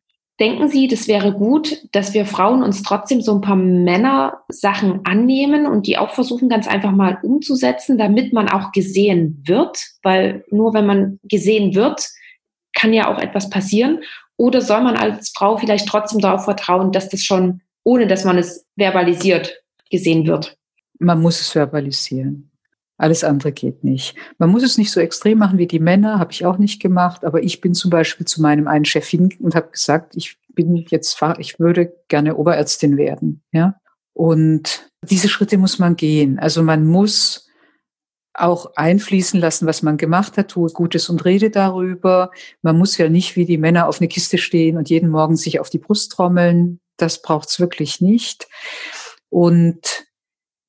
Denken 0.40 0.68
Sie, 0.68 0.88
das 0.88 1.06
wäre 1.06 1.32
gut, 1.32 1.86
dass 1.92 2.12
wir 2.12 2.26
Frauen 2.26 2.64
uns 2.64 2.82
trotzdem 2.82 3.20
so 3.20 3.36
ein 3.36 3.40
paar 3.40 3.54
Männer-Sachen 3.54 5.04
annehmen 5.04 5.66
und 5.66 5.86
die 5.86 5.96
auch 5.96 6.10
versuchen, 6.10 6.48
ganz 6.48 6.66
einfach 6.66 6.90
mal 6.90 7.18
umzusetzen, 7.22 7.98
damit 7.98 8.32
man 8.32 8.48
auch 8.48 8.72
gesehen 8.72 9.40
wird? 9.46 9.78
Weil 10.02 10.44
nur 10.50 10.74
wenn 10.74 10.86
man 10.86 11.20
gesehen 11.22 11.76
wird, 11.76 12.08
kann 12.72 12.92
ja 12.92 13.14
auch 13.14 13.20
etwas 13.20 13.48
passieren. 13.48 14.02
Oder 14.36 14.60
soll 14.60 14.80
man 14.80 14.96
als 14.96 15.32
Frau 15.36 15.56
vielleicht 15.56 15.86
trotzdem 15.86 16.20
darauf 16.20 16.44
vertrauen, 16.44 16.90
dass 16.90 17.08
das 17.08 17.22
schon, 17.22 17.60
ohne 17.84 18.08
dass 18.08 18.24
man 18.24 18.36
es 18.36 18.66
verbalisiert, 18.76 19.62
gesehen 19.88 20.26
wird? 20.26 20.56
Man 20.98 21.22
muss 21.22 21.40
es 21.40 21.50
verbalisieren. 21.50 22.50
Alles 22.96 23.24
andere 23.24 23.52
geht 23.52 23.82
nicht. 23.82 24.16
Man 24.38 24.50
muss 24.50 24.62
es 24.62 24.78
nicht 24.78 24.92
so 24.92 25.00
extrem 25.00 25.38
machen 25.38 25.58
wie 25.58 25.66
die 25.66 25.80
Männer, 25.80 26.18
habe 26.18 26.32
ich 26.32 26.46
auch 26.46 26.58
nicht 26.58 26.80
gemacht. 26.80 27.24
Aber 27.24 27.42
ich 27.42 27.60
bin 27.60 27.74
zum 27.74 27.90
Beispiel 27.90 28.26
zu 28.26 28.40
meinem 28.40 28.68
einen 28.68 28.84
Chef 28.84 29.06
hin 29.06 29.34
und 29.40 29.54
habe 29.54 29.70
gesagt, 29.70 30.14
ich 30.16 30.38
bin 30.54 30.76
jetzt, 30.88 31.20
ich 31.38 31.58
würde 31.58 31.92
gerne 32.08 32.36
Oberärztin 32.36 32.96
werden. 32.96 33.42
Ja, 33.52 33.80
und 34.12 34.90
diese 35.02 35.28
Schritte 35.28 35.58
muss 35.58 35.78
man 35.78 35.96
gehen. 35.96 36.38
Also 36.38 36.62
man 36.62 36.86
muss 36.86 37.48
auch 38.32 38.74
einfließen 38.74 39.38
lassen, 39.38 39.66
was 39.66 39.82
man 39.82 39.96
gemacht 39.96 40.36
hat, 40.36 40.48
tue 40.48 40.70
Gutes 40.70 41.08
und 41.08 41.24
rede 41.24 41.50
darüber. 41.50 42.30
Man 42.62 42.76
muss 42.76 42.98
ja 42.98 43.08
nicht 43.08 43.36
wie 43.36 43.44
die 43.44 43.58
Männer 43.58 43.88
auf 43.88 44.00
eine 44.00 44.08
Kiste 44.08 44.38
stehen 44.38 44.76
und 44.76 44.90
jeden 44.90 45.08
Morgen 45.08 45.36
sich 45.36 45.60
auf 45.60 45.70
die 45.70 45.78
Brust 45.78 46.12
trommeln. 46.12 46.80
Das 46.96 47.22
braucht's 47.22 47.60
wirklich 47.60 48.00
nicht. 48.00 48.48
Und 49.30 50.06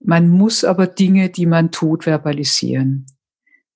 man 0.05 0.29
muss 0.29 0.63
aber 0.63 0.87
Dinge, 0.87 1.29
die 1.29 1.45
man 1.45 1.71
tut, 1.71 2.05
verbalisieren. 2.05 3.07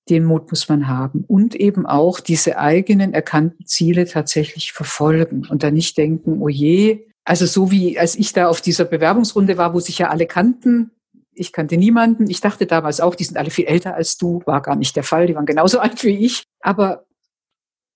Den 0.10 0.26
Mut 0.26 0.50
muss 0.50 0.70
man 0.70 0.88
haben 0.88 1.24
und 1.28 1.56
eben 1.56 1.86
auch 1.86 2.20
diese 2.20 2.58
eigenen 2.58 3.14
erkannten 3.14 3.66
Ziele 3.66 4.06
tatsächlich 4.06 4.72
verfolgen 4.72 5.48
und 5.48 5.62
dann 5.64 5.76
nicht 5.76 5.98
denken, 5.98 6.42
oh 6.42 6.50
je, 6.50 7.06
also 7.24 7.46
so 7.46 7.70
wie 7.70 8.00
als 8.00 8.16
ich 8.16 8.34
da 8.34 8.48
auf 8.48 8.62
dieser 8.62 8.86
Bewerbungsrunde 8.86 9.58
war, 9.58 9.74
wo 9.74 9.80
sich 9.80 10.00
ja 10.00 10.10
alle 10.10 10.26
kannten, 10.26 10.92
ich 11.40 11.54
kannte 11.54 11.78
niemanden. 11.78 12.30
Ich 12.30 12.42
dachte 12.42 12.66
damals 12.66 13.00
auch, 13.00 13.16
die 13.16 13.24
sind 13.24 13.38
alle 13.38 13.50
viel 13.50 13.66
älter 13.66 13.96
als 13.96 14.18
du. 14.18 14.42
War 14.46 14.62
gar 14.62 14.76
nicht 14.76 14.96
der 14.96 15.04
Fall. 15.04 15.28
Die 15.28 15.36
waren 15.36 15.46
genauso 15.46 15.80
alt 15.80 16.04
wie 16.04 16.26
ich. 16.26 16.44
Aber 16.60 17.06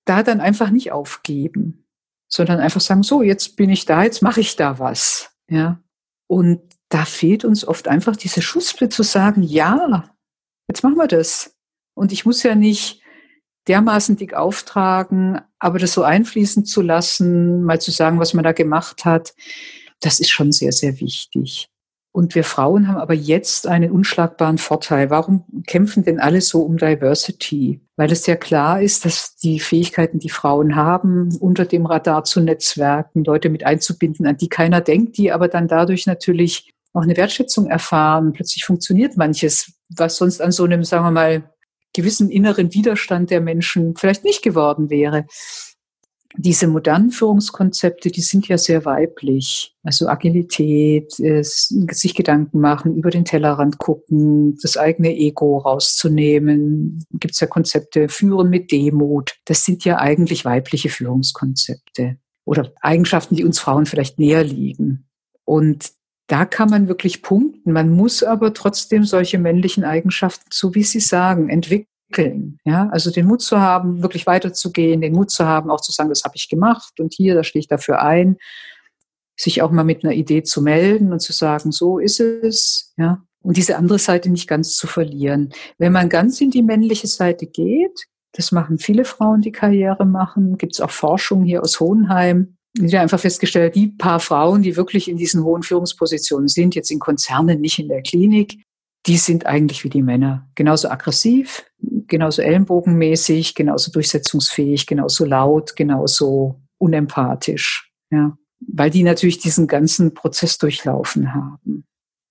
da 0.06 0.24
dann 0.24 0.40
einfach 0.40 0.70
nicht 0.70 0.92
aufgeben, 0.92 1.86
sondern 2.28 2.60
einfach 2.60 2.82
sagen, 2.82 3.04
so, 3.04 3.22
jetzt 3.22 3.56
bin 3.56 3.70
ich 3.70 3.86
da, 3.86 4.04
jetzt 4.04 4.22
mache 4.22 4.40
ich 4.40 4.56
da 4.56 4.80
was. 4.80 5.32
Ja. 5.50 5.82
Und 6.28 6.62
da 6.94 7.06
fehlt 7.06 7.44
uns 7.44 7.66
oft 7.66 7.88
einfach 7.88 8.16
diese 8.16 8.42
Schussblitze 8.42 8.98
zu 8.98 9.04
sagen, 9.04 9.42
ja, 9.42 10.14
jetzt 10.68 10.84
machen 10.84 10.98
wir 10.98 11.08
das. 11.08 11.56
Und 11.96 12.12
ich 12.12 12.26
muss 12.26 12.44
ja 12.44 12.54
nicht 12.54 13.02
dermaßen 13.68 14.16
dick 14.16 14.34
auftragen, 14.34 15.42
aber 15.58 15.80
das 15.80 15.94
so 15.94 16.04
einfließen 16.04 16.66
zu 16.66 16.82
lassen, 16.82 17.64
mal 17.64 17.82
zu 17.82 17.92
sagen, 17.92 18.20
was 18.20 18.34
man 18.34 18.44
da 18.44 18.52
gemacht 18.52 19.06
hat, 19.06 19.34
das 20.02 20.20
ist 20.20 20.30
schon 20.30 20.52
sehr, 20.52 20.72
sehr 20.72 21.00
wichtig. 21.00 21.70
Und 22.16 22.36
wir 22.36 22.44
Frauen 22.44 22.88
haben 22.88 22.98
aber 22.98 23.16
jetzt 23.16 23.66
einen 23.66 23.92
unschlagbaren 23.92 24.60
Vorteil. 24.60 25.10
Warum 25.10 25.46
kämpfen 25.66 26.04
denn 26.04 26.20
alle 26.20 26.42
so 26.42 26.62
um 26.62 26.78
Diversity? 26.78 27.82
Weil 27.96 28.12
es 28.12 28.28
ja 28.28 28.36
klar 28.36 28.84
ist, 28.84 29.04
dass 29.04 29.36
die 29.38 29.60
Fähigkeiten, 29.60 30.20
die 30.20 30.30
Frauen 30.30 30.76
haben, 30.76 31.36
unter 31.40 31.66
dem 31.66 31.88
Radar 31.88 32.24
zu 32.24 32.40
netzwerken, 32.40 33.24
Leute 33.24 33.50
mit 33.50 33.66
einzubinden, 33.66 34.28
an 34.28 34.38
die 34.38 34.50
keiner 34.50 34.80
denkt, 34.80 35.18
die 35.18 35.32
aber 35.32 35.48
dann 35.48 35.68
dadurch 35.68 36.06
natürlich 36.06 36.73
auch 36.94 37.02
eine 37.02 37.18
Wertschätzung 37.18 37.68
erfahren. 37.68 38.34
Plötzlich 38.34 38.64
funktioniert 38.64 39.18
manches, 39.18 39.74
was 39.90 40.18
sonst 40.18 40.42
an 40.42 40.52
so 40.52 40.64
einem, 40.64 40.84
sagen 40.84 41.06
wir 41.06 41.12
mal, 41.12 41.52
gewissen 41.94 42.30
inneren 42.30 42.74
Widerstand 42.74 43.30
der 43.30 43.42
Menschen 43.42 43.96
vielleicht 43.96 44.24
nicht 44.24 44.42
geworden 44.42 44.90
wäre. 44.90 45.26
Diese 46.36 46.66
modernen 46.66 47.12
Führungskonzepte, 47.12 48.10
die 48.10 48.22
sind 48.22 48.48
ja 48.48 48.58
sehr 48.58 48.86
weiblich. 48.86 49.76
Also 49.84 50.08
Agilität, 50.08 51.12
sich 51.12 52.16
Gedanken 52.16 52.60
machen, 52.60 52.96
über 52.96 53.12
den 53.12 53.24
Tellerrand 53.24 53.78
gucken, 53.78 54.58
das 54.64 54.76
eigene 54.76 55.16
Ego 55.16 55.60
rauszunehmen. 55.60 57.06
Gibt 57.12 57.36
es 57.36 57.40
ja 57.40 57.46
Konzepte, 57.46 58.10
führen 58.10 58.50
mit 58.50 58.72
Demut. 58.72 59.36
Das 59.46 59.64
sind 59.64 59.86
ja 59.86 60.00
eigentlich 60.00 60.44
weibliche 60.44 60.90
Führungskonzepte 60.90 62.18
oder 62.46 62.74
Eigenschaften, 62.82 63.36
die 63.36 63.46
uns 63.46 63.60
Frauen 63.60 63.86
vielleicht 63.86 64.18
näher 64.18 64.44
liegen. 64.44 65.08
Und 65.46 65.92
da 66.34 66.46
kann 66.46 66.72
man 66.72 66.88
wirklich 66.88 67.22
punkten. 67.22 67.74
Man 67.74 67.92
muss 67.92 68.24
aber 68.24 68.56
trotzdem 68.56 69.04
solche 69.04 69.38
männlichen 69.38 69.84
Eigenschaften, 69.84 70.48
so 70.52 70.74
wie 70.74 70.82
Sie 70.82 71.00
sagen, 71.00 71.48
entwickeln. 71.48 72.58
Ja, 72.66 72.90
also 72.90 73.12
den 73.12 73.28
Mut 73.28 73.44
zu 73.44 73.60
haben, 73.60 74.02
wirklich 74.02 74.26
weiterzugehen, 74.26 75.02
den 75.02 75.14
Mut 75.14 75.30
zu 75.30 75.46
haben, 75.46 75.70
auch 75.70 75.82
zu 75.82 75.92
sagen, 75.92 76.10
das 76.10 76.24
habe 76.24 76.36
ich 76.36 76.50
gemacht 76.50 77.00
und 77.00 77.14
hier, 77.14 77.36
da 77.36 77.44
stehe 77.44 77.60
ich 77.60 77.68
dafür 77.68 78.02
ein, 78.02 78.38
sich 79.36 79.62
auch 79.62 79.70
mal 79.70 79.84
mit 79.84 80.04
einer 80.04 80.16
Idee 80.16 80.42
zu 80.42 80.64
melden 80.64 81.14
und 81.14 81.20
zu 81.20 81.34
sagen, 81.34 81.72
so 81.72 82.00
ist 82.00 82.20
es, 82.20 82.96
ja, 82.98 83.22
und 83.44 83.56
diese 83.56 83.78
andere 83.78 84.00
Seite 84.00 84.32
nicht 84.32 84.48
ganz 84.48 84.76
zu 84.76 84.88
verlieren. 84.88 85.54
Wenn 85.78 85.92
man 85.92 86.10
ganz 86.10 86.42
in 86.42 86.50
die 86.50 86.64
männliche 86.64 87.06
Seite 87.06 87.46
geht, 87.46 88.08
das 88.32 88.52
machen 88.52 88.80
viele 88.80 89.06
Frauen, 89.06 89.42
die 89.42 89.52
Karriere 89.52 90.08
machen, 90.08 90.58
gibt 90.58 90.74
es 90.74 90.82
auch 90.82 90.90
Forschung 90.90 91.44
hier 91.44 91.62
aus 91.62 91.80
Hohenheim, 91.80 92.58
wieder 92.74 93.02
einfach 93.02 93.20
festgestellt, 93.20 93.76
die 93.76 93.88
paar 93.88 94.20
Frauen, 94.20 94.64
die 94.64 94.76
wirklich 94.76 95.08
in 95.08 95.18
diesen 95.18 95.44
hohen 95.44 95.64
Führungspositionen 95.64 96.48
sind, 96.48 96.76
jetzt 96.76 96.92
in 96.92 97.00
Konzernen, 97.00 97.62
nicht 97.62 97.80
in 97.80 97.88
der 97.88 98.02
Klinik, 98.02 98.64
die 99.06 99.18
sind 99.18 99.46
eigentlich 99.46 99.84
wie 99.84 99.90
die 99.90 100.02
Männer. 100.02 100.50
Genauso 100.56 100.90
aggressiv, 100.90 101.66
genauso 102.08 102.42
ellenbogenmäßig, 102.42 103.54
genauso 103.54 103.92
durchsetzungsfähig, 103.92 104.88
genauso 104.88 105.26
laut, 105.26 105.76
genauso 105.76 106.62
unempathisch. 106.78 107.92
Ja. 108.12 108.38
Weil 108.66 108.90
die 108.90 109.04
natürlich 109.04 109.40
diesen 109.40 109.68
ganzen 109.68 110.14
Prozess 110.14 110.58
durchlaufen 110.58 111.34
haben. 111.34 111.86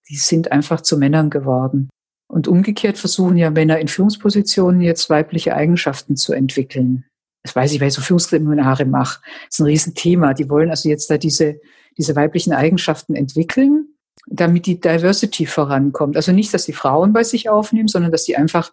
Die 0.09 0.17
sind 0.17 0.51
einfach 0.51 0.81
zu 0.81 0.97
Männern 0.97 1.31
geworden. 1.31 1.91
Und 2.27 2.49
umgekehrt 2.49 2.97
versuchen 2.97 3.37
ja 3.37 3.51
Männer 3.51 3.79
in 3.79 3.89
Führungspositionen 3.89 4.81
jetzt 4.81 5.11
weibliche 5.11 5.55
Eigenschaften 5.55 6.17
zu 6.17 6.33
entwickeln 6.33 7.05
das 7.43 7.57
weiß 7.57 7.73
ich, 7.73 7.81
weil 7.81 7.89
ich 7.89 7.95
so 7.95 8.03
Führungsseminare 8.03 8.85
mache. 8.85 9.21
Das 9.47 9.57
ist 9.57 9.61
ein 9.61 9.67
Riesenthema. 9.67 10.35
Die 10.35 10.49
wollen 10.49 10.71
also 10.71 10.89
jetzt 10.89 11.11
da 11.11 11.19
diese, 11.19 11.61
diese 11.99 12.15
weiblichen 12.15 12.53
Eigenschaften 12.53 13.15
entwickeln, 13.15 13.89
damit 14.27 14.67
die 14.67 14.81
Diversity 14.81 15.47
vorankommt. 15.47 16.17
Also 16.17 16.33
nicht, 16.33 16.55
dass 16.55 16.67
die 16.67 16.73
Frauen 16.73 17.13
bei 17.13 17.25
sich 17.25 17.49
aufnehmen, 17.49 17.89
sondern 17.89 18.13
dass 18.13 18.25
die 18.25 18.37
einfach, 18.37 18.73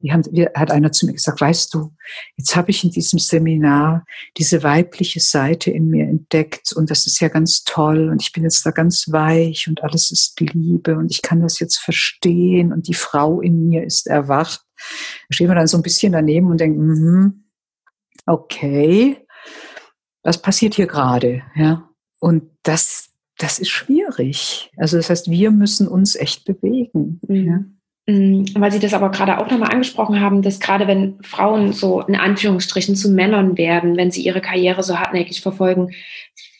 die 0.00 0.12
haben, 0.12 0.22
hat 0.54 0.72
einer 0.72 0.90
zu 0.90 1.06
mir 1.06 1.12
gesagt, 1.12 1.40
weißt 1.40 1.72
du, 1.74 1.92
jetzt 2.36 2.56
habe 2.56 2.70
ich 2.70 2.82
in 2.82 2.90
diesem 2.90 3.20
Seminar 3.20 4.04
diese 4.36 4.64
weibliche 4.64 5.20
Seite 5.20 5.70
in 5.70 5.88
mir 5.88 6.08
entdeckt 6.08 6.72
und 6.72 6.90
das 6.90 7.06
ist 7.06 7.20
ja 7.20 7.28
ganz 7.28 7.62
toll 7.64 8.08
und 8.08 8.20
ich 8.20 8.32
bin 8.32 8.42
jetzt 8.42 8.66
da 8.66 8.70
ganz 8.70 9.12
weich 9.12 9.68
und 9.68 9.82
alles 9.84 10.10
ist 10.10 10.40
Liebe 10.40 10.96
und 10.96 11.12
ich 11.12 11.22
kann 11.22 11.40
das 11.40 11.60
jetzt 11.60 11.78
verstehen 11.78 12.72
und 12.72 12.88
die 12.88 12.94
Frau 12.94 13.40
in 13.40 13.68
mir 13.68 13.84
ist 13.84 14.08
erwacht. 14.08 14.62
Da 15.28 15.34
stehen 15.34 15.48
wir 15.48 15.54
dann 15.54 15.66
so 15.68 15.76
ein 15.76 15.82
bisschen 15.82 16.12
daneben 16.12 16.48
und 16.48 16.60
denken, 16.60 16.86
mm 16.86 17.47
okay, 18.28 19.16
was 20.22 20.40
passiert 20.40 20.74
hier 20.74 20.86
gerade? 20.86 21.42
Ja, 21.56 21.88
und 22.20 22.44
das, 22.62 23.10
das 23.38 23.58
ist 23.58 23.70
schwierig. 23.70 24.70
Also 24.76 24.96
das 24.96 25.10
heißt, 25.10 25.30
wir 25.30 25.50
müssen 25.50 25.88
uns 25.88 26.16
echt 26.16 26.44
bewegen. 26.44 27.20
Mhm. 27.26 27.46
Ja? 28.06 28.12
Mm, 28.14 28.44
weil 28.54 28.72
Sie 28.72 28.78
das 28.78 28.94
aber 28.94 29.10
gerade 29.10 29.38
auch 29.38 29.50
nochmal 29.50 29.72
angesprochen 29.72 30.20
haben, 30.20 30.42
dass 30.42 30.60
gerade 30.60 30.86
wenn 30.86 31.22
Frauen 31.22 31.72
so 31.72 32.00
in 32.02 32.16
Anführungsstrichen 32.16 32.96
zu 32.96 33.10
Männern 33.10 33.56
werden, 33.56 33.96
wenn 33.96 34.10
sie 34.10 34.22
ihre 34.22 34.40
Karriere 34.40 34.82
so 34.82 34.98
hartnäckig 34.98 35.40
verfolgen, 35.40 35.92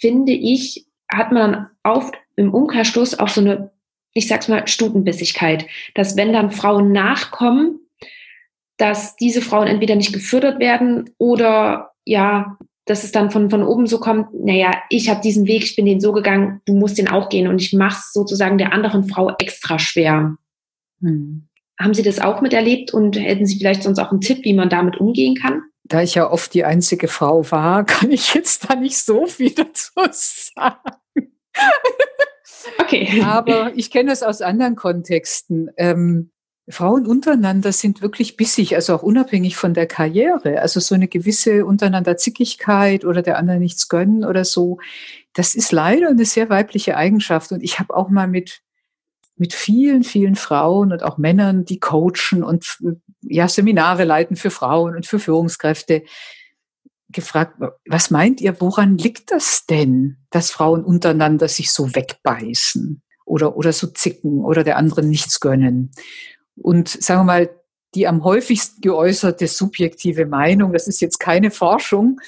finde 0.00 0.32
ich, 0.32 0.86
hat 1.10 1.32
man 1.32 1.68
oft 1.82 2.14
im 2.36 2.52
Umkehrschluss 2.52 3.18
auch 3.18 3.28
so 3.28 3.40
eine, 3.40 3.70
ich 4.12 4.28
sag's 4.28 4.48
mal, 4.48 4.68
Stutenbissigkeit, 4.68 5.66
dass 5.94 6.16
wenn 6.16 6.32
dann 6.32 6.50
Frauen 6.50 6.92
nachkommen, 6.92 7.80
dass 8.78 9.16
diese 9.16 9.42
Frauen 9.42 9.66
entweder 9.66 9.96
nicht 9.96 10.12
gefördert 10.12 10.58
werden 10.60 11.10
oder 11.18 11.90
ja, 12.04 12.56
dass 12.86 13.04
es 13.04 13.12
dann 13.12 13.30
von, 13.30 13.50
von 13.50 13.62
oben 13.62 13.86
so 13.86 14.00
kommt, 14.00 14.28
naja, 14.32 14.72
ich 14.88 15.10
habe 15.10 15.20
diesen 15.20 15.46
Weg, 15.46 15.64
ich 15.64 15.76
bin 15.76 15.84
den 15.84 16.00
so 16.00 16.12
gegangen, 16.12 16.62
du 16.64 16.74
musst 16.74 16.96
den 16.96 17.08
auch 17.08 17.28
gehen 17.28 17.46
und 17.46 17.60
ich 17.60 17.74
mache 17.74 17.98
es 17.98 18.12
sozusagen 18.12 18.56
der 18.56 18.72
anderen 18.72 19.04
Frau 19.08 19.32
extra 19.38 19.78
schwer. 19.78 20.36
Hm. 21.02 21.48
Haben 21.78 21.94
Sie 21.94 22.02
das 22.02 22.18
auch 22.18 22.40
miterlebt 22.40 22.94
und 22.94 23.16
hätten 23.16 23.46
Sie 23.46 23.58
vielleicht 23.58 23.82
sonst 23.82 23.98
auch 23.98 24.10
einen 24.10 24.22
Tipp, 24.22 24.44
wie 24.44 24.54
man 24.54 24.70
damit 24.70 24.96
umgehen 24.96 25.34
kann? 25.34 25.62
Da 25.84 26.02
ich 26.02 26.14
ja 26.14 26.30
oft 26.30 26.54
die 26.54 26.64
einzige 26.64 27.08
Frau 27.08 27.50
war, 27.50 27.84
kann 27.86 28.10
ich 28.10 28.34
jetzt 28.34 28.70
da 28.70 28.74
nicht 28.74 28.98
so 28.98 29.26
viel 29.26 29.50
dazu 29.50 29.92
sagen. 30.10 31.32
Okay. 32.78 33.22
Aber 33.22 33.72
ich 33.74 33.90
kenne 33.90 34.12
es 34.12 34.22
aus 34.22 34.40
anderen 34.40 34.76
Kontexten. 34.76 35.70
Ähm, 35.76 36.30
Frauen 36.70 37.06
untereinander 37.06 37.72
sind 37.72 38.02
wirklich 38.02 38.36
bissig, 38.36 38.74
also 38.74 38.94
auch 38.94 39.02
unabhängig 39.02 39.56
von 39.56 39.72
der 39.72 39.86
Karriere. 39.86 40.60
Also 40.60 40.80
so 40.80 40.94
eine 40.94 41.08
gewisse 41.08 41.64
untereinander 41.64 42.16
Zickigkeit 42.16 43.04
oder 43.04 43.22
der 43.22 43.38
andere 43.38 43.58
nichts 43.58 43.88
gönnen 43.88 44.24
oder 44.24 44.44
so. 44.44 44.78
Das 45.32 45.54
ist 45.54 45.72
leider 45.72 46.08
eine 46.08 46.26
sehr 46.26 46.50
weibliche 46.50 46.96
Eigenschaft. 46.96 47.52
Und 47.52 47.62
ich 47.62 47.78
habe 47.78 47.96
auch 47.96 48.10
mal 48.10 48.28
mit, 48.28 48.60
mit 49.36 49.54
vielen, 49.54 50.04
vielen 50.04 50.34
Frauen 50.34 50.92
und 50.92 51.02
auch 51.02 51.16
Männern, 51.16 51.64
die 51.64 51.80
coachen 51.80 52.42
und 52.42 52.78
ja, 53.22 53.48
Seminare 53.48 54.04
leiten 54.04 54.36
für 54.36 54.50
Frauen 54.50 54.94
und 54.94 55.06
für 55.06 55.18
Führungskräfte, 55.18 56.02
gefragt, 57.10 57.58
was 57.86 58.10
meint 58.10 58.40
ihr, 58.42 58.60
woran 58.60 58.98
liegt 58.98 59.30
das 59.30 59.64
denn, 59.64 60.18
dass 60.28 60.50
Frauen 60.50 60.84
untereinander 60.84 61.48
sich 61.48 61.72
so 61.72 61.94
wegbeißen 61.94 63.02
oder, 63.24 63.56
oder 63.56 63.72
so 63.72 63.86
zicken 63.86 64.44
oder 64.44 64.62
der 64.64 64.76
anderen 64.76 65.08
nichts 65.08 65.40
gönnen? 65.40 65.92
Und 66.62 66.88
sagen 66.88 67.20
wir 67.20 67.24
mal, 67.24 67.50
die 67.94 68.06
am 68.06 68.24
häufigsten 68.24 68.80
geäußerte 68.80 69.46
subjektive 69.46 70.26
Meinung, 70.26 70.72
das 70.72 70.88
ist 70.88 71.00
jetzt 71.00 71.18
keine 71.18 71.50
Forschung, 71.50 72.20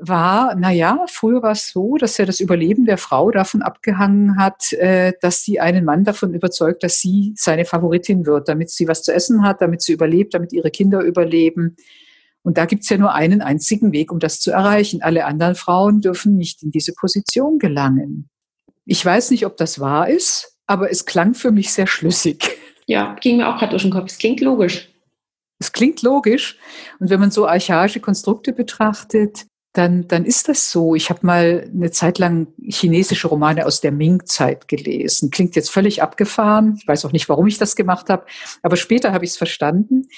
war, 0.00 0.54
na 0.56 0.70
ja, 0.70 1.04
früher 1.08 1.42
war 1.42 1.52
es 1.52 1.68
so, 1.68 1.96
dass 1.96 2.16
ja 2.16 2.24
das 2.24 2.40
Überleben 2.40 2.86
der 2.86 2.96
Frau 2.96 3.30
davon 3.30 3.62
abgehangen 3.62 4.38
hat, 4.38 4.72
äh, 4.72 5.12
dass 5.20 5.42
sie 5.42 5.60
einen 5.60 5.84
Mann 5.84 6.04
davon 6.04 6.32
überzeugt, 6.32 6.82
dass 6.82 6.98
sie 6.98 7.34
seine 7.36 7.66
Favoritin 7.66 8.24
wird, 8.24 8.48
damit 8.48 8.70
sie 8.70 8.88
was 8.88 9.02
zu 9.02 9.12
essen 9.12 9.42
hat, 9.42 9.60
damit 9.60 9.82
sie 9.82 9.92
überlebt, 9.92 10.34
damit 10.34 10.52
ihre 10.52 10.70
Kinder 10.70 11.00
überleben. 11.02 11.76
Und 12.42 12.56
da 12.56 12.64
gibt's 12.64 12.88
ja 12.88 12.96
nur 12.96 13.12
einen 13.12 13.42
einzigen 13.42 13.92
Weg, 13.92 14.10
um 14.10 14.18
das 14.18 14.40
zu 14.40 14.50
erreichen. 14.50 15.02
Alle 15.02 15.26
anderen 15.26 15.54
Frauen 15.54 16.00
dürfen 16.00 16.36
nicht 16.36 16.62
in 16.62 16.70
diese 16.70 16.94
Position 16.94 17.58
gelangen. 17.58 18.30
Ich 18.86 19.04
weiß 19.04 19.30
nicht, 19.30 19.44
ob 19.44 19.58
das 19.58 19.78
wahr 19.78 20.08
ist, 20.08 20.56
aber 20.66 20.90
es 20.90 21.04
klang 21.04 21.34
für 21.34 21.52
mich 21.52 21.72
sehr 21.72 21.86
schlüssig. 21.86 22.56
Ja, 22.86 23.16
ging 23.20 23.38
mir 23.38 23.48
auch 23.48 23.58
gerade 23.58 23.70
durch 23.70 23.82
den 23.82 23.92
Kopf. 23.92 24.06
Es 24.06 24.18
klingt 24.18 24.40
logisch. 24.40 24.88
Es 25.58 25.72
klingt 25.72 26.02
logisch. 26.02 26.58
Und 26.98 27.10
wenn 27.10 27.20
man 27.20 27.30
so 27.30 27.46
archaische 27.46 28.00
Konstrukte 28.00 28.52
betrachtet, 28.52 29.46
dann, 29.72 30.08
dann 30.08 30.24
ist 30.24 30.48
das 30.48 30.70
so. 30.70 30.94
Ich 30.94 31.10
habe 31.10 31.20
mal 31.22 31.70
eine 31.72 31.90
Zeit 31.92 32.18
lang 32.18 32.48
chinesische 32.68 33.28
Romane 33.28 33.66
aus 33.66 33.80
der 33.80 33.92
Ming-Zeit 33.92 34.66
gelesen. 34.66 35.30
Klingt 35.30 35.54
jetzt 35.54 35.70
völlig 35.70 36.02
abgefahren. 36.02 36.76
Ich 36.78 36.88
weiß 36.88 37.04
auch 37.04 37.12
nicht, 37.12 37.28
warum 37.28 37.46
ich 37.46 37.58
das 37.58 37.76
gemacht 37.76 38.08
habe. 38.08 38.26
Aber 38.62 38.76
später 38.76 39.12
habe 39.12 39.24
ich 39.24 39.32
es 39.32 39.36
verstanden. 39.36 40.08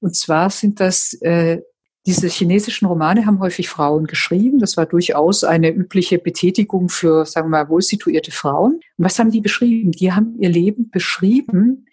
Und 0.00 0.16
zwar 0.16 0.48
sind 0.48 0.80
das, 0.80 1.12
äh, 1.20 1.60
diese 2.06 2.28
chinesischen 2.28 2.86
Romane 2.86 3.26
haben 3.26 3.40
häufig 3.40 3.68
Frauen 3.68 4.06
geschrieben. 4.06 4.58
Das 4.58 4.76
war 4.76 4.86
durchaus 4.86 5.44
eine 5.44 5.70
übliche 5.70 6.18
Betätigung 6.18 6.88
für, 6.88 7.26
sagen 7.26 7.48
wir 7.48 7.64
mal, 7.64 7.68
wohlsituierte 7.68 8.30
Frauen. 8.30 8.80
Und 8.96 9.04
was 9.04 9.18
haben 9.18 9.30
die 9.30 9.40
beschrieben? 9.40 9.92
Die 9.92 10.12
haben 10.12 10.36
ihr 10.38 10.50
Leben 10.50 10.90
beschrieben 10.90 11.86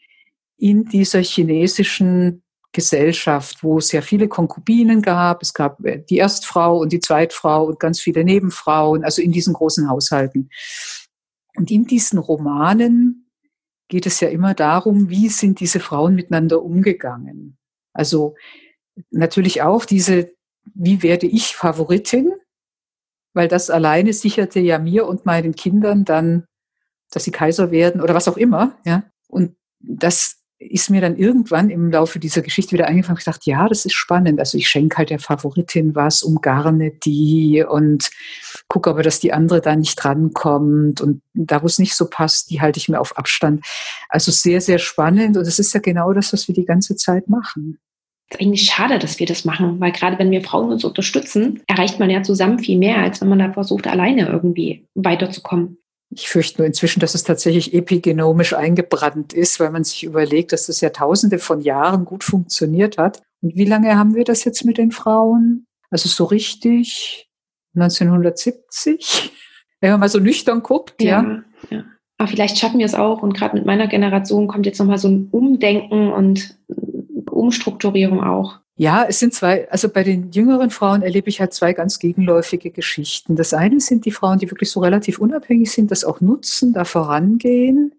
in 0.61 0.85
dieser 0.85 1.23
chinesischen 1.23 2.43
Gesellschaft, 2.71 3.63
wo 3.63 3.79
es 3.79 3.91
ja 3.91 4.01
viele 4.01 4.27
Konkubinen 4.27 5.01
gab. 5.01 5.41
Es 5.41 5.53
gab 5.55 5.83
äh, 5.83 6.03
die 6.07 6.17
Erstfrau 6.17 6.77
und 6.77 6.93
die 6.93 6.99
Zweitfrau 6.99 7.65
und 7.65 7.79
ganz 7.79 7.99
viele 7.99 8.23
Nebenfrauen, 8.23 9.03
also 9.03 9.23
in 9.23 9.31
diesen 9.31 9.53
großen 9.53 9.89
Haushalten. 9.89 10.49
Und 11.55 11.71
in 11.71 11.85
diesen 11.85 12.19
Romanen 12.19 13.27
geht 13.89 14.05
es 14.05 14.19
ja 14.19 14.29
immer 14.29 14.53
darum, 14.53 15.09
wie 15.09 15.29
sind 15.29 15.59
diese 15.59 15.79
Frauen 15.79 16.13
miteinander 16.13 16.61
umgegangen. 16.61 17.57
Also 17.91 18.35
natürlich 19.09 19.63
auch 19.63 19.83
diese, 19.83 20.31
wie 20.75 21.01
werde 21.01 21.25
ich 21.25 21.55
Favoritin? 21.55 22.31
Weil 23.33 23.47
das 23.47 23.71
alleine 23.71 24.13
sicherte 24.13 24.59
ja 24.59 24.77
mir 24.77 25.07
und 25.07 25.25
meinen 25.25 25.55
Kindern 25.55 26.05
dann, 26.05 26.45
dass 27.09 27.23
sie 27.23 27.31
Kaiser 27.31 27.71
werden 27.71 27.99
oder 27.99 28.13
was 28.13 28.27
auch 28.27 28.37
immer, 28.37 28.77
ja. 28.85 29.03
Und 29.27 29.55
das 29.79 30.40
ist 30.69 30.91
mir 30.91 31.01
dann 31.01 31.17
irgendwann 31.17 31.71
im 31.71 31.91
Laufe 31.91 32.19
dieser 32.19 32.41
Geschichte 32.41 32.73
wieder 32.73 32.87
eingefallen. 32.87 33.17
Ich 33.17 33.25
dachte, 33.25 33.49
ja, 33.49 33.67
das 33.67 33.85
ist 33.85 33.93
spannend. 33.93 34.39
Also 34.39 34.57
ich 34.57 34.69
schenke 34.69 34.97
halt 34.97 35.09
der 35.09 35.19
Favoritin 35.19 35.95
was, 35.95 36.21
umgarne 36.21 36.91
die 36.91 37.65
und 37.67 38.11
gucke 38.67 38.91
aber, 38.91 39.01
dass 39.01 39.19
die 39.19 39.33
andere 39.33 39.59
da 39.59 39.75
nicht 39.75 39.95
drankommt. 39.95 41.01
Und 41.01 41.21
da, 41.33 41.63
wo 41.63 41.65
es 41.65 41.79
nicht 41.79 41.95
so 41.95 42.07
passt, 42.07 42.51
die 42.51 42.61
halte 42.61 42.77
ich 42.77 42.89
mir 42.89 42.99
auf 42.99 43.17
Abstand. 43.17 43.65
Also 44.07 44.31
sehr, 44.31 44.61
sehr 44.61 44.77
spannend. 44.77 45.35
Und 45.35 45.47
das 45.47 45.57
ist 45.57 45.73
ja 45.73 45.79
genau 45.79 46.13
das, 46.13 46.31
was 46.31 46.47
wir 46.47 46.53
die 46.53 46.65
ganze 46.65 46.95
Zeit 46.95 47.27
machen 47.27 47.79
ist 48.31 48.39
eigentlich 48.39 48.63
schade, 48.63 48.97
dass 48.97 49.19
wir 49.19 49.25
das 49.25 49.45
machen, 49.45 49.79
weil 49.79 49.91
gerade 49.91 50.17
wenn 50.17 50.31
wir 50.31 50.41
Frauen 50.41 50.71
uns 50.71 50.85
unterstützen, 50.85 51.61
erreicht 51.67 51.99
man 51.99 52.09
ja 52.09 52.23
zusammen 52.23 52.59
viel 52.59 52.77
mehr, 52.77 52.99
als 52.99 53.19
wenn 53.19 53.27
man 53.27 53.39
da 53.39 53.51
versucht, 53.51 53.87
alleine 53.87 54.27
irgendwie 54.27 54.87
weiterzukommen. 54.95 55.80
Ich 56.13 56.29
fürchte 56.29 56.59
nur 56.59 56.67
inzwischen, 56.67 56.99
dass 56.99 57.15
es 57.15 57.23
tatsächlich 57.23 57.73
epigenomisch 57.73 58.53
eingebrannt 58.53 59.33
ist, 59.33 59.59
weil 59.59 59.71
man 59.71 59.83
sich 59.83 60.03
überlegt, 60.03 60.51
dass 60.51 60.67
das 60.67 60.81
ja 60.81 60.89
tausende 60.89 61.39
von 61.39 61.61
Jahren 61.61 62.03
gut 62.05 62.23
funktioniert 62.23 62.97
hat. 62.97 63.21
Und 63.41 63.55
wie 63.55 63.65
lange 63.65 63.97
haben 63.97 64.13
wir 64.13 64.25
das 64.25 64.43
jetzt 64.43 64.65
mit 64.65 64.77
den 64.77 64.91
Frauen? 64.91 65.65
Also 65.89 66.09
so 66.09 66.25
richtig 66.25 67.29
1970? 67.75 69.31
Wenn 69.79 69.91
man 69.91 70.01
mal 70.01 70.09
so 70.09 70.19
nüchtern 70.19 70.61
guckt, 70.61 71.01
ja. 71.01 71.23
ja. 71.23 71.43
ja. 71.69 71.83
Aber 72.17 72.27
vielleicht 72.27 72.59
schaffen 72.59 72.79
wir 72.79 72.85
es 72.85 72.93
auch. 72.93 73.23
Und 73.23 73.33
gerade 73.33 73.55
mit 73.55 73.65
meiner 73.65 73.87
Generation 73.87 74.47
kommt 74.47 74.65
jetzt 74.65 74.79
nochmal 74.79 74.99
so 74.99 75.07
ein 75.07 75.29
Umdenken 75.31 76.11
und 76.11 76.55
Umstrukturierung 77.31 78.23
auch. 78.23 78.59
Ja, 78.81 79.05
es 79.07 79.19
sind 79.19 79.31
zwei, 79.31 79.69
also 79.69 79.89
bei 79.89 80.01
den 80.01 80.31
jüngeren 80.31 80.71
Frauen 80.71 81.03
erlebe 81.03 81.29
ich 81.29 81.39
halt 81.39 81.53
zwei 81.53 81.71
ganz 81.71 81.99
gegenläufige 81.99 82.71
Geschichten. 82.71 83.35
Das 83.35 83.53
eine 83.53 83.79
sind 83.79 84.05
die 84.05 84.11
Frauen, 84.11 84.39
die 84.39 84.49
wirklich 84.49 84.71
so 84.71 84.79
relativ 84.79 85.19
unabhängig 85.19 85.71
sind, 85.71 85.91
das 85.91 86.03
auch 86.03 86.19
nutzen, 86.19 86.73
da 86.73 86.83
vorangehen. 86.83 87.93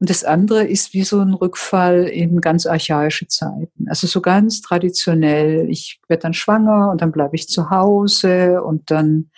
Und 0.00 0.10
das 0.10 0.22
andere 0.22 0.66
ist 0.66 0.92
wie 0.92 1.04
so 1.04 1.20
ein 1.20 1.32
Rückfall 1.32 2.04
in 2.04 2.42
ganz 2.42 2.66
archaische 2.66 3.28
Zeiten. 3.28 3.88
Also 3.88 4.06
so 4.06 4.20
ganz 4.20 4.60
traditionell. 4.60 5.70
Ich 5.70 6.02
werde 6.06 6.24
dann 6.24 6.34
schwanger 6.34 6.90
und 6.90 7.00
dann 7.00 7.10
bleibe 7.10 7.36
ich 7.36 7.48
zu 7.48 7.70
Hause 7.70 8.62
und 8.62 8.90
dann, 8.90 9.30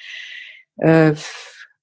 äh, 0.78 1.14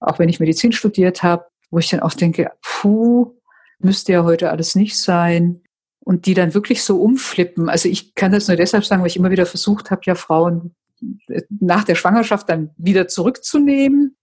auch 0.01 0.19
wenn 0.19 0.27
ich 0.27 0.41
Medizin 0.41 0.73
studiert 0.73 1.23
habe, 1.23 1.45
wo 1.71 1.79
ich 1.79 1.89
dann 1.89 2.01
auch 2.01 2.15
denke, 2.15 2.51
puh, 2.61 3.33
müsste 3.79 4.11
ja 4.11 4.25
heute 4.25 4.51
alles 4.51 4.75
nicht 4.75 4.99
sein 4.99 5.62
und 6.03 6.25
die 6.25 6.33
dann 6.33 6.53
wirklich 6.53 6.83
so 6.83 7.01
umflippen. 7.01 7.69
Also 7.69 7.89
ich 7.89 8.15
kann 8.15 8.31
das 8.31 8.47
nur 8.47 8.57
deshalb 8.57 8.85
sagen, 8.85 9.01
weil 9.01 9.07
ich 9.07 9.17
immer 9.17 9.31
wieder 9.31 9.45
versucht 9.45 9.91
habe, 9.91 10.01
ja 10.05 10.15
Frauen 10.15 10.75
äh, 11.27 11.41
nach 11.49 11.83
der 11.83 11.95
Schwangerschaft 11.95 12.49
dann 12.49 12.71
wieder 12.77 13.07
zurückzunehmen. 13.07 14.15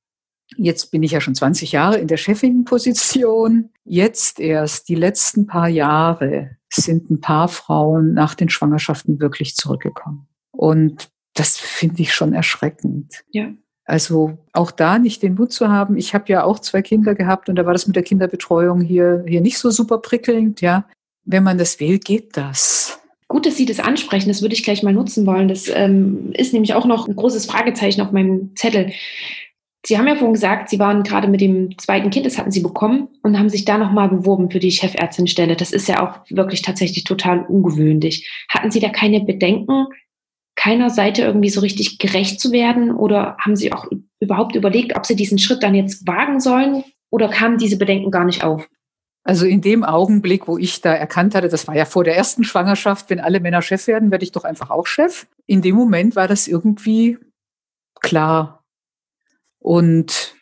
Jetzt 0.56 0.90
bin 0.90 1.02
ich 1.02 1.12
ja 1.12 1.20
schon 1.20 1.34
20 1.34 1.72
Jahre 1.72 1.98
in 1.98 2.08
der 2.08 2.16
Chefinnenposition. 2.16 3.70
Jetzt 3.84 4.40
erst 4.40 4.88
die 4.88 4.96
letzten 4.96 5.46
paar 5.46 5.68
Jahre 5.68 6.56
sind 6.68 7.10
ein 7.10 7.20
paar 7.20 7.48
Frauen 7.48 8.14
nach 8.14 8.34
den 8.34 8.48
Schwangerschaften 8.48 9.20
wirklich 9.20 9.54
zurückgekommen. 9.54 10.28
Und 10.50 11.08
das 11.34 11.56
finde 11.56 12.02
ich 12.02 12.12
schon 12.12 12.32
erschreckend. 12.32 13.22
Ja. 13.30 13.52
Also 13.84 14.38
auch 14.52 14.70
da 14.70 14.98
nicht 14.98 15.22
den 15.22 15.34
Mut 15.34 15.52
zu 15.52 15.68
haben. 15.68 15.96
Ich 15.96 16.14
habe 16.14 16.24
ja 16.28 16.44
auch 16.44 16.58
zwei 16.58 16.82
Kinder 16.82 17.14
gehabt 17.14 17.48
und 17.48 17.56
da 17.56 17.64
war 17.64 17.72
das 17.72 17.86
mit 17.86 17.96
der 17.96 18.02
Kinderbetreuung 18.02 18.80
hier, 18.80 19.24
hier 19.26 19.40
nicht 19.40 19.58
so 19.58 19.70
super 19.70 19.98
prickelnd, 19.98 20.60
ja 20.60 20.86
wenn 21.24 21.42
man 21.42 21.58
das 21.58 21.80
will, 21.80 21.98
geht 21.98 22.36
das. 22.36 23.00
Gut, 23.28 23.46
dass 23.46 23.56
Sie 23.56 23.66
das 23.66 23.78
ansprechen. 23.78 24.28
Das 24.28 24.42
würde 24.42 24.54
ich 24.54 24.64
gleich 24.64 24.82
mal 24.82 24.92
nutzen 24.92 25.24
wollen. 25.24 25.48
Das 25.48 25.70
ähm, 25.72 26.32
ist 26.32 26.52
nämlich 26.52 26.74
auch 26.74 26.84
noch 26.84 27.06
ein 27.06 27.14
großes 27.14 27.46
Fragezeichen 27.46 28.00
auf 28.00 28.10
meinem 28.10 28.56
Zettel. 28.56 28.92
Sie 29.86 29.96
haben 29.96 30.08
ja 30.08 30.14
vorhin 30.14 30.34
gesagt, 30.34 30.68
Sie 30.68 30.78
waren 30.78 31.04
gerade 31.04 31.28
mit 31.28 31.40
dem 31.40 31.78
zweiten 31.78 32.10
Kind, 32.10 32.26
das 32.26 32.36
hatten 32.36 32.50
Sie 32.50 32.60
bekommen 32.60 33.08
und 33.22 33.38
haben 33.38 33.48
sich 33.48 33.64
da 33.64 33.78
nochmal 33.78 34.08
beworben 34.08 34.50
für 34.50 34.58
die 34.58 34.72
Chefärztinstelle. 34.72 35.56
Das 35.56 35.72
ist 35.72 35.88
ja 35.88 36.02
auch 36.02 36.30
wirklich 36.30 36.62
tatsächlich 36.62 37.04
total 37.04 37.46
ungewöhnlich. 37.46 38.28
Hatten 38.48 38.70
Sie 38.70 38.80
da 38.80 38.90
keine 38.90 39.20
Bedenken, 39.20 39.86
keiner 40.54 40.90
Seite 40.90 41.22
irgendwie 41.22 41.48
so 41.48 41.60
richtig 41.60 41.98
gerecht 41.98 42.40
zu 42.40 42.52
werden? 42.52 42.90
Oder 42.90 43.36
haben 43.38 43.56
Sie 43.56 43.72
auch 43.72 43.86
überhaupt 44.20 44.54
überlegt, 44.54 44.96
ob 44.96 45.06
Sie 45.06 45.16
diesen 45.16 45.38
Schritt 45.38 45.62
dann 45.62 45.74
jetzt 45.74 46.06
wagen 46.06 46.40
sollen? 46.40 46.84
Oder 47.08 47.28
kamen 47.28 47.56
diese 47.56 47.78
Bedenken 47.78 48.10
gar 48.10 48.24
nicht 48.24 48.44
auf? 48.44 48.68
Also 49.22 49.46
in 49.46 49.60
dem 49.60 49.84
Augenblick, 49.84 50.48
wo 50.48 50.56
ich 50.56 50.80
da 50.80 50.94
erkannt 50.94 51.34
hatte, 51.34 51.48
das 51.48 51.68
war 51.68 51.76
ja 51.76 51.84
vor 51.84 52.04
der 52.04 52.16
ersten 52.16 52.42
Schwangerschaft, 52.42 53.10
wenn 53.10 53.20
alle 53.20 53.40
Männer 53.40 53.62
Chef 53.62 53.86
werden, 53.86 54.10
werde 54.10 54.24
ich 54.24 54.32
doch 54.32 54.44
einfach 54.44 54.70
auch 54.70 54.86
Chef. 54.86 55.26
In 55.46 55.62
dem 55.62 55.76
Moment 55.76 56.16
war 56.16 56.26
das 56.26 56.48
irgendwie 56.48 57.18
klar. 58.00 58.64
Und 59.58 60.36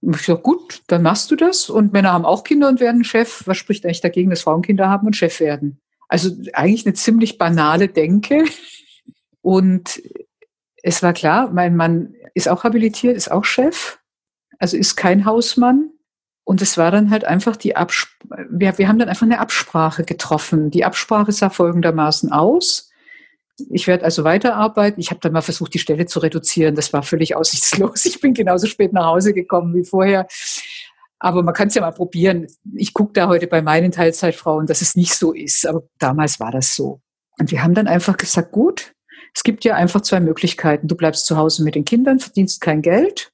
ich 0.00 0.26
dachte, 0.26 0.36
gut, 0.42 0.82
dann 0.88 1.02
machst 1.02 1.30
du 1.30 1.36
das. 1.36 1.70
Und 1.70 1.92
Männer 1.92 2.12
haben 2.12 2.24
auch 2.24 2.44
Kinder 2.44 2.68
und 2.68 2.80
werden 2.80 3.04
Chef. 3.04 3.44
Was 3.46 3.56
spricht 3.56 3.84
eigentlich 3.84 4.00
dagegen, 4.00 4.30
dass 4.30 4.42
Frauen 4.42 4.62
Kinder 4.62 4.88
haben 4.88 5.06
und 5.06 5.16
Chef 5.16 5.40
werden? 5.40 5.80
Also 6.08 6.30
eigentlich 6.52 6.84
eine 6.86 6.94
ziemlich 6.94 7.38
banale 7.38 7.88
Denke. 7.88 8.44
Und 9.40 10.02
es 10.82 11.02
war 11.02 11.12
klar, 11.12 11.50
mein 11.50 11.76
Mann 11.76 12.14
ist 12.34 12.48
auch 12.48 12.64
habilitiert, 12.64 13.16
ist 13.16 13.30
auch 13.30 13.44
Chef, 13.44 13.98
also 14.58 14.76
ist 14.76 14.96
kein 14.96 15.24
Hausmann. 15.24 15.90
Und 16.44 16.60
es 16.60 16.76
war 16.76 16.90
dann 16.90 17.10
halt 17.10 17.24
einfach 17.24 17.56
die 17.56 17.74
Absprache, 17.74 18.46
wir, 18.50 18.76
wir 18.78 18.88
haben 18.88 18.98
dann 18.98 19.08
einfach 19.08 19.26
eine 19.26 19.40
Absprache 19.40 20.04
getroffen. 20.04 20.70
Die 20.70 20.84
Absprache 20.84 21.32
sah 21.32 21.48
folgendermaßen 21.48 22.32
aus. 22.32 22.90
Ich 23.70 23.86
werde 23.86 24.04
also 24.04 24.24
weiterarbeiten. 24.24 25.00
Ich 25.00 25.10
habe 25.10 25.20
dann 25.20 25.32
mal 25.32 25.40
versucht, 25.40 25.72
die 25.72 25.78
Stelle 25.78 26.06
zu 26.06 26.18
reduzieren. 26.18 26.74
Das 26.74 26.92
war 26.92 27.02
völlig 27.02 27.34
aussichtslos. 27.34 28.04
Ich 28.04 28.20
bin 28.20 28.34
genauso 28.34 28.66
spät 28.66 28.92
nach 28.92 29.06
Hause 29.06 29.32
gekommen 29.32 29.74
wie 29.74 29.84
vorher. 29.84 30.26
Aber 31.18 31.42
man 31.42 31.54
kann 31.54 31.68
es 31.68 31.74
ja 31.74 31.80
mal 31.80 31.92
probieren. 31.92 32.46
Ich 32.74 32.92
gucke 32.92 33.12
da 33.14 33.28
heute 33.28 33.46
bei 33.46 33.62
meinen 33.62 33.92
Teilzeitfrauen, 33.92 34.66
dass 34.66 34.82
es 34.82 34.96
nicht 34.96 35.14
so 35.14 35.32
ist. 35.32 35.66
Aber 35.66 35.84
damals 35.98 36.40
war 36.40 36.50
das 36.50 36.76
so. 36.76 37.00
Und 37.38 37.50
wir 37.50 37.62
haben 37.62 37.74
dann 37.74 37.86
einfach 37.86 38.18
gesagt, 38.18 38.52
gut, 38.52 38.92
es 39.34 39.42
gibt 39.42 39.64
ja 39.64 39.74
einfach 39.74 40.02
zwei 40.02 40.20
Möglichkeiten. 40.20 40.88
Du 40.88 40.96
bleibst 40.96 41.26
zu 41.26 41.36
Hause 41.36 41.64
mit 41.64 41.74
den 41.74 41.84
Kindern, 41.84 42.20
verdienst 42.20 42.60
kein 42.60 42.82
Geld. 42.82 43.32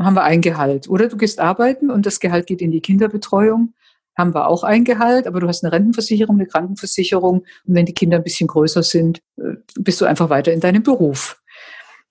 Haben 0.00 0.14
wir 0.14 0.24
ein 0.24 0.40
Gehalt. 0.40 0.88
Oder 0.88 1.08
du 1.08 1.16
gehst 1.16 1.38
arbeiten 1.38 1.90
und 1.90 2.06
das 2.06 2.20
Gehalt 2.20 2.46
geht 2.46 2.62
in 2.62 2.70
die 2.70 2.80
Kinderbetreuung. 2.80 3.74
Haben 4.16 4.34
wir 4.34 4.46
auch 4.46 4.62
ein 4.64 4.84
Gehalt, 4.84 5.26
aber 5.26 5.40
du 5.40 5.48
hast 5.48 5.64
eine 5.64 5.72
Rentenversicherung, 5.72 6.36
eine 6.36 6.46
Krankenversicherung. 6.46 7.40
Und 7.40 7.74
wenn 7.74 7.86
die 7.86 7.94
Kinder 7.94 8.18
ein 8.18 8.22
bisschen 8.22 8.46
größer 8.46 8.82
sind, 8.82 9.20
äh, 9.38 9.54
bist 9.78 10.00
du 10.00 10.04
einfach 10.04 10.30
weiter 10.30 10.52
in 10.52 10.60
deinem 10.60 10.82
Beruf. 10.82 11.40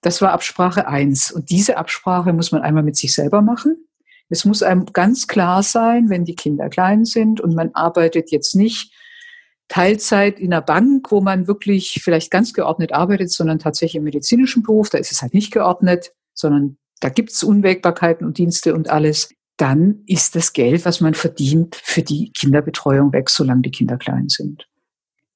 Das 0.00 0.20
war 0.20 0.32
Absprache 0.32 0.88
eins. 0.88 1.30
Und 1.30 1.50
diese 1.50 1.76
Absprache 1.76 2.32
muss 2.32 2.52
man 2.52 2.62
einmal 2.62 2.82
mit 2.82 2.96
sich 2.96 3.14
selber 3.14 3.40
machen. 3.40 3.76
Es 4.28 4.44
muss 4.44 4.62
einem 4.62 4.86
ganz 4.86 5.26
klar 5.26 5.62
sein, 5.62 6.08
wenn 6.08 6.24
die 6.24 6.34
Kinder 6.34 6.68
klein 6.70 7.04
sind 7.04 7.40
und 7.40 7.54
man 7.54 7.70
arbeitet 7.74 8.30
jetzt 8.30 8.54
nicht 8.54 8.92
Teilzeit 9.68 10.38
in 10.38 10.52
einer 10.52 10.62
Bank, 10.62 11.10
wo 11.12 11.20
man 11.20 11.46
wirklich 11.46 12.00
vielleicht 12.02 12.30
ganz 12.30 12.52
geordnet 12.52 12.92
arbeitet, 12.92 13.30
sondern 13.30 13.58
tatsächlich 13.58 13.96
im 13.96 14.04
medizinischen 14.04 14.62
Beruf, 14.62 14.90
da 14.90 14.98
ist 14.98 15.12
es 15.12 15.22
halt 15.22 15.34
nicht 15.34 15.52
geordnet, 15.52 16.12
sondern 16.34 16.78
da 17.02 17.08
gibt 17.08 17.32
es 17.32 17.42
Unwägbarkeiten 17.42 18.24
und 18.24 18.38
Dienste 18.38 18.74
und 18.74 18.88
alles, 18.88 19.34
dann 19.56 20.02
ist 20.06 20.36
das 20.36 20.52
Geld, 20.52 20.84
was 20.84 21.00
man 21.00 21.14
verdient, 21.14 21.74
für 21.74 22.02
die 22.02 22.30
Kinderbetreuung 22.32 23.12
weg, 23.12 23.28
solange 23.28 23.62
die 23.62 23.70
Kinder 23.72 23.96
klein 23.96 24.28
sind. 24.28 24.68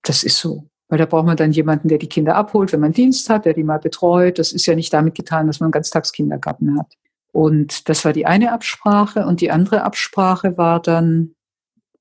Das 0.03 0.23
ist 0.23 0.39
so. 0.39 0.69
Weil 0.89 0.99
da 0.99 1.07
braucht 1.07 1.27
man 1.27 1.37
dann 1.37 1.51
jemanden, 1.51 1.89
der 1.89 1.99
die 1.99 2.09
Kinder 2.09 2.37
abholt, 2.37 2.73
wenn 2.73 2.81
man 2.81 2.93
Dienst 2.93 3.29
hat, 3.29 3.45
der 3.45 3.55
die 3.55 3.65
mal 3.65 3.81
betreut. 3.81 4.39
Das 4.39 4.53
ist 4.53 4.67
ja 4.67 4.77
nicht 4.77 4.93
damit 4.93 5.17
getan, 5.17 5.49
dass 5.49 5.59
man 5.59 5.73
Ganztagskindergarten 5.73 6.79
hat. 6.79 6.95
Und 7.33 7.89
das 7.89 8.05
war 8.05 8.13
die 8.13 8.27
eine 8.27 8.53
Absprache. 8.53 9.27
Und 9.27 9.41
die 9.41 9.51
andere 9.51 9.83
Absprache 9.83 10.57
war 10.57 10.81
dann, 10.81 11.35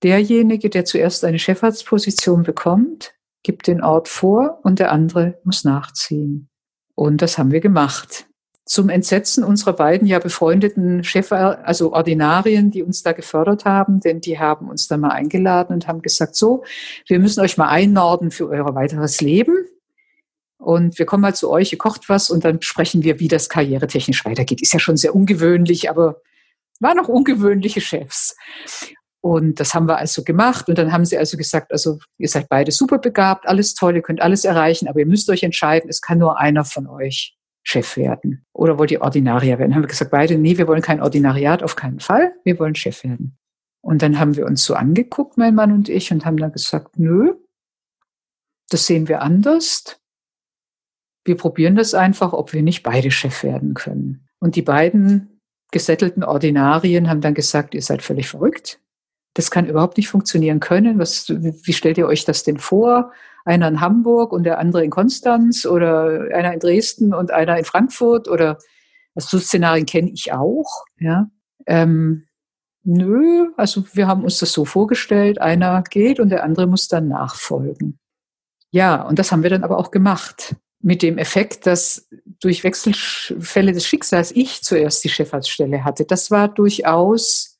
derjenige, 0.03 0.69
der 0.69 0.85
zuerst 0.85 1.25
eine 1.25 1.39
Chefarztposition 1.39 2.43
bekommt, 2.43 3.15
gibt 3.41 3.65
den 3.65 3.81
Ort 3.81 4.07
vor 4.07 4.59
und 4.61 4.77
der 4.77 4.91
andere 4.91 5.39
muss 5.43 5.63
nachziehen. 5.63 6.49
Und 6.93 7.23
das 7.23 7.39
haben 7.39 7.51
wir 7.51 7.61
gemacht. 7.61 8.27
Zum 8.65 8.89
Entsetzen 8.89 9.43
unserer 9.43 9.73
beiden 9.73 10.07
ja 10.07 10.17
befreundeten 10.17 11.03
Chef, 11.03 11.31
also 11.31 11.93
Ordinarien, 11.93 12.71
die 12.71 12.81
uns 12.81 13.03
da 13.03 13.11
gefördert 13.11 13.63
haben, 13.63 13.99
denn 13.99 14.21
die 14.21 14.39
haben 14.39 14.69
uns 14.69 14.87
dann 14.87 15.01
mal 15.01 15.11
eingeladen 15.11 15.73
und 15.73 15.87
haben 15.87 16.01
gesagt, 16.01 16.35
so, 16.35 16.63
wir 17.07 17.19
müssen 17.19 17.41
euch 17.41 17.57
mal 17.57 17.69
einnorden 17.69 18.31
für 18.31 18.49
euer 18.49 18.73
weiteres 18.73 19.21
Leben. 19.21 19.53
Und 20.57 20.97
wir 20.97 21.05
kommen 21.05 21.21
mal 21.21 21.35
zu 21.35 21.51
euch, 21.51 21.71
ihr 21.73 21.77
kocht 21.77 22.09
was 22.09 22.31
und 22.31 22.43
dann 22.43 22.59
sprechen 22.61 23.03
wir, 23.03 23.19
wie 23.19 23.27
das 23.27 23.49
karrieretechnisch 23.49 24.25
weitergeht. 24.25 24.63
Ist 24.63 24.73
ja 24.73 24.79
schon 24.79 24.97
sehr 24.97 25.13
ungewöhnlich, 25.13 25.91
aber 25.91 26.21
waren 26.79 26.97
noch 26.97 27.07
ungewöhnliche 27.07 27.81
Chefs. 27.81 28.35
Und 29.21 29.59
das 29.59 29.73
haben 29.73 29.87
wir 29.87 29.97
also 29.97 30.23
gemacht. 30.23 30.69
Und 30.69 30.77
dann 30.77 30.91
haben 30.91 31.05
sie 31.05 31.17
also 31.17 31.37
gesagt, 31.37 31.71
also 31.71 31.99
ihr 32.17 32.29
seid 32.29 32.49
beide 32.49 32.71
super 32.71 32.97
begabt, 32.97 33.47
alles 33.47 33.75
toll, 33.75 33.95
ihr 33.95 34.01
könnt 34.01 34.21
alles 34.21 34.43
erreichen, 34.43 34.87
aber 34.87 34.99
ihr 34.99 35.05
müsst 35.05 35.29
euch 35.29 35.43
entscheiden, 35.43 35.89
es 35.89 36.01
kann 36.01 36.17
nur 36.17 36.39
einer 36.39 36.65
von 36.65 36.87
euch 36.87 37.35
Chef 37.67 37.97
werden. 37.97 38.45
Oder 38.53 38.77
wollt 38.77 38.91
ihr 38.91 39.01
Ordinarier 39.01 39.59
werden? 39.59 39.75
Haben 39.75 39.83
wir 39.83 39.89
gesagt, 39.89 40.11
beide, 40.11 40.37
nee, 40.37 40.57
wir 40.57 40.67
wollen 40.67 40.81
kein 40.81 41.01
Ordinariat, 41.01 41.63
auf 41.63 41.75
keinen 41.75 41.99
Fall, 41.99 42.33
wir 42.43 42.57
wollen 42.59 42.75
Chef 42.75 43.03
werden. 43.03 43.37
Und 43.81 44.01
dann 44.01 44.19
haben 44.19 44.35
wir 44.35 44.45
uns 44.45 44.63
so 44.63 44.75
angeguckt, 44.75 45.37
mein 45.37 45.55
Mann 45.55 45.71
und 45.71 45.89
ich, 45.89 46.11
und 46.11 46.25
haben 46.25 46.37
dann 46.37 46.51
gesagt, 46.51 46.97
nö, 46.97 47.33
das 48.69 48.87
sehen 48.87 49.07
wir 49.07 49.21
anders. 49.21 49.99
Wir 51.23 51.37
probieren 51.37 51.75
das 51.75 51.93
einfach, 51.93 52.33
ob 52.33 52.53
wir 52.53 52.63
nicht 52.63 52.83
beide 52.83 53.11
Chef 53.11 53.43
werden 53.43 53.73
können. 53.73 54.27
Und 54.39 54.55
die 54.55 54.61
beiden 54.61 55.41
gesettelten 55.71 56.23
Ordinarien 56.23 57.09
haben 57.09 57.21
dann 57.21 57.33
gesagt, 57.33 57.73
ihr 57.73 57.81
seid 57.81 58.01
völlig 58.01 58.27
verrückt 58.27 58.79
das 59.35 59.51
kann 59.51 59.67
überhaupt 59.67 59.97
nicht 59.97 60.07
funktionieren 60.07 60.59
können. 60.59 60.97
Was, 60.97 61.29
wie 61.29 61.73
stellt 61.73 61.97
ihr 61.97 62.07
euch 62.07 62.25
das 62.25 62.43
denn 62.43 62.57
vor? 62.57 63.11
Einer 63.45 63.67
in 63.69 63.79
Hamburg 63.79 64.33
und 64.33 64.43
der 64.43 64.59
andere 64.59 64.83
in 64.83 64.91
Konstanz 64.91 65.65
oder 65.65 66.27
einer 66.33 66.53
in 66.53 66.59
Dresden 66.59 67.13
und 67.13 67.31
einer 67.31 67.57
in 67.57 67.65
Frankfurt 67.65 68.27
oder 68.27 68.57
also 69.15 69.37
so 69.37 69.39
Szenarien 69.39 69.85
kenne 69.85 70.11
ich 70.11 70.33
auch. 70.33 70.83
Ja. 70.99 71.29
Ähm, 71.65 72.25
nö, 72.83 73.51
also 73.55 73.85
wir 73.93 74.07
haben 74.07 74.23
uns 74.23 74.39
das 74.39 74.51
so 74.51 74.65
vorgestellt, 74.65 75.39
einer 75.39 75.83
geht 75.83 76.19
und 76.19 76.29
der 76.29 76.43
andere 76.43 76.67
muss 76.67 76.87
dann 76.87 77.07
nachfolgen. 77.07 77.99
Ja, 78.71 79.01
und 79.01 79.19
das 79.19 79.31
haben 79.31 79.43
wir 79.43 79.49
dann 79.49 79.63
aber 79.63 79.77
auch 79.77 79.91
gemacht. 79.91 80.55
Mit 80.81 81.01
dem 81.01 81.17
Effekt, 81.17 81.65
dass 81.65 82.07
durch 82.41 82.63
Wechselfälle 82.63 83.71
des 83.71 83.87
Schicksals 83.87 84.31
ich 84.31 84.61
zuerst 84.61 85.03
die 85.03 85.09
Chefarztstelle 85.09 85.83
hatte. 85.83 86.05
Das 86.05 86.29
war 86.29 86.47
durchaus 86.47 87.54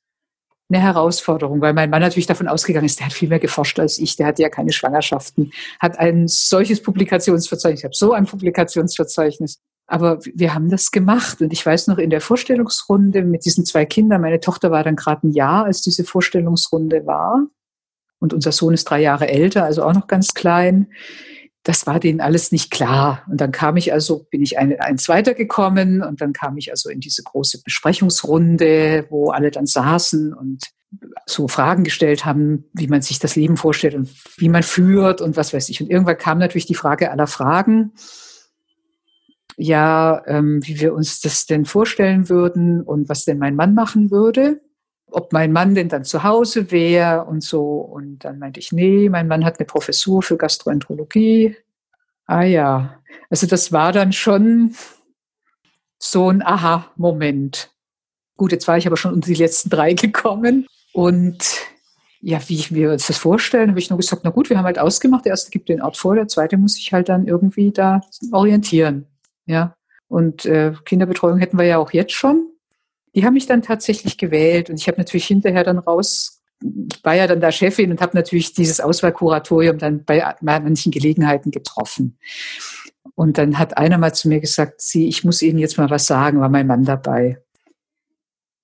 eine 0.70 0.82
Herausforderung, 0.82 1.61
weil 1.61 1.74
mein 1.74 1.89
Mann 1.89 2.01
natürlich 2.01 2.26
davon 2.26 2.47
ausgegangen 2.47 2.86
ist, 2.86 2.99
der 2.99 3.07
hat 3.07 3.13
viel 3.13 3.30
mehr 3.30 3.39
geforscht 3.39 3.80
als 3.80 3.99
ich, 3.99 4.16
der 4.16 4.28
hat 4.28 4.39
ja 4.39 4.49
keine 4.49 4.72
Schwangerschaften, 4.72 5.51
hat 5.80 5.99
ein 5.99 6.28
solches 6.28 6.82
Publikationsverzeichnis, 6.82 7.82
ich 7.82 7.86
habe 7.86 7.95
so 7.95 8.13
ein 8.13 8.26
Publikationsverzeichnis. 8.26 9.59
Aber 9.88 10.18
wir 10.24 10.55
haben 10.55 10.70
das 10.70 10.89
gemacht 10.89 11.41
und 11.41 11.53
ich 11.53 11.63
weiß 11.63 11.86
noch 11.88 11.99
in 11.99 12.09
der 12.09 12.22
Vorstellungsrunde 12.22 13.22
mit 13.22 13.45
diesen 13.45 13.66
zwei 13.66 13.86
Kindern, 13.86 14.22
meine 14.22 14.39
Tochter 14.39 14.72
war 14.72 14.84
dann 14.84 14.95
gerade 14.95 15.28
ein 15.28 15.32
Jahr, 15.32 15.66
als 15.66 15.84
diese 15.84 16.03
Vorstellungsrunde 16.03 17.05
war 17.05 17.45
und 18.20 18.34
unser 18.34 18.51
Sohn 18.51 18.74
ist 18.74 18.86
drei 18.86 19.01
Jahre 19.01 19.28
älter, 19.28 19.63
also 19.63 19.84
auch 19.84 19.93
noch 19.93 20.07
ganz 20.07 20.34
klein 20.34 20.88
das 21.66 21.88
war 21.88 21.99
denen 21.99 22.22
alles 22.22 22.51
nicht 22.51 22.70
klar. 22.70 23.24
Und 23.28 23.41
dann 23.41 23.51
kam 23.51 23.76
ich 23.76 23.91
also, 23.91 24.28
bin 24.30 24.43
ich 24.43 24.59
ein, 24.59 24.80
eins 24.80 25.09
weitergekommen 25.09 26.03
und 26.03 26.22
dann 26.22 26.32
kam 26.32 26.57
ich 26.57 26.70
also 26.70 26.89
in 26.89 26.99
diese 26.99 27.24
große 27.24 27.63
Besprechungsrunde, 27.63 29.07
wo 29.09 29.32
alle 29.32 29.49
dann 29.49 29.66
saßen 29.66 30.32
und 30.34 30.63
so 31.26 31.47
Fragen 31.47 31.84
gestellt 31.84 32.24
haben, 32.24 32.66
wie 32.74 32.88
man 32.88 33.01
sich 33.01 33.18
das 33.18 33.36
Leben 33.36 33.57
vorstellt 33.57 33.95
und 33.95 34.09
wie 34.38 34.47
man 34.47 34.61
führt 34.61 35.22
und 35.22 35.38
was 35.38 35.53
weiß 35.53 35.70
ich. 35.70 35.82
Und 35.82 35.89
irgendwann 35.89 36.20
kam 36.20 36.38
natürlich 36.38 36.68
die 36.68 36.76
Frage 36.76 37.09
aller 37.09 37.28
Fragen. 37.28 37.93
Ja, 39.57 40.22
ähm, 40.28 40.59
wie 40.63 40.80
wir 40.80 40.93
uns 40.93 41.20
das 41.20 41.47
denn 41.47 41.66
vorstellen 41.66 42.30
würden 42.30 42.84
und 42.84 43.09
was 43.09 43.26
denn 43.26 43.39
mein 43.39 43.55
Mann 43.55 43.74
machen 43.74 44.11
würde 44.11 44.61
ob 45.16 45.32
mein 45.32 45.53
Mann 45.53 45.76
denn 45.76 45.88
dann 45.88 46.03
zu 46.03 46.24
Hause 46.24 46.72
wäre 46.72 47.24
und 47.24 47.41
so. 47.41 47.78
Und 47.78 48.20
dann 48.20 48.38
meinte 48.38 48.59
ich, 48.59 48.74
nee, 48.74 49.07
mein 49.07 49.30
Mann 49.30 49.45
hat 49.45 49.59
eine 49.59 49.66
Professur 49.66 50.22
für 50.22 50.36
Gastroenterologie. 50.36 51.55
Ah 52.26 52.43
ja, 52.43 52.99
also 53.30 53.47
das 53.47 53.72
war 53.72 53.93
dann 53.93 54.11
schon 54.11 54.76
so 55.97 56.30
ein 56.30 56.41
Aha-Moment. 56.45 57.72
Gut, 58.36 58.51
jetzt 58.51 58.68
war 58.68 58.78
ich 58.78 58.88
aber 58.88 58.97
schon 58.97 59.13
unter 59.13 59.28
die 59.28 59.36
letzten 59.36 59.70
drei 59.70 59.93
gekommen. 59.95 60.68
Und 60.91 61.61
ja, 62.20 62.39
wie 62.47 62.66
wir 62.72 62.91
uns 62.91 63.07
das 63.07 63.18
vorstellen, 63.18 63.70
habe 63.70 63.80
ich 63.80 63.89
nur 63.89 63.99
gesagt, 63.99 64.24
na 64.26 64.32
gut, 64.32 64.49
wir 64.49 64.57
haben 64.57 64.66
halt 64.66 64.80
ausgemacht, 64.80 65.24
der 65.24 65.32
erste 65.32 65.51
gibt 65.51 65.70
den 65.70 65.82
Ort 65.82 65.95
vor, 65.95 66.16
der 66.16 66.28
zweite 66.28 66.57
muss 66.57 66.74
sich 66.74 66.91
halt 66.91 67.07
dann 67.07 67.26
irgendwie 67.26 67.72
da 67.72 68.01
orientieren. 68.34 69.05
Ja. 69.45 69.76
Und 70.09 70.45
äh, 70.45 70.74
Kinderbetreuung 70.84 71.38
hätten 71.38 71.57
wir 71.57 71.66
ja 71.66 71.78
auch 71.78 71.93
jetzt 71.93 72.13
schon. 72.13 72.49
Die 73.16 73.26
haben 73.26 73.34
mich 73.34 73.45
dann 73.45 73.61
tatsächlich 73.61 74.18
gewählt 74.18 74.70
und 74.70 74.80
ich 74.80 74.88
habe 74.88 74.97
natürlich 74.97 75.28
hinterher 75.28 75.63
dann 75.63 75.80
raus, 75.80 76.43
war 77.03 77.16
ja 77.16 77.28
dann 77.28 77.39
da 77.39 77.51
Chefin 77.51 77.91
und 77.91 78.01
habe 78.01 78.16
natürlich 78.16 78.53
dieses 78.53 78.80
Auswahlkuratorium 78.80 79.78
dann 79.78 80.03
bei 80.03 80.36
manchen 80.41 80.91
Gelegenheiten 80.91 81.51
getroffen. 81.51 82.18
Und 83.16 83.38
dann 83.38 83.57
hat 83.57 83.78
einer 83.78 83.97
mal 83.97 84.13
zu 84.13 84.28
mir 84.28 84.41
gesagt, 84.41 84.82
Sie, 84.82 85.07
ich 85.07 85.24
muss 85.24 85.41
Ihnen 85.41 85.59
jetzt 85.59 85.78
mal 85.78 85.89
was 85.89 86.07
sagen, 86.07 86.41
war 86.41 86.49
mein 86.49 86.68
Mann 86.68 86.84
dabei. 86.84 87.41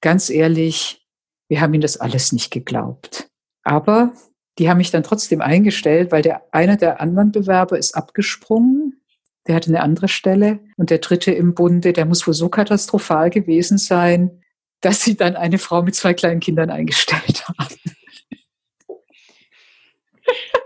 Ganz 0.02 0.30
ehrlich, 0.30 1.08
wir 1.48 1.62
haben 1.62 1.74
Ihnen 1.74 1.82
das 1.82 1.98
alles 1.98 2.32
nicht 2.32 2.52
geglaubt. 2.52 3.30
Aber 3.64 4.14
die 4.58 4.70
haben 4.70 4.78
mich 4.78 4.92
dann 4.92 5.04
trotzdem 5.04 5.42
eingestellt, 5.42 6.12
weil 6.12 6.22
der 6.22 6.44
einer 6.52 6.76
der 6.76 7.00
anderen 7.00 7.32
Bewerber 7.32 7.78
ist 7.78 7.96
abgesprungen. 7.96 9.02
Der 9.48 9.56
hatte 9.56 9.70
eine 9.70 9.82
andere 9.82 10.08
Stelle. 10.08 10.60
Und 10.76 10.90
der 10.90 11.00
dritte 11.00 11.32
im 11.32 11.54
Bunde, 11.54 11.94
der 11.94 12.06
muss 12.06 12.28
wohl 12.28 12.34
so 12.34 12.50
katastrophal 12.50 13.30
gewesen 13.30 13.78
sein, 13.78 14.41
dass 14.82 15.04
sie 15.04 15.16
dann 15.16 15.36
eine 15.36 15.60
Frau 15.60 15.84
mit 15.84 15.96
zwei 15.96 16.14
kleinen 16.14 16.40
Kindern 16.40 16.70
eingestellt 16.70 17.48
haben. 17.58 17.76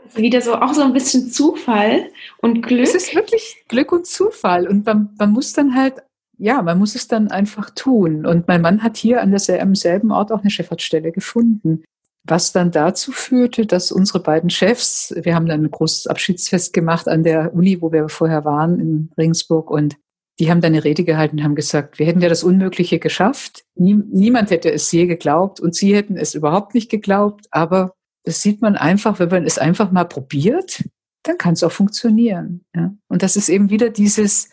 Also 0.05 0.17
wieder 0.17 0.41
so 0.41 0.55
auch 0.55 0.73
so 0.73 0.81
ein 0.81 0.93
bisschen 0.93 1.29
Zufall 1.29 2.09
und 2.37 2.61
Glück. 2.61 2.83
Es 2.83 2.95
ist 2.95 3.13
wirklich 3.13 3.63
Glück 3.67 3.91
und 3.91 4.07
Zufall. 4.07 4.67
Und 4.67 4.85
man, 4.85 5.13
man 5.17 5.31
muss 5.31 5.53
dann 5.53 5.75
halt, 5.75 5.95
ja, 6.37 6.61
man 6.61 6.79
muss 6.79 6.95
es 6.95 7.07
dann 7.07 7.29
einfach 7.29 7.69
tun. 7.69 8.25
Und 8.25 8.47
mein 8.47 8.61
Mann 8.61 8.81
hat 8.81 8.97
hier 8.97 9.21
an 9.21 9.31
der, 9.31 9.61
am 9.61 9.75
selben 9.75 10.11
Ort 10.11 10.31
auch 10.31 10.39
eine 10.41 10.49
Chefarztstelle 10.49 11.11
gefunden. 11.11 11.83
Was 12.27 12.51
dann 12.53 12.71
dazu 12.71 13.11
führte, 13.11 13.67
dass 13.67 13.91
unsere 13.91 14.19
beiden 14.19 14.49
Chefs, 14.49 15.13
wir 15.15 15.35
haben 15.35 15.45
dann 15.45 15.63
ein 15.63 15.71
großes 15.71 16.07
Abschiedsfest 16.07 16.73
gemacht 16.73 17.07
an 17.07 17.23
der 17.23 17.53
Uni, 17.53 17.81
wo 17.81 17.91
wir 17.91 18.09
vorher 18.09 18.45
waren 18.45 18.79
in 18.79 19.11
Ringsburg 19.17 19.69
und 19.69 19.95
die 20.39 20.49
haben 20.49 20.61
dann 20.61 20.73
eine 20.73 20.83
Rede 20.83 21.03
gehalten 21.03 21.37
und 21.37 21.43
haben 21.43 21.55
gesagt, 21.55 21.97
wir 21.97 22.05
hätten 22.05 22.21
ja 22.21 22.29
das 22.29 22.43
Unmögliche 22.43 22.99
geschafft. 22.99 23.63
Nie, 23.75 23.93
niemand 23.93 24.49
hätte 24.49 24.71
es 24.71 24.91
je 24.91 25.05
geglaubt 25.05 25.59
und 25.59 25.75
sie 25.75 25.95
hätten 25.95 26.17
es 26.17 26.35
überhaupt 26.35 26.73
nicht 26.73 26.91
geglaubt. 26.91 27.45
Aber 27.51 27.93
das 28.23 28.41
sieht 28.41 28.61
man 28.61 28.75
einfach, 28.75 29.19
wenn 29.19 29.29
man 29.29 29.45
es 29.45 29.57
einfach 29.57 29.91
mal 29.91 30.05
probiert, 30.05 30.83
dann 31.23 31.37
kann 31.37 31.53
es 31.53 31.63
auch 31.63 31.71
funktionieren. 31.71 32.65
Ja? 32.75 32.93
Und 33.07 33.23
das 33.23 33.37
ist 33.37 33.49
eben 33.49 33.69
wieder 33.69 33.89
dieses, 33.89 34.49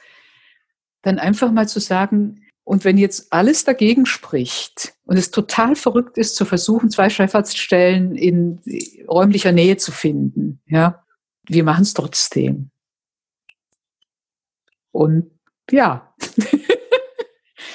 dann 1.03 1.19
einfach 1.19 1.51
mal 1.51 1.69
zu 1.69 1.81
sagen, 1.81 2.47
und 2.65 2.85
wenn 2.85 2.97
jetzt 2.97 3.33
alles 3.33 3.65
dagegen 3.65 4.07
spricht 4.07 4.95
und 5.05 5.17
es 5.17 5.33
total 5.33 5.75
verrückt 5.75 6.17
ist, 6.17 6.37
zu 6.37 6.45
versuchen, 6.45 6.91
zwei 6.91 7.11
Chefarztstellen 7.11 8.15
in 8.15 8.61
räumlicher 9.09 9.51
Nähe 9.51 9.79
zu 9.79 9.91
finden, 9.91 10.61
ja, 10.67 11.05
wir 11.49 11.65
machen 11.65 11.83
es 11.83 11.93
trotzdem. 11.93 12.71
Und 14.93 15.32
ja. 15.71 16.15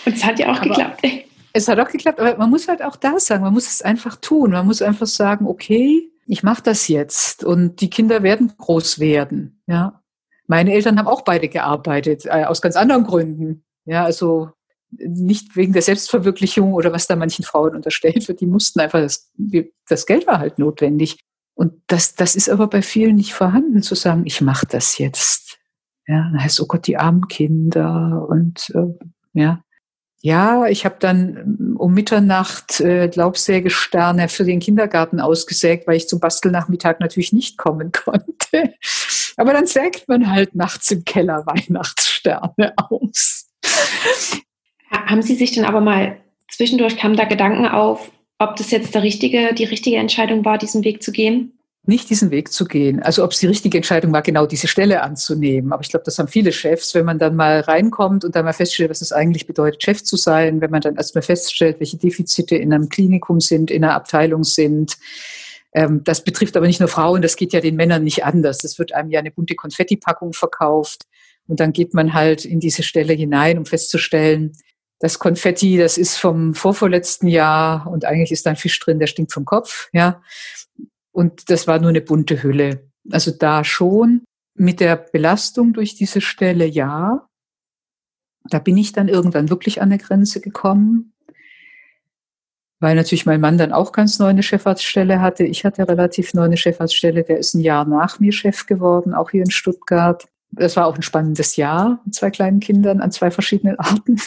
Und 0.06 0.16
es 0.16 0.24
hat 0.24 0.40
ja 0.40 0.52
auch 0.52 0.58
aber 0.58 0.70
geklappt. 0.70 1.08
Es 1.54 1.68
hat 1.68 1.80
auch 1.80 1.90
geklappt, 1.90 2.20
aber 2.20 2.38
man 2.38 2.50
muss 2.50 2.68
halt 2.68 2.84
auch 2.84 2.96
da 2.96 3.20
sagen, 3.20 3.44
man 3.44 3.54
muss 3.54 3.68
es 3.68 3.82
einfach 3.82 4.18
tun. 4.18 4.52
Man 4.52 4.66
muss 4.66 4.82
einfach 4.82 5.08
sagen, 5.08 5.48
okay, 5.48 6.12
ich 6.28 6.44
mache 6.44 6.62
das 6.62 6.88
jetzt 6.88 7.44
und 7.44 7.82
die 7.82 7.90
Kinder 7.90 8.22
werden 8.22 8.54
groß 8.58 9.00
werden. 9.00 9.62
Ja, 9.66 10.02
meine 10.48 10.74
Eltern 10.74 10.98
haben 10.98 11.08
auch 11.08 11.22
beide 11.22 11.50
gearbeitet 11.50 12.26
äh, 12.26 12.46
aus 12.46 12.62
ganz 12.62 12.76
anderen 12.76 13.04
Gründen. 13.04 13.64
Ja, 13.86 14.04
also 14.04 14.52
nicht 14.92 15.56
wegen 15.56 15.74
der 15.74 15.82
Selbstverwirklichung 15.82 16.74
oder 16.74 16.94
was 16.94 17.08
da 17.08 17.16
manchen 17.16 17.44
Frauen 17.44 17.76
unterstellt 17.76 18.28
wird. 18.28 18.40
Die 18.40 18.48
mussten 18.48 18.80
einfach 18.80 19.00
das, 19.00 19.32
das 19.88 20.06
Geld 20.06 20.28
war 20.28 20.40
halt 20.40 20.60
notwendig. 20.60 21.20
Und 21.54 21.74
das, 21.88 22.16
das 22.16 22.36
ist 22.36 22.50
aber 22.50 22.68
bei 22.68 22.82
vielen 22.82 23.16
nicht 23.16 23.34
vorhanden, 23.34 23.82
zu 23.82 23.96
sagen, 23.96 24.24
ich 24.26 24.42
mache 24.42 24.68
das 24.68 24.98
jetzt. 24.98 25.57
Ja, 26.08 26.30
dann 26.32 26.42
heißt, 26.42 26.62
oh 26.62 26.68
Gott, 26.68 26.88
die 26.88 26.98
armen 26.98 27.28
Kinder 27.28 28.26
und 28.30 28.72
äh, 28.74 29.06
ja. 29.34 29.62
Ja, 30.22 30.66
ich 30.66 30.84
habe 30.84 30.96
dann 31.00 31.38
ähm, 31.38 31.76
um 31.78 31.94
Mitternacht 31.94 32.80
äh, 32.80 33.06
Laubsägesterne 33.14 34.30
für 34.30 34.46
den 34.46 34.60
Kindergarten 34.60 35.20
ausgesägt, 35.20 35.86
weil 35.88 35.98
ich 35.98 36.08
zum 36.08 36.20
Bastelnachmittag 36.20 37.00
natürlich 37.00 37.34
nicht 37.34 37.58
kommen 37.58 37.92
konnte. 38.04 38.74
Aber 39.38 39.54
dann 39.54 39.68
sägt 39.68 40.08
man 40.08 40.32
halt 40.32 40.56
nachts 40.56 40.90
im 40.90 41.04
Keller 41.04 41.46
Weihnachtssterne 41.46 42.74
aus. 42.78 43.52
Haben 44.90 45.22
Sie 45.22 45.36
sich 45.36 45.52
denn 45.52 45.66
aber 45.66 45.82
mal 45.82 46.18
zwischendurch 46.50 46.98
kamen 46.98 47.16
da 47.16 47.26
Gedanken 47.26 47.68
auf, 47.68 48.12
ob 48.40 48.56
das 48.56 48.72
jetzt 48.72 48.96
der 48.96 49.04
richtige, 49.04 49.54
die 49.54 49.66
richtige 49.66 49.98
Entscheidung 49.98 50.44
war, 50.46 50.58
diesen 50.58 50.84
Weg 50.84 51.04
zu 51.04 51.12
gehen? 51.12 51.57
Nicht 51.88 52.10
diesen 52.10 52.32
Weg 52.32 52.52
zu 52.52 52.66
gehen. 52.66 53.02
Also 53.02 53.24
ob 53.24 53.32
es 53.32 53.40
die 53.40 53.48
richtige 53.48 53.78
Entscheidung 53.78 54.12
war, 54.12 54.22
genau 54.22 54.46
diese 54.46 54.68
Stelle 54.68 55.02
anzunehmen. 55.02 55.72
Aber 55.72 55.82
ich 55.82 55.90
glaube, 55.90 56.04
das 56.04 56.20
haben 56.20 56.28
viele 56.28 56.52
Chefs, 56.52 56.94
wenn 56.94 57.06
man 57.06 57.18
dann 57.18 57.36
mal 57.36 57.62
reinkommt 57.62 58.26
und 58.26 58.36
dann 58.36 58.46
mal 58.46 58.54
feststellt, 58.54 58.90
was 58.90 59.02
es 59.02 59.12
eigentlich 59.12 59.48
bedeutet, 59.48 59.82
Chef 59.82 60.04
zu 60.04 60.18
sein, 60.18 60.60
wenn 60.60 60.70
man 60.70 60.82
dann 60.82 60.98
erstmal 60.98 61.22
feststellt, 61.22 61.80
welche 61.80 61.98
Defizite 61.98 62.56
in 62.56 62.74
einem 62.74 62.90
Klinikum 62.90 63.40
sind, 63.40 63.72
in 63.72 63.84
einer 63.84 63.94
Abteilung 63.94 64.44
sind. 64.44 64.98
Ähm, 65.74 66.04
das 66.04 66.24
betrifft 66.24 66.58
aber 66.58 66.68
nicht 66.68 66.80
nur 66.80 66.90
Frauen, 66.90 67.22
das 67.22 67.38
geht 67.38 67.54
ja 67.54 67.62
den 67.62 67.76
Männern 67.76 68.04
nicht 68.04 68.26
anders. 68.26 68.58
Das 68.60 68.78
wird 68.80 68.94
einem 68.94 69.10
ja 69.10 69.20
eine 69.20 69.32
bunte 69.32 69.56
Konfettipackung 69.56 70.34
verkauft. 70.34 71.04
Und 71.48 71.62
dann 71.62 71.72
geht 71.72 71.94
man 71.94 72.14
halt 72.14 72.44
in 72.44 72.60
diese 72.60 72.84
Stelle 72.84 73.14
hinein, 73.14 73.58
um 73.58 73.66
festzustellen, 73.66 74.52
das 75.00 75.20
Konfetti, 75.20 75.78
das 75.78 75.98
ist 75.98 76.18
vom 76.18 76.54
vorvorletzten 76.54 77.28
Jahr 77.28 77.88
und 77.88 78.06
eigentlich 78.06 78.32
ist 78.32 78.46
da 78.46 78.50
ein 78.50 78.56
Fisch 78.56 78.80
drin, 78.80 79.00
der 79.00 79.08
stinkt 79.08 79.32
vom 79.32 79.46
Kopf, 79.46 79.90
ja. 79.94 80.22
Und 81.18 81.50
das 81.50 81.66
war 81.66 81.80
nur 81.80 81.90
eine 81.90 82.02
bunte 82.02 82.44
Hülle. 82.44 82.92
Also 83.10 83.32
da 83.32 83.64
schon 83.64 84.22
mit 84.54 84.80
der 84.80 84.96
Belastung 84.98 85.74
durch 85.74 85.96
diese 85.96 86.22
Stelle, 86.22 86.68
ja. 86.68 87.28
Da 88.52 88.60
bin 88.60 88.78
ich 88.78 88.92
dann 88.92 89.08
irgendwann 89.08 89.50
wirklich 89.50 89.82
an 89.82 89.92
eine 89.92 89.98
Grenze 89.98 90.42
gekommen, 90.42 91.14
weil 92.80 92.96
natürlich 92.96 93.26
mein 93.26 93.42
Mann 93.42 93.58
dann 93.58 93.74
auch 93.74 93.94
ganz 93.94 94.20
neu 94.20 94.28
eine 94.28 94.44
Chefarztstelle 94.44 95.20
hatte. 95.20 95.44
Ich 95.44 95.66
hatte 95.66 95.88
relativ 95.88 96.36
neu 96.36 96.44
eine 96.44 96.56
Chefarztstelle. 96.56 97.24
Der 97.24 97.40
ist 97.40 97.56
ein 97.56 97.62
Jahr 97.62 97.86
nach 97.86 98.20
mir 98.20 98.32
Chef 98.32 98.68
geworden, 98.68 99.16
auch 99.16 99.32
hier 99.32 99.42
in 99.42 99.50
Stuttgart. 99.50 100.28
Das 100.52 100.76
war 100.76 100.86
auch 100.86 100.98
ein 100.98 101.02
spannendes 101.02 101.56
Jahr 101.56 102.00
mit 102.06 102.14
zwei 102.14 102.30
kleinen 102.30 102.60
Kindern 102.60 103.02
an 103.02 103.12
zwei 103.12 103.32
verschiedenen 103.32 103.80
Arten. 103.80 104.22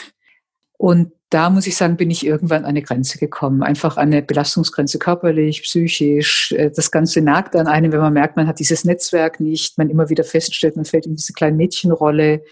Und 0.81 1.13
da 1.29 1.51
muss 1.51 1.67
ich 1.67 1.77
sagen, 1.77 1.99
bin 1.99 2.11
ich 2.11 2.25
irgendwann 2.25 2.65
an 2.65 2.71
eine 2.71 2.81
Grenze 2.81 3.19
gekommen. 3.19 3.63
Einfach 3.63 3.99
an 3.99 4.09
eine 4.09 4.23
Belastungsgrenze 4.23 4.99
körperlich, 4.99 5.63
psychisch. 5.63 6.53
Äh, 6.53 6.71
das 6.71 6.91
Ganze 6.91 7.21
nagt 7.21 7.55
an 7.55 7.67
einem, 7.67 7.93
wenn 7.93 8.01
man 8.01 8.15
merkt, 8.15 8.37
man 8.37 8.47
hat 8.47 8.61
dieses 8.61 8.87
Netzwerk 8.87 9.41
nicht, 9.41 9.77
man 9.77 9.91
immer 9.91 10.09
wieder 10.09 10.25
feststellt, 10.25 10.77
man 10.77 10.87
fällt 10.87 11.05
in 11.05 11.17
diese 11.17 11.35
kleine 11.35 11.55
Mädchenrolle. 11.59 12.43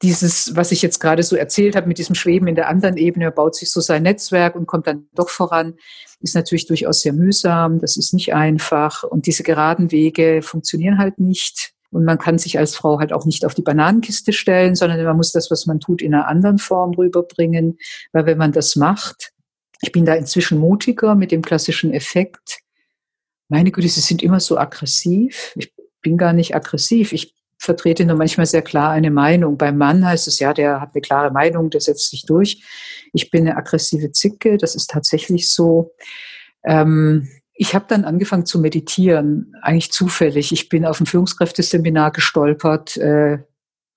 Dieses, 0.00 0.54
was 0.54 0.70
ich 0.70 0.80
jetzt 0.80 1.00
gerade 1.00 1.24
so 1.24 1.34
erzählt 1.34 1.74
habe, 1.74 1.88
mit 1.88 1.98
diesem 1.98 2.14
Schweben 2.14 2.46
in 2.46 2.54
der 2.54 2.68
anderen 2.68 2.96
Ebene, 2.96 3.32
baut 3.32 3.56
sich 3.56 3.68
so 3.72 3.80
sein 3.80 4.04
Netzwerk 4.04 4.54
und 4.54 4.66
kommt 4.66 4.86
dann 4.86 5.08
doch 5.16 5.28
voran, 5.28 5.74
ist 6.20 6.36
natürlich 6.36 6.68
durchaus 6.68 7.00
sehr 7.00 7.12
mühsam. 7.12 7.80
Das 7.80 7.96
ist 7.96 8.14
nicht 8.14 8.32
einfach. 8.32 9.02
Und 9.02 9.26
diese 9.26 9.42
geraden 9.42 9.90
Wege 9.90 10.40
funktionieren 10.42 10.98
halt 10.98 11.18
nicht. 11.18 11.72
Und 11.90 12.04
man 12.04 12.18
kann 12.18 12.38
sich 12.38 12.58
als 12.58 12.76
Frau 12.76 13.00
halt 13.00 13.12
auch 13.12 13.26
nicht 13.26 13.44
auf 13.44 13.54
die 13.54 13.62
Bananenkiste 13.62 14.32
stellen, 14.32 14.74
sondern 14.74 15.02
man 15.04 15.16
muss 15.16 15.32
das, 15.32 15.50
was 15.50 15.66
man 15.66 15.80
tut, 15.80 16.02
in 16.02 16.14
einer 16.14 16.28
anderen 16.28 16.58
Form 16.58 16.94
rüberbringen. 16.94 17.78
Weil 18.12 18.26
wenn 18.26 18.38
man 18.38 18.52
das 18.52 18.76
macht, 18.76 19.32
ich 19.82 19.92
bin 19.92 20.04
da 20.04 20.14
inzwischen 20.14 20.58
mutiger 20.58 21.14
mit 21.14 21.32
dem 21.32 21.42
klassischen 21.42 21.92
Effekt. 21.92 22.58
Meine 23.48 23.72
Güte, 23.72 23.88
sie 23.88 24.00
sind 24.00 24.22
immer 24.22 24.40
so 24.40 24.58
aggressiv. 24.58 25.52
Ich 25.56 25.72
bin 26.02 26.16
gar 26.16 26.32
nicht 26.32 26.54
aggressiv. 26.54 27.12
Ich 27.12 27.34
vertrete 27.58 28.04
nur 28.04 28.16
manchmal 28.16 28.46
sehr 28.46 28.62
klar 28.62 28.90
eine 28.90 29.10
Meinung. 29.10 29.58
Beim 29.58 29.76
Mann 29.76 30.04
heißt 30.04 30.28
es 30.28 30.38
ja, 30.38 30.54
der 30.54 30.80
hat 30.80 30.90
eine 30.94 31.02
klare 31.02 31.30
Meinung, 31.30 31.70
der 31.70 31.80
setzt 31.80 32.10
sich 32.10 32.24
durch. 32.24 32.62
Ich 33.12 33.30
bin 33.30 33.46
eine 33.46 33.56
aggressive 33.56 34.12
Zicke. 34.12 34.56
Das 34.56 34.74
ist 34.74 34.90
tatsächlich 34.90 35.52
so. 35.52 35.92
Ähm, 36.64 37.28
ich 37.60 37.74
habe 37.74 37.84
dann 37.86 38.06
angefangen 38.06 38.46
zu 38.46 38.58
meditieren, 38.58 39.54
eigentlich 39.60 39.92
zufällig. 39.92 40.50
Ich 40.50 40.70
bin 40.70 40.86
auf 40.86 40.98
ein 40.98 41.04
Führungskräfteseminar 41.04 42.10
gestolpert, 42.10 42.96
äh, 42.96 43.44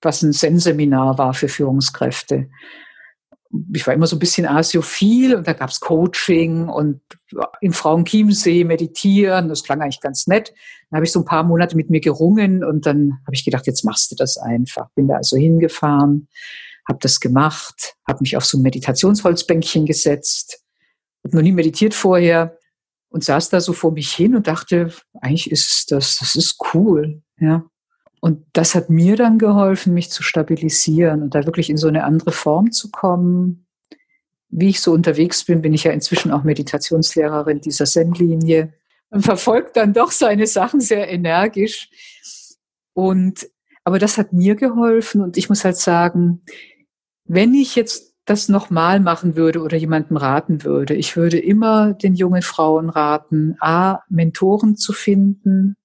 was 0.02 0.20
ein 0.20 0.34
Zen-Seminar 0.34 1.16
war 1.16 1.32
für 1.32 1.48
Führungskräfte. 1.48 2.50
Ich 3.72 3.86
war 3.86 3.94
immer 3.94 4.06
so 4.06 4.16
ein 4.16 4.18
bisschen 4.18 4.44
asiophil 4.44 5.34
und 5.34 5.46
da 5.46 5.54
gab's 5.54 5.80
Coaching 5.80 6.68
und 6.68 7.00
im 7.62 7.72
Frauenchiemsee 7.72 8.64
meditieren. 8.64 9.48
Das 9.48 9.64
klang 9.64 9.80
eigentlich 9.80 10.02
ganz 10.02 10.26
nett. 10.26 10.52
Dann 10.90 10.98
habe 10.98 11.06
ich 11.06 11.12
so 11.12 11.20
ein 11.20 11.24
paar 11.24 11.44
Monate 11.44 11.74
mit 11.74 11.88
mir 11.88 12.00
gerungen 12.00 12.62
und 12.62 12.84
dann 12.84 13.12
habe 13.24 13.34
ich 13.34 13.46
gedacht, 13.46 13.66
jetzt 13.66 13.82
machst 13.82 14.10
du 14.10 14.14
das 14.14 14.36
einfach. 14.36 14.90
Bin 14.94 15.08
da 15.08 15.16
also 15.16 15.38
hingefahren, 15.38 16.28
habe 16.86 16.98
das 17.00 17.18
gemacht, 17.18 17.94
habe 18.06 18.18
mich 18.20 18.36
auf 18.36 18.44
so 18.44 18.58
ein 18.58 18.62
Meditationsholzbänkchen 18.62 19.86
gesetzt, 19.86 20.62
habe 21.24 21.36
noch 21.36 21.42
nie 21.42 21.52
meditiert 21.52 21.94
vorher 21.94 22.58
und 23.14 23.22
saß 23.22 23.48
da 23.48 23.60
so 23.60 23.72
vor 23.72 23.92
mich 23.92 24.12
hin 24.12 24.34
und 24.34 24.48
dachte, 24.48 24.92
eigentlich 25.20 25.48
ist 25.48 25.92
das, 25.92 26.16
das 26.18 26.34
ist 26.34 26.56
cool, 26.74 27.22
ja. 27.38 27.64
Und 28.18 28.44
das 28.54 28.74
hat 28.74 28.90
mir 28.90 29.14
dann 29.14 29.38
geholfen, 29.38 29.94
mich 29.94 30.10
zu 30.10 30.24
stabilisieren 30.24 31.22
und 31.22 31.32
da 31.32 31.46
wirklich 31.46 31.70
in 31.70 31.76
so 31.76 31.86
eine 31.86 32.02
andere 32.02 32.32
Form 32.32 32.72
zu 32.72 32.90
kommen. 32.90 33.68
Wie 34.48 34.70
ich 34.70 34.80
so 34.80 34.90
unterwegs 34.90 35.44
bin, 35.44 35.62
bin 35.62 35.74
ich 35.74 35.84
ja 35.84 35.92
inzwischen 35.92 36.32
auch 36.32 36.42
Meditationslehrerin 36.42 37.60
dieser 37.60 37.84
Zen-Linie 37.84 38.74
und 39.10 39.22
verfolgt 39.22 39.76
dann 39.76 39.92
doch 39.92 40.10
seine 40.10 40.48
Sachen 40.48 40.80
sehr 40.80 41.08
energisch. 41.08 41.90
Und, 42.94 43.48
aber 43.84 44.00
das 44.00 44.18
hat 44.18 44.32
mir 44.32 44.56
geholfen 44.56 45.20
und 45.20 45.36
ich 45.36 45.48
muss 45.48 45.64
halt 45.64 45.76
sagen, 45.76 46.42
wenn 47.26 47.54
ich 47.54 47.76
jetzt 47.76 48.13
das 48.24 48.48
nochmal 48.48 49.00
machen 49.00 49.36
würde 49.36 49.60
oder 49.60 49.76
jemandem 49.76 50.16
raten 50.16 50.64
würde. 50.64 50.94
Ich 50.94 51.16
würde 51.16 51.38
immer 51.38 51.92
den 51.92 52.14
jungen 52.14 52.42
Frauen 52.42 52.88
raten, 52.88 53.56
A, 53.60 54.00
Mentoren 54.08 54.76
zu 54.76 54.92
finden, 54.92 55.76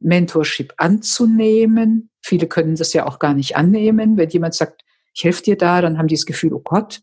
Mentorship 0.00 0.72
anzunehmen. 0.78 2.10
Viele 2.22 2.46
können 2.46 2.76
das 2.76 2.92
ja 2.92 3.06
auch 3.06 3.18
gar 3.18 3.34
nicht 3.34 3.56
annehmen. 3.56 4.16
Wenn 4.16 4.30
jemand 4.30 4.54
sagt, 4.54 4.82
ich 5.14 5.24
helfe 5.24 5.42
dir 5.42 5.56
da, 5.56 5.80
dann 5.80 5.98
haben 5.98 6.08
die 6.08 6.14
das 6.14 6.26
Gefühl, 6.26 6.54
oh 6.54 6.62
Gott, 6.62 7.02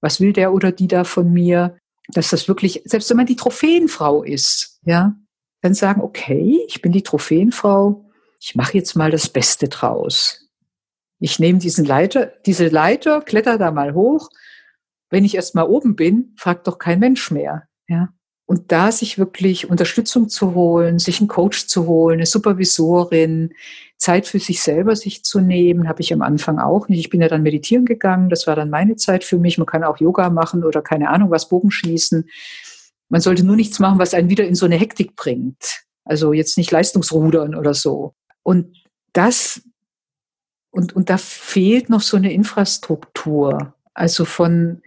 was 0.00 0.20
will 0.20 0.32
der 0.32 0.52
oder 0.52 0.72
die 0.72 0.88
da 0.88 1.04
von 1.04 1.32
mir? 1.32 1.76
Dass 2.08 2.30
das 2.30 2.48
wirklich, 2.48 2.82
selbst 2.84 3.10
wenn 3.10 3.16
man 3.16 3.26
die 3.26 3.36
Trophäenfrau 3.36 4.24
ist, 4.24 4.80
ja, 4.84 5.14
dann 5.60 5.74
sagen, 5.74 6.00
okay, 6.00 6.64
ich 6.66 6.82
bin 6.82 6.92
die 6.92 7.02
Trophäenfrau, 7.02 8.04
ich 8.40 8.54
mache 8.54 8.78
jetzt 8.78 8.96
mal 8.96 9.10
das 9.10 9.28
Beste 9.28 9.68
draus. 9.68 10.39
Ich 11.20 11.38
nehme 11.38 11.58
diesen 11.58 11.84
Leiter, 11.84 12.32
diese 12.46 12.68
Leiter, 12.68 13.20
kletter 13.20 13.58
da 13.58 13.70
mal 13.70 13.94
hoch. 13.94 14.30
Wenn 15.10 15.24
ich 15.24 15.34
erst 15.34 15.54
mal 15.54 15.68
oben 15.68 15.94
bin, 15.94 16.34
fragt 16.36 16.66
doch 16.66 16.78
kein 16.78 16.98
Mensch 16.98 17.30
mehr. 17.30 17.64
Ja. 17.88 18.08
Und 18.46 18.72
da 18.72 18.90
sich 18.90 19.16
wirklich 19.16 19.70
Unterstützung 19.70 20.28
zu 20.28 20.54
holen, 20.54 20.98
sich 20.98 21.20
einen 21.20 21.28
Coach 21.28 21.68
zu 21.68 21.86
holen, 21.86 22.18
eine 22.18 22.26
Supervisorin, 22.26 23.52
Zeit 23.96 24.26
für 24.26 24.40
sich 24.40 24.62
selber 24.62 24.96
sich 24.96 25.22
zu 25.22 25.40
nehmen, 25.40 25.88
habe 25.88 26.00
ich 26.00 26.12
am 26.12 26.22
Anfang 26.22 26.58
auch 26.58 26.88
nicht. 26.88 26.98
Ich 26.98 27.10
bin 27.10 27.20
ja 27.20 27.28
dann 27.28 27.42
meditieren 27.42 27.84
gegangen, 27.84 28.28
das 28.28 28.46
war 28.46 28.56
dann 28.56 28.70
meine 28.70 28.96
Zeit 28.96 29.22
für 29.22 29.38
mich. 29.38 29.58
Man 29.58 29.66
kann 29.66 29.84
auch 29.84 29.98
Yoga 29.98 30.30
machen 30.30 30.64
oder 30.64 30.82
keine 30.82 31.10
Ahnung 31.10 31.30
was, 31.30 31.48
Bogenschießen. 31.48 32.28
Man 33.08 33.20
sollte 33.20 33.44
nur 33.44 33.56
nichts 33.56 33.78
machen, 33.78 33.98
was 33.98 34.14
einen 34.14 34.30
wieder 34.30 34.46
in 34.46 34.54
so 34.54 34.66
eine 34.66 34.76
Hektik 34.76 35.16
bringt. 35.16 35.84
Also 36.04 36.32
jetzt 36.32 36.56
nicht 36.56 36.70
Leistungsrudern 36.70 37.54
oder 37.54 37.74
so. 37.74 38.14
Und 38.42 38.76
das, 39.12 39.62
und, 40.70 40.94
und 40.94 41.10
da 41.10 41.18
fehlt 41.18 41.90
noch 41.90 42.00
so 42.00 42.16
eine 42.16 42.32
Infrastruktur. 42.32 43.74
Also 43.94 44.24
von, 44.24 44.82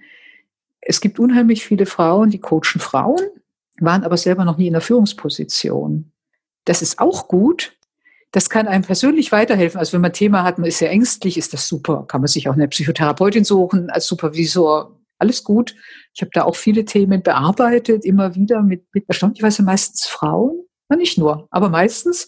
es 0.81 1.01
gibt 1.01 1.19
unheimlich 1.19 1.65
viele 1.65 1.85
Frauen, 1.85 2.29
die 2.29 2.39
coachen 2.39 2.79
Frauen, 2.79 3.21
waren 3.79 4.03
aber 4.03 4.17
selber 4.17 4.45
noch 4.45 4.57
nie 4.57 4.67
in 4.67 4.73
der 4.73 4.81
Führungsposition. 4.81 6.11
Das 6.65 6.81
ist 6.81 6.99
auch 6.99 7.27
gut. 7.27 7.75
Das 8.31 8.49
kann 8.49 8.67
einem 8.67 8.83
persönlich 8.83 9.31
weiterhelfen. 9.31 9.79
Also 9.79 9.93
wenn 9.93 10.01
man 10.01 10.11
ein 10.11 10.15
Thema 10.15 10.43
hat, 10.43 10.57
man 10.57 10.67
ist 10.67 10.79
sehr 10.79 10.89
ängstlich, 10.89 11.37
ist 11.37 11.53
das 11.53 11.67
super. 11.67 12.05
Kann 12.07 12.21
man 12.21 12.27
sich 12.27 12.49
auch 12.49 12.53
eine 12.53 12.67
Psychotherapeutin 12.67 13.43
suchen 13.43 13.89
als 13.89 14.07
Supervisor. 14.07 14.99
Alles 15.19 15.43
gut. 15.43 15.75
Ich 16.15 16.21
habe 16.21 16.31
da 16.33 16.43
auch 16.43 16.55
viele 16.55 16.85
Themen 16.85 17.21
bearbeitet, 17.21 18.05
immer 18.05 18.35
wieder 18.35 18.61
mit, 18.61 18.85
mit 18.93 19.05
erstaunlicherweise 19.07 19.63
meistens 19.63 20.05
Frauen. 20.07 20.65
Na, 20.89 20.95
nicht 20.95 21.17
nur, 21.17 21.47
aber 21.51 21.69
meistens. 21.69 22.27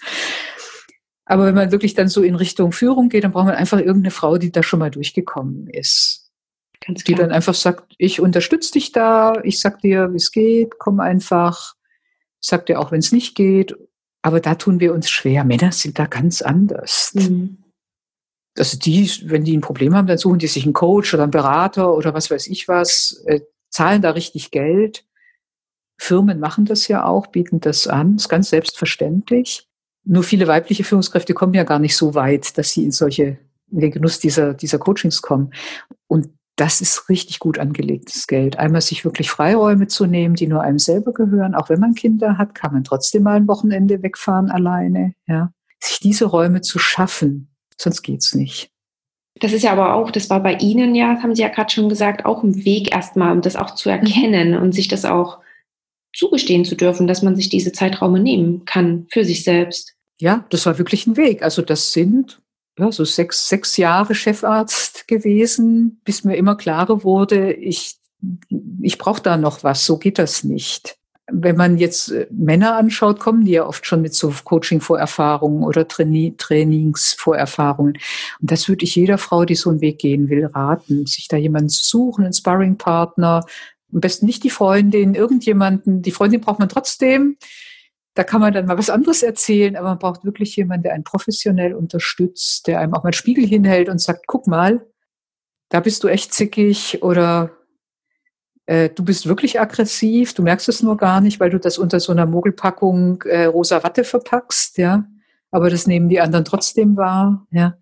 Aber 1.26 1.46
wenn 1.46 1.56
man 1.56 1.72
wirklich 1.72 1.96
dann 1.96 2.08
so 2.08 2.22
in 2.22 2.36
Richtung 2.36 2.72
Führung 2.72 3.10
geht, 3.10 3.24
dann 3.24 3.32
braucht 3.32 3.46
man 3.46 3.56
einfach 3.56 3.80
irgendeine 3.80 4.12
Frau, 4.12 4.38
die 4.38 4.52
da 4.52 4.62
schon 4.62 4.80
mal 4.80 4.92
durchgekommen 4.92 5.68
ist. 5.68 6.32
Ganz 6.86 7.04
klar. 7.04 7.16
Die 7.16 7.22
dann 7.22 7.32
einfach 7.32 7.56
sagt, 7.56 7.94
ich 7.98 8.22
unterstütze 8.22 8.74
dich 8.74 8.92
da, 8.92 9.42
ich 9.44 9.60
sag 9.60 9.80
dir, 9.80 10.12
wie 10.12 10.18
es 10.18 10.32
geht, 10.32 10.78
komm 10.78 11.00
einfach. 11.00 11.74
Ich 12.42 12.50
sag 12.50 12.68
dir 12.68 12.80
auch, 12.80 12.92
wenn 12.92 13.00
es 13.00 13.12
nicht 13.12 13.36
geht. 13.36 13.76
Aber 14.22 14.40
da 14.40 14.56
tun 14.56 14.80
wir 14.80 14.94
uns 14.94 15.10
schwer. 15.10 15.44
Männer 15.44 15.72
sind 15.72 15.98
da 15.98 16.06
ganz 16.06 16.42
anders. 16.42 17.12
Mhm. 17.14 17.58
Also 18.58 18.78
die, 18.78 19.10
wenn 19.26 19.44
die 19.44 19.58
ein 19.58 19.62
Problem 19.62 19.96
haben, 19.96 20.08
dann 20.08 20.18
suchen 20.18 20.40
die 20.40 20.48
sich 20.48 20.64
einen 20.64 20.74
Coach 20.74 21.14
oder 21.14 21.24
einen 21.24 21.32
Berater 21.32 21.94
oder 21.94 22.14
was 22.14 22.32
weiß 22.32 22.48
ich 22.48 22.68
was, 22.68 23.24
äh, 23.26 23.42
zahlen 23.70 24.02
da 24.02 24.12
richtig 24.12 24.52
Geld. 24.52 25.06
Firmen 25.98 26.40
machen 26.40 26.66
das 26.66 26.88
ja 26.88 27.06
auch, 27.06 27.28
bieten 27.28 27.60
das 27.60 27.88
an, 27.88 28.16
ist 28.16 28.30
ganz 28.30 28.50
selbstverständlich. 28.50 29.68
Nur 30.06 30.24
viele 30.24 30.48
weibliche 30.48 30.84
Führungskräfte 30.84 31.34
kommen 31.34 31.54
ja 31.54 31.64
gar 31.64 31.80
nicht 31.80 31.96
so 31.96 32.14
weit, 32.16 32.58
dass 32.58 32.72
sie 32.72 32.84
in 32.84 32.92
solche, 32.92 33.38
in 33.72 33.80
den 33.80 33.92
Genuss 33.92 34.20
dieser, 34.20 34.54
dieser 34.54 34.78
Coachings 34.78 35.22
kommen. 35.22 35.52
Und 36.08 36.30
das 36.56 36.80
ist 36.80 37.10
richtig 37.10 37.40
gut 37.40 37.60
angelegtes 37.60 38.28
Geld. 38.28 38.58
Einmal 38.58 38.82
sich 38.82 39.04
wirklich 39.04 39.30
Freiräume 39.30 39.88
zu 39.88 40.06
nehmen, 40.06 40.36
die 40.36 40.48
nur 40.48 40.62
einem 40.62 40.80
selber 40.80 41.12
gehören. 41.12 41.54
Auch 41.54 41.70
wenn 41.70 41.80
man 41.80 41.96
Kinder 41.96 42.38
hat, 42.38 42.56
kann 42.56 42.72
man 42.72 42.84
trotzdem 42.84 43.24
mal 43.24 43.36
ein 43.36 43.48
Wochenende 43.48 44.02
wegfahren 44.04 44.50
alleine. 44.50 45.14
Ja. 45.28 45.52
Sich 45.84 46.00
diese 46.00 46.26
Räume 46.26 46.62
zu 46.62 46.80
schaffen, 46.80 47.50
sonst 47.78 48.04
geht's 48.04 48.34
nicht. 48.34 48.72
Das 49.42 49.52
ist 49.52 49.64
ja 49.64 49.74
aber 49.74 49.96
auch, 49.96 50.12
das 50.12 50.30
war 50.30 50.42
bei 50.42 50.54
Ihnen 50.54 50.96
ja, 50.96 51.22
haben 51.22 51.36
Sie 51.36 51.42
ja 51.42 51.50
gerade 51.50 51.74
schon 51.74 51.90
gesagt, 51.90 52.26
auch 52.26 52.42
ein 52.42 52.64
Weg 52.64 52.96
erstmal, 52.96 53.34
um 53.34 53.42
das 53.42 53.58
auch 53.58 53.72
zu 53.72 53.90
mhm. 53.90 53.96
erkennen 53.96 54.52
mhm. 54.52 54.62
und 54.62 54.72
sich 54.72 54.88
das 54.88 55.04
auch 55.04 55.40
zugestehen 56.14 56.64
zu 56.64 56.76
dürfen, 56.76 57.08
dass 57.08 57.22
man 57.22 57.36
sich 57.36 57.50
diese 57.50 57.74
Zeitraume 57.74 58.22
nehmen 58.22 58.64
kann 58.64 59.08
für 59.10 59.26
sich 59.26 59.44
selbst. 59.44 59.95
Ja, 60.20 60.46
das 60.50 60.66
war 60.66 60.78
wirklich 60.78 61.08
ein 61.08 61.18
Weg. 61.18 61.44
Also 61.44 61.62
das 61.62 61.92
sind 61.92 62.42
ja, 62.78 62.92
so 62.92 63.06
sechs, 63.06 63.48
sechs 63.48 63.78
Jahre 63.78 64.16
Chefarzt 64.16 65.08
gewesen, 65.08 66.02
bis 66.04 66.24
mir 66.24 66.36
immer 66.36 66.56
klarer 66.56 67.04
wurde, 67.04 67.54
ich, 67.54 67.96
ich 68.82 68.98
brauche 68.98 69.22
da 69.22 69.38
noch 69.38 69.64
was, 69.64 69.86
so 69.86 69.98
geht 69.98 70.20
das 70.20 70.44
nicht. 70.44 70.98
Wenn 71.32 71.56
man 71.56 71.78
jetzt 71.78 72.12
äh, 72.12 72.28
Männer 72.32 72.76
anschaut, 72.76 73.20
kommen 73.20 73.46
die 73.46 73.54
ja 73.54 73.66
oft 73.66 73.86
schon 73.86 74.02
mit 74.02 74.14
so 74.14 74.32
Coaching-Vorerfahrungen 74.44 75.64
oder 75.64 75.88
Traini 75.88 76.36
Trainings-Vorerfahrungen. 76.38 77.94
Und 77.94 78.52
das 78.52 78.70
würde 78.70 78.86
ich 78.86 78.96
jeder 78.96 79.18
Frau, 79.18 79.44
die 79.46 79.56
so 79.56 79.72
einen 79.72 79.82
Weg 79.82 79.98
gehen 79.98 80.30
will, 80.30 80.46
raten, 80.46 81.08
sich 81.08 81.28
da 81.28 81.38
jemanden 81.38 81.70
zu 81.70 81.84
suchen, 81.84 82.26
einen 82.26 82.34
Sparring-Partner, 82.34 83.44
am 83.94 84.02
besten 84.02 84.26
nicht 84.26 84.44
die 84.44 84.50
Freundin, 84.50 85.16
irgendjemanden. 85.16 86.02
Die 86.02 86.12
Freundin 86.12 86.42
braucht 86.42 86.60
man 86.60 86.70
trotzdem, 86.70 87.38
da 88.16 88.24
kann 88.24 88.42
man 88.42 88.54
dann 88.54 88.66
mal 88.66 88.78
was 88.78 88.90
anderes 88.90 89.24
erzählen, 89.24 89.76
aber 89.76 89.90
man 89.90 90.00
braucht 90.00 90.24
wirklich 90.24 90.56
jemanden, 90.56 90.84
der 90.84 90.94
einen 90.94 91.04
professionell 91.04 91.74
unterstützt, 91.74 92.66
der 92.66 92.80
einem 92.80 92.94
auch 92.94 93.04
mal 93.04 93.10
einen 93.10 93.14
Spiegel 93.14 93.46
hinhält 93.46 93.90
und 93.90 94.02
sagt, 94.02 94.26
guck 94.26 94.48
mal, 94.48 94.88
da 95.70 95.82
bist 95.82 96.04
du 96.04 96.08
echt 96.08 96.34
zickig 96.34 97.04
oder 97.04 97.52
äh, 98.68 98.90
du 98.90 99.04
bist 99.04 99.28
wirklich 99.28 99.60
aggressiv, 99.60 100.34
du 100.34 100.44
merkst 100.44 100.70
es 100.70 100.82
nur 100.82 100.96
gar 100.96 101.20
nicht, 101.20 101.42
weil 101.42 101.50
du 101.50 101.60
das 101.60 101.78
unter 101.78 102.00
so 102.00 102.14
einer 102.14 102.26
Mogelpackung 102.26 103.22
äh, 103.24 103.46
rosa 103.46 103.84
Watte 103.84 104.06
verpackst, 104.06 104.78
ja. 104.78 105.06
Aber 105.52 105.70
das 105.70 105.86
nehmen 105.86 106.10
die 106.10 106.22
anderen 106.22 106.46
trotzdem 106.46 106.96
wahr, 106.96 107.46
ja. 107.52 107.78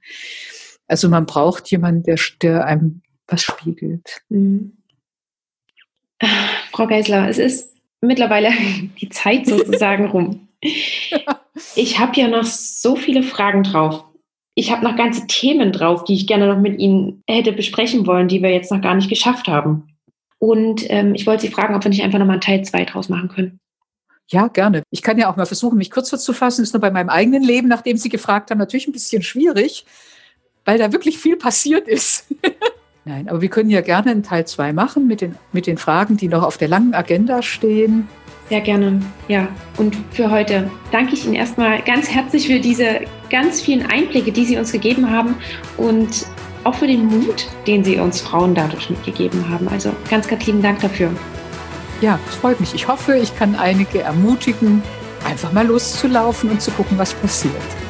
Also 0.87 1.09
man 1.09 1.27
braucht 1.27 1.69
jemanden, 1.69 2.03
der, 2.03 2.17
der 2.41 2.65
einem 2.65 3.03
was 3.27 3.43
spiegelt. 3.43 4.21
Mhm. 4.29 4.77
Frau 6.71 6.87
Geisler, 6.87 7.29
es 7.29 7.37
ist 7.37 7.72
mittlerweile 8.03 8.49
die 9.01 9.09
Zeit 9.09 9.45
sozusagen 9.47 10.05
rum. 10.05 10.47
Ich 11.75 11.99
habe 11.99 12.19
ja 12.19 12.27
noch 12.27 12.45
so 12.45 12.95
viele 12.95 13.21
Fragen 13.21 13.61
drauf. 13.61 14.03
Ich 14.55 14.71
habe 14.71 14.83
noch 14.83 14.95
ganze 14.95 15.27
Themen 15.27 15.71
drauf, 15.71 16.03
die 16.03 16.15
ich 16.15 16.25
gerne 16.25 16.47
noch 16.47 16.59
mit 16.59 16.79
Ihnen 16.79 17.23
hätte 17.27 17.51
besprechen 17.51 18.07
wollen, 18.07 18.27
die 18.27 18.41
wir 18.41 18.49
jetzt 18.49 18.71
noch 18.71 18.81
gar 18.81 18.95
nicht 18.95 19.09
geschafft 19.09 19.47
haben. 19.47 19.95
Und 20.39 20.89
ähm, 20.89 21.13
ich 21.13 21.27
wollte 21.27 21.43
Sie 21.43 21.53
fragen, 21.53 21.75
ob 21.75 21.83
wir 21.83 21.89
nicht 21.89 22.03
einfach 22.03 22.17
nochmal 22.17 22.35
einen 22.35 22.41
Teil 22.41 22.63
2 22.63 22.85
draus 22.85 23.07
machen 23.07 23.29
können. 23.29 23.59
Ja, 24.29 24.47
gerne. 24.47 24.83
Ich 24.89 25.01
kann 25.01 25.17
ja 25.17 25.31
auch 25.31 25.35
mal 25.35 25.45
versuchen, 25.45 25.77
mich 25.77 25.91
kürzer 25.91 26.17
zu 26.17 26.33
fassen. 26.33 26.63
Ist 26.63 26.73
nur 26.73 26.81
bei 26.81 26.91
meinem 26.91 27.09
eigenen 27.09 27.43
Leben, 27.43 27.67
nachdem 27.67 27.97
Sie 27.97 28.09
gefragt 28.09 28.49
haben, 28.49 28.57
natürlich 28.57 28.87
ein 28.87 28.93
bisschen 28.93 29.21
schwierig, 29.21 29.85
weil 30.65 30.79
da 30.79 30.91
wirklich 30.91 31.19
viel 31.19 31.37
passiert 31.37 31.87
ist. 31.87 32.25
Nein, 33.05 33.27
aber 33.27 33.41
wir 33.41 33.49
können 33.49 33.69
ja 33.69 33.81
gerne 33.81 34.11
einen 34.11 34.23
Teil 34.23 34.45
2 34.45 34.71
machen 34.71 35.07
mit 35.07 35.21
den, 35.21 35.35
mit 35.51 35.67
den 35.67 35.77
Fragen, 35.77 36.15
die 36.15 36.29
noch 36.29 36.43
auf 36.43 36.57
der 36.57 36.69
langen 36.69 36.93
Agenda 36.93 37.41
stehen. 37.41 38.07
Sehr 38.49 38.61
gerne, 38.61 39.01
ja. 39.27 39.47
Und 39.77 39.97
für 40.11 40.31
heute 40.31 40.69
danke 40.91 41.13
ich 41.13 41.25
Ihnen 41.25 41.35
erstmal 41.35 41.81
ganz 41.81 42.09
herzlich 42.09 42.47
für 42.47 42.59
diese 42.59 43.01
ganz 43.29 43.61
vielen 43.61 43.85
Einblicke, 43.85 44.31
die 44.31 44.45
Sie 44.45 44.57
uns 44.57 44.71
gegeben 44.71 45.09
haben 45.09 45.35
und 45.77 46.25
auch 46.63 46.75
für 46.75 46.87
den 46.87 47.05
Mut, 47.05 47.47
den 47.67 47.83
Sie 47.83 47.99
uns 47.99 48.21
Frauen 48.21 48.55
dadurch 48.55 48.89
mitgegeben 48.89 49.49
haben. 49.49 49.67
Also 49.67 49.91
ganz, 50.09 50.27
ganz 50.27 50.45
lieben 50.45 50.61
Dank 50.61 50.79
dafür. 50.79 51.11
Ja, 51.99 52.19
es 52.29 52.35
freut 52.35 52.59
mich. 52.59 52.73
Ich 52.73 52.87
hoffe, 52.87 53.17
ich 53.17 53.35
kann 53.35 53.55
einige 53.55 54.01
ermutigen, 54.01 54.81
einfach 55.27 55.51
mal 55.51 55.65
loszulaufen 55.65 56.49
und 56.49 56.61
zu 56.61 56.71
gucken, 56.71 56.97
was 56.97 57.13
passiert. 57.13 57.82